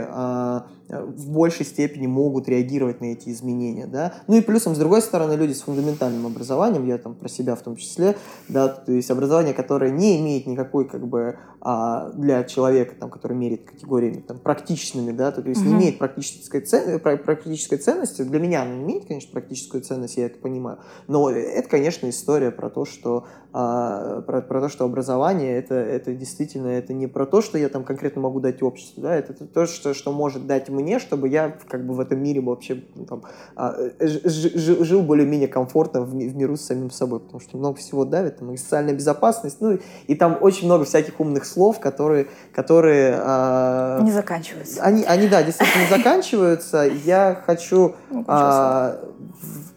в 0.89 1.29
большей 1.29 1.65
степени 1.65 2.07
могут 2.07 2.49
реагировать 2.49 3.01
на 3.01 3.05
эти 3.05 3.29
изменения, 3.29 3.85
да. 3.85 4.13
Ну 4.27 4.37
и 4.37 4.41
плюсом, 4.41 4.75
с 4.75 4.77
другой 4.77 5.01
стороны, 5.01 5.33
люди 5.33 5.53
с 5.53 5.61
фундаментальным 5.61 6.25
образованием, 6.25 6.85
я 6.87 6.97
там 6.97 7.13
про 7.13 7.29
себя 7.29 7.55
в 7.55 7.61
том 7.61 7.75
числе, 7.75 8.17
да, 8.47 8.67
то 8.67 8.91
есть 8.91 9.11
образование, 9.11 9.53
которое 9.53 9.91
не 9.91 10.19
имеет 10.19 10.47
никакой, 10.47 10.87
как 10.87 11.07
бы, 11.07 11.37
а, 11.61 12.09
для 12.11 12.43
человека, 12.43 12.95
там, 12.99 13.09
который 13.09 13.37
меряет 13.37 13.65
категориями 13.65 14.21
там, 14.21 14.39
практичными, 14.39 15.11
да, 15.11 15.31
то, 15.31 15.41
есть 15.41 15.61
угу. 15.61 15.69
не 15.69 15.75
имеет 15.75 15.99
практической, 15.99 16.61
цен, 16.61 16.99
практической 16.99 17.77
ценности, 17.77 18.23
для 18.23 18.39
меня 18.39 18.63
она 18.63 18.75
имеет, 18.75 19.05
конечно, 19.05 19.31
практическую 19.31 19.83
ценность, 19.83 20.17
я 20.17 20.25
это 20.25 20.39
понимаю, 20.39 20.79
но 21.07 21.29
это, 21.29 21.69
конечно, 21.69 22.09
история 22.09 22.51
про 22.51 22.69
то, 22.69 22.85
что 22.85 23.25
а, 23.51 24.21
про, 24.21 24.41
про 24.41 24.61
то, 24.61 24.69
что 24.69 24.85
образование 24.85 25.57
это, 25.57 25.73
это 25.73 26.13
действительно 26.13 26.67
это 26.67 26.93
не 26.93 27.07
про 27.07 27.25
то, 27.25 27.41
что 27.41 27.57
я 27.57 27.69
там 27.69 27.83
конкретно 27.83 28.21
могу 28.21 28.39
дать 28.39 28.61
обществу, 28.61 29.01
да, 29.01 29.15
это 29.15 29.33
то, 29.33 29.65
что, 29.65 29.95
что 29.95 30.11
может 30.11 30.45
дать 30.45 30.69
мне, 30.69 30.99
чтобы 30.99 31.29
я 31.29 31.57
как 31.67 31.85
бы 31.85 31.95
в 31.95 31.99
этом 31.99 32.21
мире 32.21 32.41
вообще 32.41 32.83
ну, 32.95 33.05
там, 33.05 33.23
а, 33.55 33.75
жил, 33.99 34.83
жил 34.83 35.01
более-менее 35.01 35.47
комфортно 35.47 36.01
в, 36.01 36.11
в 36.11 36.35
миру 36.35 36.57
с 36.57 36.61
самим 36.61 36.91
собой, 36.91 37.21
потому 37.21 37.39
что 37.39 37.57
много 37.57 37.77
всего 37.77 38.05
давит, 38.05 38.37
там 38.37 38.53
и 38.53 38.57
социальная 38.57 38.93
безопасность, 38.93 39.57
ну 39.61 39.79
и, 40.07 40.15
там 40.15 40.37
очень 40.41 40.65
много 40.65 40.85
всяких 40.85 41.19
умных 41.19 41.45
слов, 41.45 41.79
которые, 41.79 42.27
которые 42.53 43.19
а, 43.19 43.99
не 44.01 44.11
заканчиваются. 44.11 44.83
Они, 44.83 45.03
они 45.03 45.27
да, 45.27 45.41
действительно 45.41 45.83
не 45.83 45.89
заканчиваются. 45.89 46.83
Я 47.05 47.41
хочу 47.45 47.95
ну, 48.11 48.23
а, 48.27 48.99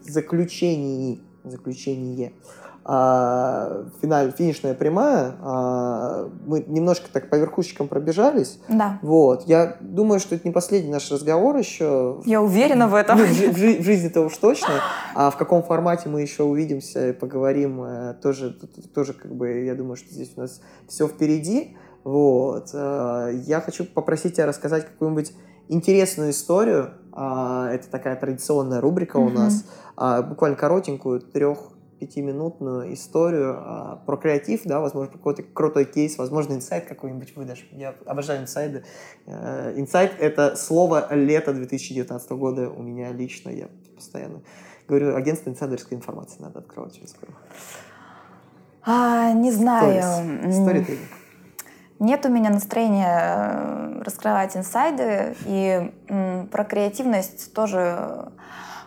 в 0.05 0.09
заключении, 0.09 1.21
заключение 1.43 2.33
а, 2.85 3.85
финаль, 4.01 4.33
финишная 4.37 4.73
прямая, 4.73 5.35
а, 5.41 6.29
мы 6.45 6.65
немножко 6.67 7.07
так 7.11 7.29
по 7.29 7.35
верхушечкам 7.35 7.87
пробежались. 7.87 8.59
Да. 8.67 8.99
Вот. 9.01 9.47
Я 9.47 9.77
думаю, 9.79 10.19
что 10.19 10.35
это 10.35 10.45
не 10.45 10.53
последний 10.53 10.91
наш 10.91 11.09
разговор 11.09 11.55
еще. 11.55 12.21
Я 12.25 12.41
уверена 12.41 12.89
в 12.89 12.95
этом. 12.95 13.19
Ну, 13.19 13.25
в, 13.25 13.29
в, 13.29 13.55
в 13.55 13.83
жизни-то 13.83 14.21
уж 14.21 14.35
точно. 14.37 14.81
А 15.15 15.29
в 15.31 15.37
каком 15.37 15.63
формате 15.63 16.09
мы 16.09 16.21
еще 16.21 16.43
увидимся 16.43 17.09
и 17.09 17.13
поговорим, 17.13 17.81
э, 17.83 18.15
тоже, 18.21 18.53
тоже 18.93 19.13
как 19.13 19.33
бы, 19.33 19.63
я 19.63 19.75
думаю, 19.75 19.95
что 19.95 20.09
здесь 20.13 20.33
у 20.35 20.41
нас 20.41 20.59
все 20.89 21.07
впереди. 21.07 21.77
Вот. 22.03 22.71
Э, 22.73 23.31
я 23.45 23.61
хочу 23.61 23.85
попросить 23.85 24.35
тебя 24.35 24.45
рассказать 24.45 24.85
какую-нибудь 24.87 25.31
интересную 25.69 26.31
историю. 26.31 26.95
А, 27.13 27.71
это 27.71 27.89
такая 27.89 28.17
традиционная 28.17 28.81
рубрика 28.81 29.17
у 29.17 29.29
нас. 29.29 29.63
Буквально 29.95 30.57
коротенькую, 30.57 31.21
трех 31.21 31.72
пятиминутную 31.99 32.93
историю 32.93 33.57
а, 33.57 34.03
про 34.05 34.17
креатив, 34.17 34.61
да, 34.65 34.79
возможно, 34.79 35.11
про 35.11 35.17
какой-то 35.17 35.43
крутой 35.43 35.85
кейс, 35.85 36.17
возможно, 36.17 36.53
инсайт 36.53 36.85
какой-нибудь 36.85 37.35
выдашь. 37.35 37.67
Я 37.71 37.95
обожаю 38.05 38.41
инсайды. 38.41 38.83
Э, 39.25 39.73
инсайт— 39.75 40.13
это 40.19 40.55
слово 40.55 41.13
лета 41.13 41.53
2019 41.53 42.31
года 42.31 42.69
у 42.69 42.81
меня 42.81 43.11
лично. 43.11 43.49
Я 43.49 43.69
постоянно 43.95 44.41
говорю, 44.87 45.15
агентство 45.15 45.49
инсайдерской 45.49 45.97
информации 45.97 46.41
надо 46.41 46.59
открывать 46.59 46.95
через 46.95 47.11
скоро. 47.11 47.31
А, 48.85 49.31
не 49.31 49.51
знаю. 49.51 50.01
Stories. 50.49 50.97
Нет 51.99 52.25
у 52.25 52.29
меня 52.29 52.49
настроения 52.49 53.17
э, 53.17 54.01
раскрывать 54.03 54.57
инсайды, 54.57 55.35
и 55.45 55.89
м, 56.09 56.47
про 56.47 56.65
креативность 56.65 57.53
тоже 57.53 58.29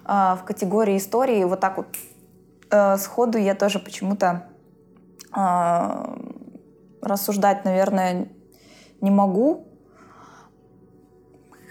э, 0.04 0.08
в 0.08 0.40
категории 0.44 0.98
истории 0.98 1.42
вот 1.44 1.60
так 1.60 1.78
вот 1.78 1.86
э, 2.70 2.96
сходу 2.98 3.38
я 3.38 3.54
тоже 3.54 3.78
почему-то 3.78 4.48
э, 5.36 6.16
рассуждать, 7.02 7.64
наверное, 7.64 8.28
не 9.00 9.10
могу. 9.10 9.68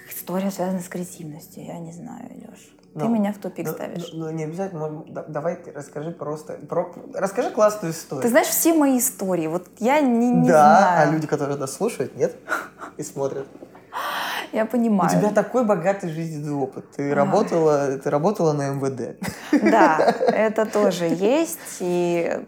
История 0.10 0.52
связана 0.52 0.82
с 0.82 0.88
креативностью, 0.88 1.64
я 1.66 1.78
не 1.80 1.92
знаю, 1.92 2.30
Леш. 2.32 2.76
Ты 2.96 3.04
ну, 3.04 3.10
меня 3.10 3.34
в 3.34 3.40
тупик 3.40 3.68
ну, 3.68 3.74
ставишь. 3.74 4.10
Ну, 4.14 4.20
ну 4.26 4.30
не 4.32 4.46
обязательно. 4.46 5.04
Давай 5.28 5.58
ты 5.58 5.74
расскажи 5.74 6.12
просто. 6.12 6.54
Про, 6.54 6.94
расскажи 7.14 7.52
классную 7.52 7.92
историю. 7.92 8.24
Ты 8.24 8.30
знаешь 8.30 8.48
все 8.48 8.74
мои 8.74 8.98
истории. 9.00 9.48
Вот 9.48 9.68
я 9.80 10.00
не, 10.00 10.32
не 10.32 10.48
да, 10.48 10.80
знаю. 10.80 11.10
а 11.10 11.12
люди, 11.12 11.28
которые 11.28 11.58
нас 11.58 11.74
слушают, 11.74 12.16
нет? 12.16 12.38
И 12.96 13.04
смотрят. 13.04 13.48
Я 14.56 14.66
понимаю. 14.66 15.10
У 15.10 15.20
тебя 15.20 15.32
такой 15.32 15.66
богатый 15.66 16.10
жизненный 16.10 16.54
опыт. 16.54 16.86
Ты 16.96 17.14
работала, 17.14 17.98
ты 17.98 18.10
работала 18.10 18.54
на 18.54 18.70
МВД. 18.70 19.18
Да, 19.52 19.98
это 20.28 20.66
тоже 20.66 21.08
есть. 21.08 21.60
И... 21.82 22.40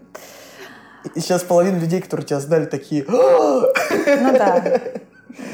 и 1.14 1.20
сейчас 1.20 1.42
половина 1.42 1.76
людей, 1.76 2.00
которые 2.00 2.26
тебя 2.26 2.40
знали, 2.40 2.64
такие... 2.64 3.04
Ну 3.06 4.32
да. 4.32 4.80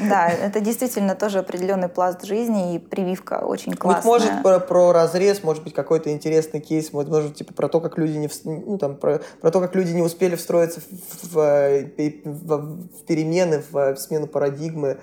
Да, 0.09 0.29
это 0.29 0.61
действительно 0.61 1.13
тоже 1.15 1.39
определенный 1.39 1.89
пласт 1.89 2.23
жизни 2.23 2.75
и 2.75 2.79
прививка 2.79 3.45
очень 3.45 3.73
классная. 3.73 4.01
Быть 4.01 4.05
может 4.05 4.41
про, 4.41 4.59
про 4.59 4.93
разрез, 4.93 5.43
может 5.43 5.63
быть 5.63 5.73
какой-то 5.73 6.11
интересный 6.11 6.61
кейс, 6.61 6.93
может, 6.93 7.11
может 7.11 7.35
типа 7.35 7.53
про 7.53 7.67
то, 7.67 7.81
как 7.81 7.97
люди 7.97 8.17
не 8.17 8.29
ну, 8.45 8.77
там 8.77 8.95
про, 8.95 9.19
про 9.41 9.51
то, 9.51 9.59
как 9.59 9.75
люди 9.75 9.91
не 9.91 10.01
успели 10.01 10.35
встроиться 10.35 10.79
в, 10.79 11.33
в, 11.33 11.89
в, 12.23 12.57
в 12.63 13.05
перемены, 13.05 13.61
в, 13.69 13.93
в 13.93 13.97
смену 13.97 14.27
парадигмы, 14.27 14.91
а, 14.91 14.97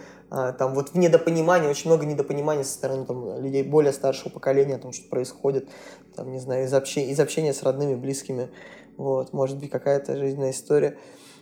там 0.59 0.75
вот 0.75 0.91
в 0.91 0.95
недопонимании, 0.97 1.69
очень 1.69 1.91
много 1.91 2.07
недопонимания 2.07 2.65
со 2.65 2.73
стороны 2.73 3.05
там, 3.05 3.43
людей 3.43 3.63
более 3.63 3.93
старшего 3.93 4.31
поколения 4.31 4.77
о 4.77 4.79
том, 4.79 4.93
что 4.93 5.09
происходит, 5.09 5.69
там, 6.17 6.33
не 6.33 6.39
знаю, 6.39 6.65
из, 6.65 6.73
общения, 6.73 7.11
из 7.11 7.21
общения 7.21 7.53
с 7.53 7.63
родными, 7.63 7.95
близкими, 7.95 8.51
вот, 8.97 9.33
может 9.33 9.59
быть, 9.59 9.71
какая-то 9.71 10.17
жизненная 10.17 10.53
история. 10.53 10.97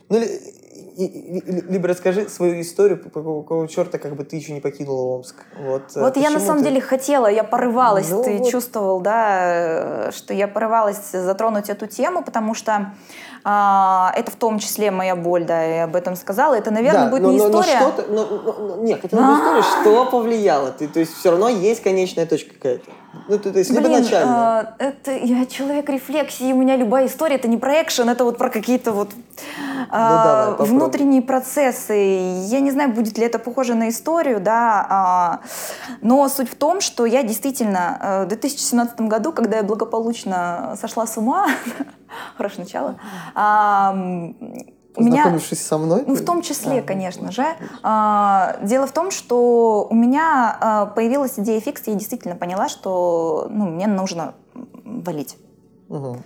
Ну, 0.09 0.19
либо 0.97 1.87
расскажи 1.87 2.27
свою 2.27 2.59
историю, 2.59 2.97
по 3.01 3.09
какого 3.09 3.65
черта 3.69 3.97
как 3.97 4.17
бы 4.17 4.25
ты 4.25 4.35
еще 4.35 4.51
не 4.51 4.59
покинула 4.59 5.15
Омск. 5.15 5.35
Вот, 5.57 5.83
э, 5.95 6.01
вот 6.01 6.17
я 6.17 6.29
на 6.29 6.41
самом 6.41 6.63
ты... 6.63 6.69
деле 6.69 6.81
хотела, 6.81 7.27
я 7.27 7.45
порывалась, 7.45 8.09
ну, 8.09 8.21
ты 8.21 8.39
вот. 8.39 8.49
чувствовал, 8.51 8.99
да, 8.99 10.11
что 10.11 10.33
я 10.33 10.49
порывалась 10.49 11.11
затронуть 11.11 11.69
эту 11.69 11.87
тему, 11.87 12.25
потому 12.25 12.53
что 12.53 12.93
а, 13.43 14.11
это 14.15 14.31
в 14.31 14.35
том 14.35 14.59
числе 14.59 14.91
моя 14.91 15.15
боль, 15.15 15.45
да, 15.45 15.63
я 15.63 15.83
об 15.85 15.95
этом 15.95 16.15
сказала. 16.15 16.55
Это, 16.55 16.71
наверное, 16.71 17.05
да, 17.05 17.09
будет 17.09 17.23
но, 17.23 17.31
не 17.31 17.37
но, 17.37 17.47
история. 17.47 17.79
Но 17.79 17.91
что 17.91 18.05
но, 18.09 18.25
но, 18.25 18.75
нет, 18.83 18.99
это 19.03 19.15
не 19.15 19.21
история, 19.21 19.61
что 19.61 20.05
повлияло. 20.05 20.71
Ты, 20.71 20.87
то 20.87 20.99
есть 20.99 21.17
все 21.17 21.31
равно 21.31 21.49
есть 21.49 21.81
конечная 21.81 22.25
точка 22.25 22.53
какая-то. 22.53 22.91
Ну, 23.27 23.37
то, 23.37 23.51
то 23.51 23.59
есть, 23.59 23.71
Блин, 23.71 23.83
либо 23.83 23.99
начальная. 23.99 24.75
Э, 24.79 24.85
это 24.85 25.11
я 25.11 25.45
человек 25.45 25.89
рефлексии, 25.89 26.53
у 26.53 26.57
меня 26.57 26.77
любая 26.77 27.07
история 27.07 27.35
это 27.35 27.47
не 27.47 27.57
про 27.57 27.81
экшен, 27.81 28.09
это 28.09 28.23
вот 28.23 28.37
про 28.37 28.49
какие-то 28.49 28.93
вот 28.93 29.09
ну, 29.91 29.97
а, 29.97 30.55
давай, 30.57 30.69
внутренние 30.69 31.21
процессы. 31.21 31.93
Я 32.47 32.59
не 32.61 32.71
знаю, 32.71 32.93
будет 32.93 33.17
ли 33.17 33.25
это 33.25 33.39
похоже 33.39 33.75
на 33.75 33.89
историю, 33.89 34.39
да, 34.39 34.85
а, 34.89 35.39
но 36.01 36.27
суть 36.29 36.49
в 36.49 36.55
том, 36.55 36.81
что 36.81 37.05
я 37.05 37.23
действительно 37.23 37.97
э, 38.01 38.25
в 38.25 38.27
2017 38.29 39.01
году, 39.01 39.33
когда 39.33 39.57
я 39.57 39.63
благополучно 39.63 40.75
сошла 40.79 41.05
с 41.05 41.17
ума, 41.17 41.47
хорошее 42.37 42.63
начало, 42.63 42.95
у 44.95 45.03
меня, 45.03 45.39
со 45.39 45.77
мной? 45.77 46.03
Ну, 46.05 46.15
в 46.15 46.25
том 46.25 46.41
числе, 46.41 46.79
а, 46.79 46.81
конечно 46.81 47.31
же. 47.31 47.45
А, 47.81 48.57
дело 48.61 48.87
в 48.87 48.91
том, 48.91 49.11
что 49.11 49.87
у 49.89 49.95
меня 49.95 50.57
а, 50.59 50.85
появилась 50.87 51.39
идея 51.39 51.61
фикс, 51.61 51.87
и 51.87 51.91
я 51.91 51.97
действительно 51.97 52.35
поняла, 52.35 52.67
что 52.67 53.47
ну, 53.49 53.65
мне 53.67 53.87
нужно 53.87 54.35
валить. 54.83 55.37
Угу. 55.89 56.17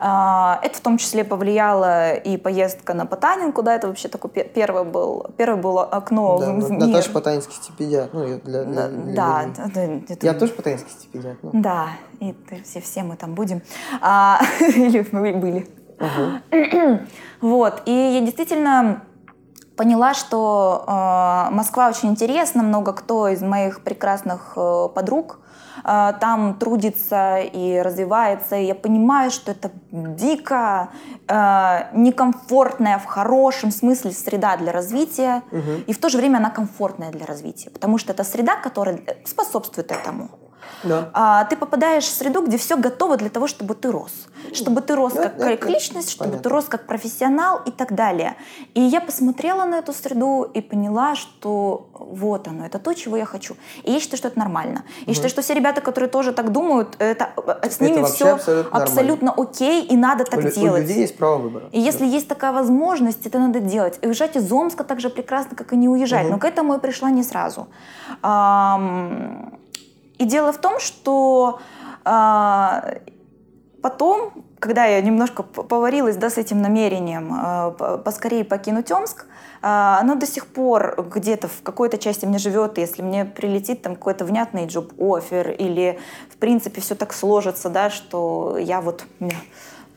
А, 0.00 0.60
это 0.62 0.78
в 0.78 0.80
том 0.80 0.96
числе 0.96 1.24
повлияло 1.24 2.14
и 2.14 2.36
поездка 2.36 2.94
на 2.94 3.04
Потанин, 3.04 3.52
куда 3.52 3.74
это 3.74 3.88
вообще 3.88 4.08
такой 4.08 4.30
первый 4.30 4.84
был, 4.84 5.26
первый 5.36 5.60
было 5.60 5.84
окно 5.84 6.38
да, 6.38 6.52
в 6.52 6.70
мир. 6.70 6.86
Наташа 6.86 7.10
Потанинский 7.10 7.54
стипендиат. 7.54 8.12
Ну, 8.12 8.38
для, 8.38 8.64
для, 8.64 8.88
для, 8.88 9.14
да, 9.14 9.46
для... 9.66 9.96
Это... 10.08 10.26
Я 10.26 10.34
тоже 10.34 10.52
Потанинский 10.52 10.90
стипендиат. 10.90 11.38
Ну. 11.42 11.50
Да, 11.52 11.88
и 12.20 12.34
все, 12.64 12.80
все 12.80 13.02
мы 13.02 13.16
там 13.16 13.34
будем. 13.34 13.60
А, 14.00 14.40
или 14.60 15.06
мы 15.10 15.32
были. 15.32 15.68
Угу. 15.98 17.00
вот, 17.40 17.82
и 17.86 17.92
я 17.92 18.20
действительно 18.20 19.02
поняла, 19.76 20.14
что 20.14 20.84
э, 20.86 21.54
Москва 21.54 21.88
очень 21.88 22.10
интересна, 22.10 22.62
много 22.62 22.92
кто 22.92 23.28
из 23.28 23.42
моих 23.42 23.82
прекрасных 23.82 24.52
э, 24.56 24.88
подруг 24.94 25.38
там 25.84 26.54
трудится 26.58 27.38
и 27.38 27.78
развивается, 27.80 28.56
и 28.56 28.64
я 28.66 28.74
понимаю, 28.74 29.30
что 29.30 29.52
это 29.52 29.70
дико 29.90 30.88
э, 31.28 31.80
некомфортная 31.92 32.98
в 32.98 33.04
хорошем 33.06 33.70
смысле 33.70 34.12
среда 34.12 34.56
для 34.56 34.72
развития, 34.72 35.42
Мгм. 35.50 35.84
и 35.86 35.92
в 35.92 35.98
то 35.98 36.08
же 36.08 36.18
время 36.18 36.38
она 36.38 36.50
комфортная 36.50 37.10
для 37.10 37.26
развития, 37.26 37.70
потому 37.70 37.98
что 37.98 38.12
это 38.12 38.24
среда, 38.24 38.56
которая 38.56 39.00
способствует 39.24 39.92
этому. 39.92 40.28
Да. 40.84 41.10
А, 41.12 41.44
ты 41.44 41.56
попадаешь 41.56 42.04
в 42.04 42.12
среду, 42.14 42.42
где 42.46 42.56
все 42.56 42.76
готово 42.76 43.16
для 43.16 43.28
того, 43.30 43.46
чтобы 43.46 43.74
ты 43.74 43.90
рос. 43.90 44.12
Чтобы 44.52 44.80
ты 44.80 44.94
рос 44.94 45.12
Да, 45.14 45.22
как, 45.24 45.36
да, 45.38 45.48
как 45.48 45.60
да. 45.60 45.68
личность, 45.68 46.10
чтобы 46.10 46.30
Понятно. 46.30 46.42
ты 46.50 46.54
рос 46.54 46.64
как 46.66 46.86
профессионал 46.86 47.60
и 47.66 47.70
так 47.70 47.94
далее. 47.94 48.36
И 48.74 48.80
я 48.80 49.00
посмотрела 49.00 49.64
на 49.64 49.76
эту 49.78 49.92
среду 49.92 50.42
и 50.54 50.60
поняла, 50.60 51.16
что 51.16 51.88
вот 51.92 52.46
оно, 52.48 52.64
это 52.66 52.78
то, 52.78 52.94
чего 52.94 53.16
я 53.16 53.24
хочу. 53.24 53.56
И 53.82 53.92
я 53.92 54.00
считаю, 54.00 54.18
что 54.18 54.28
это 54.28 54.38
нормально. 54.38 54.84
И 55.06 55.12
считаю, 55.12 55.30
что 55.30 55.42
все 55.42 55.54
ребята, 55.54 55.80
которые 55.80 56.08
тоже 56.08 56.32
так 56.32 56.52
думают, 56.52 56.94
это, 56.98 57.30
э, 57.62 57.70
с 57.70 57.80
ними 57.80 58.04
все 58.04 58.32
абсолютно 58.34 58.78
абсолютно, 58.82 59.32
окей, 59.36 59.84
и 59.84 59.96
надо 59.96 60.24
так 60.24 60.38
у, 60.38 60.42
лю- 60.42 60.48
у 60.48 60.52
делать. 60.52 60.82
людей 60.82 61.00
есть 61.00 61.16
право 61.18 61.38
выбора. 61.38 61.68
И 61.72 61.80
если 61.80 62.06
есть 62.06 62.28
такая 62.28 62.52
возможность, 62.52 63.26
это 63.26 63.38
надо 63.38 63.60
делать. 63.60 63.98
И 64.02 64.06
уезжать 64.06 64.36
из 64.36 64.50
Омска 64.52 64.84
так 64.84 65.00
же 65.00 65.10
прекрасно, 65.10 65.56
как 65.56 65.72
и 65.72 65.76
не 65.76 65.88
уезжать. 65.88 66.22
Мгм. 66.24 66.32
Но 66.32 66.38
к 66.38 66.44
этому 66.44 66.72
я 66.74 66.78
пришла 66.78 67.10
не 67.10 67.22
сразу. 67.22 67.66
Ам, 68.22 69.58
И 70.18 70.24
дело 70.24 70.52
в 70.52 70.58
том, 70.58 70.80
что 70.80 71.60
а, 72.04 72.94
потом, 73.82 74.44
когда 74.58 74.84
я 74.84 75.00
немножко 75.00 75.42
поварилась 75.42 76.16
да, 76.16 76.30
с 76.30 76.38
этим 76.38 76.60
намерением 76.60 77.74
п- 77.76 77.98
поскорее 77.98 78.44
покинуть 78.44 78.90
Омск, 78.90 79.26
а, 79.60 79.98
оно 80.00 80.14
до 80.14 80.26
сих 80.26 80.46
пор 80.46 81.08
где-то 81.14 81.48
в 81.48 81.62
какой-то 81.62 81.98
части 81.98 82.24
мне 82.24 82.38
живет, 82.38 82.78
если 82.78 83.02
мне 83.02 83.24
прилетит 83.24 83.82
там 83.82 83.96
какой-то 83.96 84.24
внятный 84.24 84.66
джоб-офер 84.66 85.50
или 85.50 85.98
в 86.30 86.36
принципе 86.36 86.80
все 86.80 86.94
так 86.94 87.12
сложится, 87.12 87.68
да, 87.68 87.90
что 87.90 88.56
я 88.58 88.80
вот 88.80 89.04
мне 89.18 89.36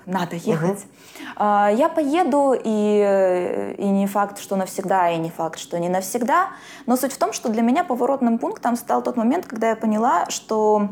надо 0.06 0.36
ехать. 0.36 0.80
А, 0.80 1.01
Я 1.38 1.92
поеду, 1.94 2.54
и, 2.54 3.76
и 3.78 3.90
не 3.90 4.08
факт, 4.08 4.40
что 4.40 4.56
навсегда, 4.56 5.10
и 5.10 5.18
не 5.18 5.30
факт, 5.30 5.60
что 5.60 5.80
не 5.80 5.90
навсегда. 5.90 6.50
Но 6.86 6.98
суть 6.98 7.14
в 7.14 7.18
том, 7.18 7.34
что 7.34 7.50
для 7.50 7.62
меня 7.62 7.84
поворотным 7.84 8.38
пунктом 8.38 8.76
стал 8.76 9.02
тот 9.02 9.18
момент, 9.18 9.46
когда 9.46 9.70
я 9.70 9.76
поняла, 9.76 10.30
что 10.30 10.90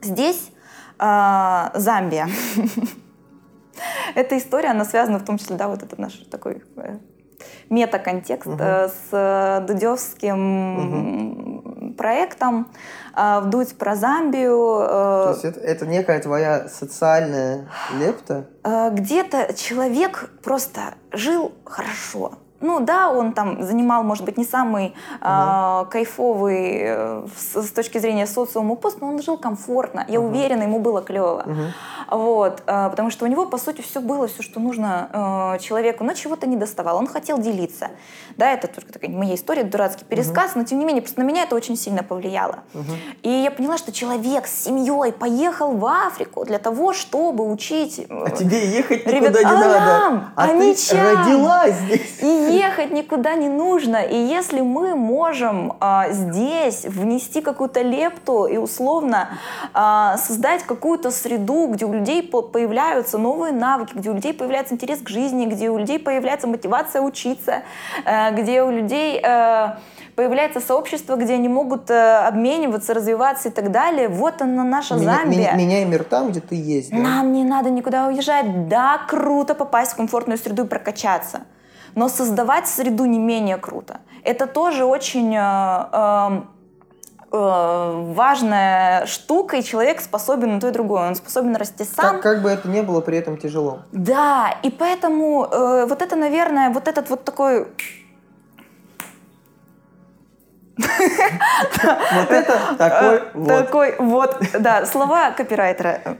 здесь 0.00 0.50
а, 0.98 1.70
Замбия. 1.74 2.28
Эта 4.14 4.38
история, 4.38 4.70
она 4.70 4.84
связана 4.84 5.18
в 5.18 5.24
том 5.24 5.38
числе, 5.38 5.56
да, 5.56 5.68
вот 5.68 5.82
это 5.82 6.00
наш 6.00 6.14
такой 6.30 6.62
э, 6.76 6.98
мета-контекст 7.70 8.46
э, 8.46 8.88
с 8.88 9.08
э, 9.10 9.64
дудевским 9.66 11.63
проектом 11.63 11.63
э, 13.16 13.40
«Вдуть 13.40 13.76
про 13.78 13.96
Замбию». 13.96 14.80
э, 14.80 14.86
То 14.88 15.30
есть 15.32 15.44
это, 15.44 15.60
это 15.60 15.86
некая 15.86 16.20
твоя 16.20 16.68
социальная 16.68 17.68
лепта. 17.98 18.46
Э, 18.62 18.90
где-то 18.90 19.54
человек 19.54 20.30
просто 20.42 20.94
жил 21.12 21.52
хорошо. 21.64 22.38
Ну 22.64 22.80
да, 22.80 23.10
он 23.10 23.32
там 23.32 23.62
занимал, 23.62 24.02
может 24.04 24.24
быть, 24.24 24.38
не 24.38 24.44
самый 24.44 24.94
э, 25.20 25.84
кайфовый 25.90 26.78
э, 26.82 27.26
с, 27.36 27.62
с 27.62 27.70
точки 27.70 27.98
зрения 27.98 28.26
социума 28.26 28.74
пост, 28.74 29.02
но 29.02 29.08
он 29.08 29.20
жил 29.22 29.36
комфортно. 29.36 30.04
Я 30.08 30.20
Мгм. 30.20 30.28
уверена, 30.30 30.62
ему 30.62 30.78
было 30.78 31.02
клево. 31.02 31.42
Мгм. 31.44 31.72
Вот, 32.10 32.62
э, 32.66 32.88
потому 32.90 33.10
что 33.10 33.26
у 33.26 33.28
него, 33.28 33.44
по 33.44 33.58
сути, 33.58 33.82
все 33.82 34.00
было, 34.00 34.26
все, 34.28 34.42
что 34.42 34.60
нужно 34.60 35.08
э, 35.56 35.58
человеку, 35.58 36.04
но 36.04 36.14
чего-то 36.14 36.46
не 36.46 36.56
доставало. 36.56 36.98
Он 36.98 37.06
хотел 37.06 37.36
делиться. 37.38 37.88
Да, 38.38 38.50
это 38.50 38.66
только 38.68 38.92
такая 38.92 39.10
моя 39.10 39.34
история, 39.34 39.64
дурацкий 39.64 40.04
пересказ, 40.06 40.54
но 40.54 40.64
тем 40.64 40.78
не 40.78 40.86
менее, 40.86 41.02
просто 41.02 41.20
на 41.20 41.24
меня 41.24 41.42
это 41.42 41.54
очень 41.56 41.76
сильно 41.76 42.02
повлияло. 42.02 42.60
Мгм. 42.72 42.84
И 43.22 43.28
я 43.28 43.50
поняла, 43.50 43.76
что 43.76 43.92
человек 43.92 44.46
с 44.46 44.64
семьей 44.64 45.12
поехал 45.12 45.72
в 45.76 45.84
Африку 45.84 46.44
для 46.46 46.58
того, 46.58 46.94
чтобы 46.94 47.50
учить 47.52 47.98
э, 47.98 48.24
А 48.26 48.30
тебе 48.30 48.66
ехать 48.66 49.04
никуда 49.04 49.18
Ребят, 49.28 49.34
не 49.34 49.44
а 49.44 49.54
надо. 49.54 49.78
нам? 49.80 50.32
А 50.34 50.44
А 50.44 50.48
ты 50.48 50.74
родилась 50.92 51.74
здесь. 51.74 52.18
И 52.22 52.53
ехать 52.56 52.90
никуда 52.90 53.34
не 53.34 53.48
нужно. 53.48 53.96
И 53.96 54.16
если 54.16 54.60
мы 54.60 54.94
можем 54.94 55.74
а, 55.80 56.08
здесь 56.10 56.84
внести 56.84 57.40
какую-то 57.40 57.82
лепту 57.82 58.46
и 58.46 58.56
условно 58.56 59.28
а, 59.72 60.16
создать 60.16 60.62
какую-то 60.64 61.10
среду, 61.10 61.66
где 61.68 61.84
у 61.86 61.92
людей 61.92 62.22
по- 62.22 62.42
появляются 62.42 63.18
новые 63.18 63.52
навыки, 63.52 63.92
где 63.94 64.10
у 64.10 64.14
людей 64.14 64.32
появляется 64.34 64.74
интерес 64.74 65.00
к 65.00 65.08
жизни, 65.08 65.46
где 65.46 65.70
у 65.70 65.78
людей 65.78 65.98
появляется 65.98 66.46
мотивация 66.46 67.02
учиться, 67.02 67.62
э, 68.04 68.30
где 68.34 68.62
у 68.62 68.70
людей 68.70 69.20
э, 69.22 69.68
появляется 70.16 70.60
сообщество, 70.60 71.16
где 71.16 71.34
они 71.34 71.48
могут 71.48 71.90
э, 71.90 72.18
обмениваться, 72.26 72.94
развиваться 72.94 73.48
и 73.48 73.52
так 73.52 73.70
далее. 73.70 74.08
Вот 74.08 74.40
она 74.42 74.64
наша 74.64 74.94
Меня- 74.94 75.16
Замбия. 75.16 75.38
меня- 75.38 75.52
Меняй 75.54 75.84
мир 75.84 76.04
там, 76.04 76.30
где 76.30 76.40
ты 76.40 76.54
есть. 76.54 76.90
да? 76.90 76.96
Нам 76.96 77.32
не 77.32 77.44
надо 77.44 77.70
никуда 77.70 78.06
уезжать. 78.06 78.68
Да, 78.68 79.00
круто 79.08 79.54
попасть 79.54 79.92
в 79.92 79.96
комфортную 79.96 80.38
среду 80.38 80.64
и 80.64 80.66
прокачаться. 80.68 81.40
Но 81.94 82.08
создавать 82.08 82.68
среду 82.68 83.04
не 83.04 83.18
менее 83.18 83.56
круто. 83.56 84.00
Это 84.22 84.46
тоже 84.46 84.84
очень 84.84 85.34
э, 85.34 85.84
э, 85.92 86.40
э, 87.32 88.12
важная 88.14 89.06
штука, 89.06 89.56
и 89.56 89.62
человек 89.62 90.00
способен 90.00 90.54
на 90.54 90.60
то 90.60 90.68
и 90.68 90.70
другое. 90.72 91.08
Он 91.08 91.14
способен 91.14 91.56
расти 91.56 91.84
сам. 91.84 92.16
Как, 92.16 92.22
как 92.22 92.42
бы 92.42 92.50
это 92.50 92.68
ни 92.68 92.80
было, 92.80 93.00
при 93.00 93.18
этом 93.18 93.36
тяжело. 93.36 93.80
Да, 93.92 94.54
и 94.62 94.70
поэтому 94.70 95.46
э, 95.50 95.86
вот 95.86 96.02
это, 96.02 96.16
наверное, 96.16 96.70
вот 96.70 96.88
этот 96.88 97.10
вот 97.10 97.24
такой 97.24 97.66
Вот 100.76 102.30
это 102.30 102.58
такой 102.76 103.16
э, 103.18 103.22
вот. 103.34 103.48
такой 103.48 103.94
вот, 103.98 104.38
да, 104.58 104.86
слова 104.86 105.30
копирайтера. 105.30 106.18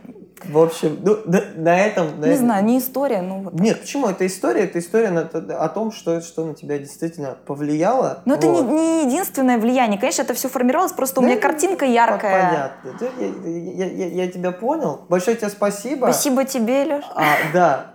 В 0.48 0.58
общем, 0.58 0.98
ну, 1.02 1.16
на, 1.26 1.40
на 1.56 1.78
этом... 1.78 2.20
на 2.20 2.26
Не 2.26 2.32
этом- 2.32 2.44
знаю, 2.46 2.64
не 2.64 2.78
история, 2.78 3.22
ну 3.22 3.42
вот. 3.42 3.54
Нет, 3.54 3.80
почему? 3.80 4.08
Это 4.08 4.26
история, 4.26 4.62
это 4.64 4.78
история 4.78 5.10
на- 5.10 5.22
о 5.58 5.68
том, 5.68 5.90
что, 5.92 6.20
что 6.20 6.44
на 6.44 6.54
тебя 6.54 6.78
действительно 6.78 7.36
повлияло. 7.46 8.22
Но 8.24 8.34
это 8.34 8.46
не, 8.46 8.60
Вот. 8.62 8.70
не 8.70 9.06
единственное 9.06 9.58
влияние. 9.58 9.98
Конечно, 9.98 10.22
это 10.22 10.34
все 10.34 10.48
формировалось, 10.48 10.92
просто 10.92 11.20
у 11.20 11.22
Да, 11.22 11.30
меня 11.30 11.40
картинка 11.40 11.84
яркая. 11.84 12.48
Понятно. 12.48 12.90
Да, 13.00 13.06
Я, 13.18 13.86
я- 13.86 14.06
я- 14.06 14.24
я 14.24 14.30
тебя 14.32 14.52
понял. 14.52 15.02
Большое 15.08 15.36
тебе 15.36 15.48
спасибо. 15.48 16.04
Спасибо 16.06 16.44
тебе, 16.44 16.84
Леш. 16.84 17.04
А, 17.14 17.24
да, 17.52 17.86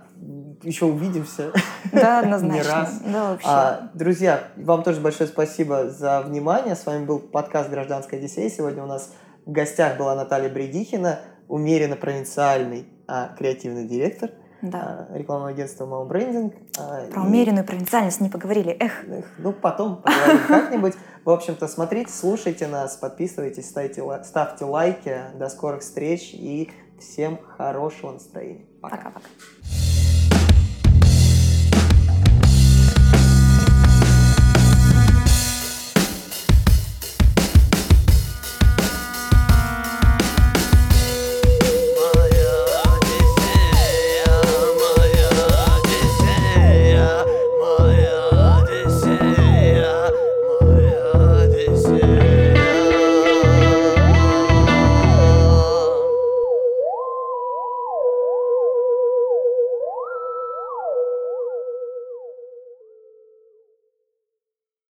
еще 0.62 0.86
увидимся. 0.86 1.52
Да, 1.92 2.20
Не 2.22 2.32
однозначно. 2.34 2.72
раз. 2.72 3.00
Да, 3.06 3.30
вообще. 3.30 3.48
А, 3.48 3.90
друзья, 3.94 4.40
вам 4.56 4.82
тоже 4.82 5.00
большое 5.00 5.28
спасибо 5.28 5.88
за 5.88 6.20
внимание. 6.22 6.74
С 6.76 6.84
вами 6.86 7.04
был 7.04 7.18
подкаст 7.18 7.70
«Гражданская 7.70 8.18
Одиссея». 8.20 8.50
Сегодня 8.50 8.82
у 8.82 8.86
нас 8.86 9.10
в 9.46 9.52
гостях 9.52 9.96
была 9.96 10.14
Наталья 10.14 10.50
Бредихина, 10.50 11.20
умеренно 11.50 11.96
провинциальный 11.96 12.86
а, 13.06 13.34
креативный 13.36 13.86
директор 13.86 14.30
да. 14.62 15.08
а, 15.10 15.18
рекламного 15.18 15.50
агентства 15.50 15.84
«Мау 15.86 16.06
Брендинг». 16.06 16.54
А, 16.78 17.06
Про 17.10 17.22
и- 17.22 17.26
умеренную 17.26 17.64
провинциальность 17.66 18.20
не 18.20 18.28
поговорили. 18.28 18.70
Эх. 18.78 19.04
Эх, 19.08 19.24
Ну, 19.38 19.52
потом 19.52 20.02
поговорим 20.02 20.40
как-нибудь. 20.48 20.94
В 21.24 21.30
общем-то, 21.30 21.68
смотрите, 21.68 22.10
слушайте 22.10 22.66
нас, 22.66 22.96
подписывайтесь, 22.96 23.68
ставьте, 23.68 24.02
ставьте 24.24 24.64
лайки. 24.64 25.14
До 25.34 25.48
скорых 25.48 25.80
встреч 25.82 26.30
и 26.32 26.70
всем 26.98 27.38
хорошего 27.58 28.12
настроения. 28.12 28.66
Пока. 28.80 28.96
Пока-пока. 28.96 29.26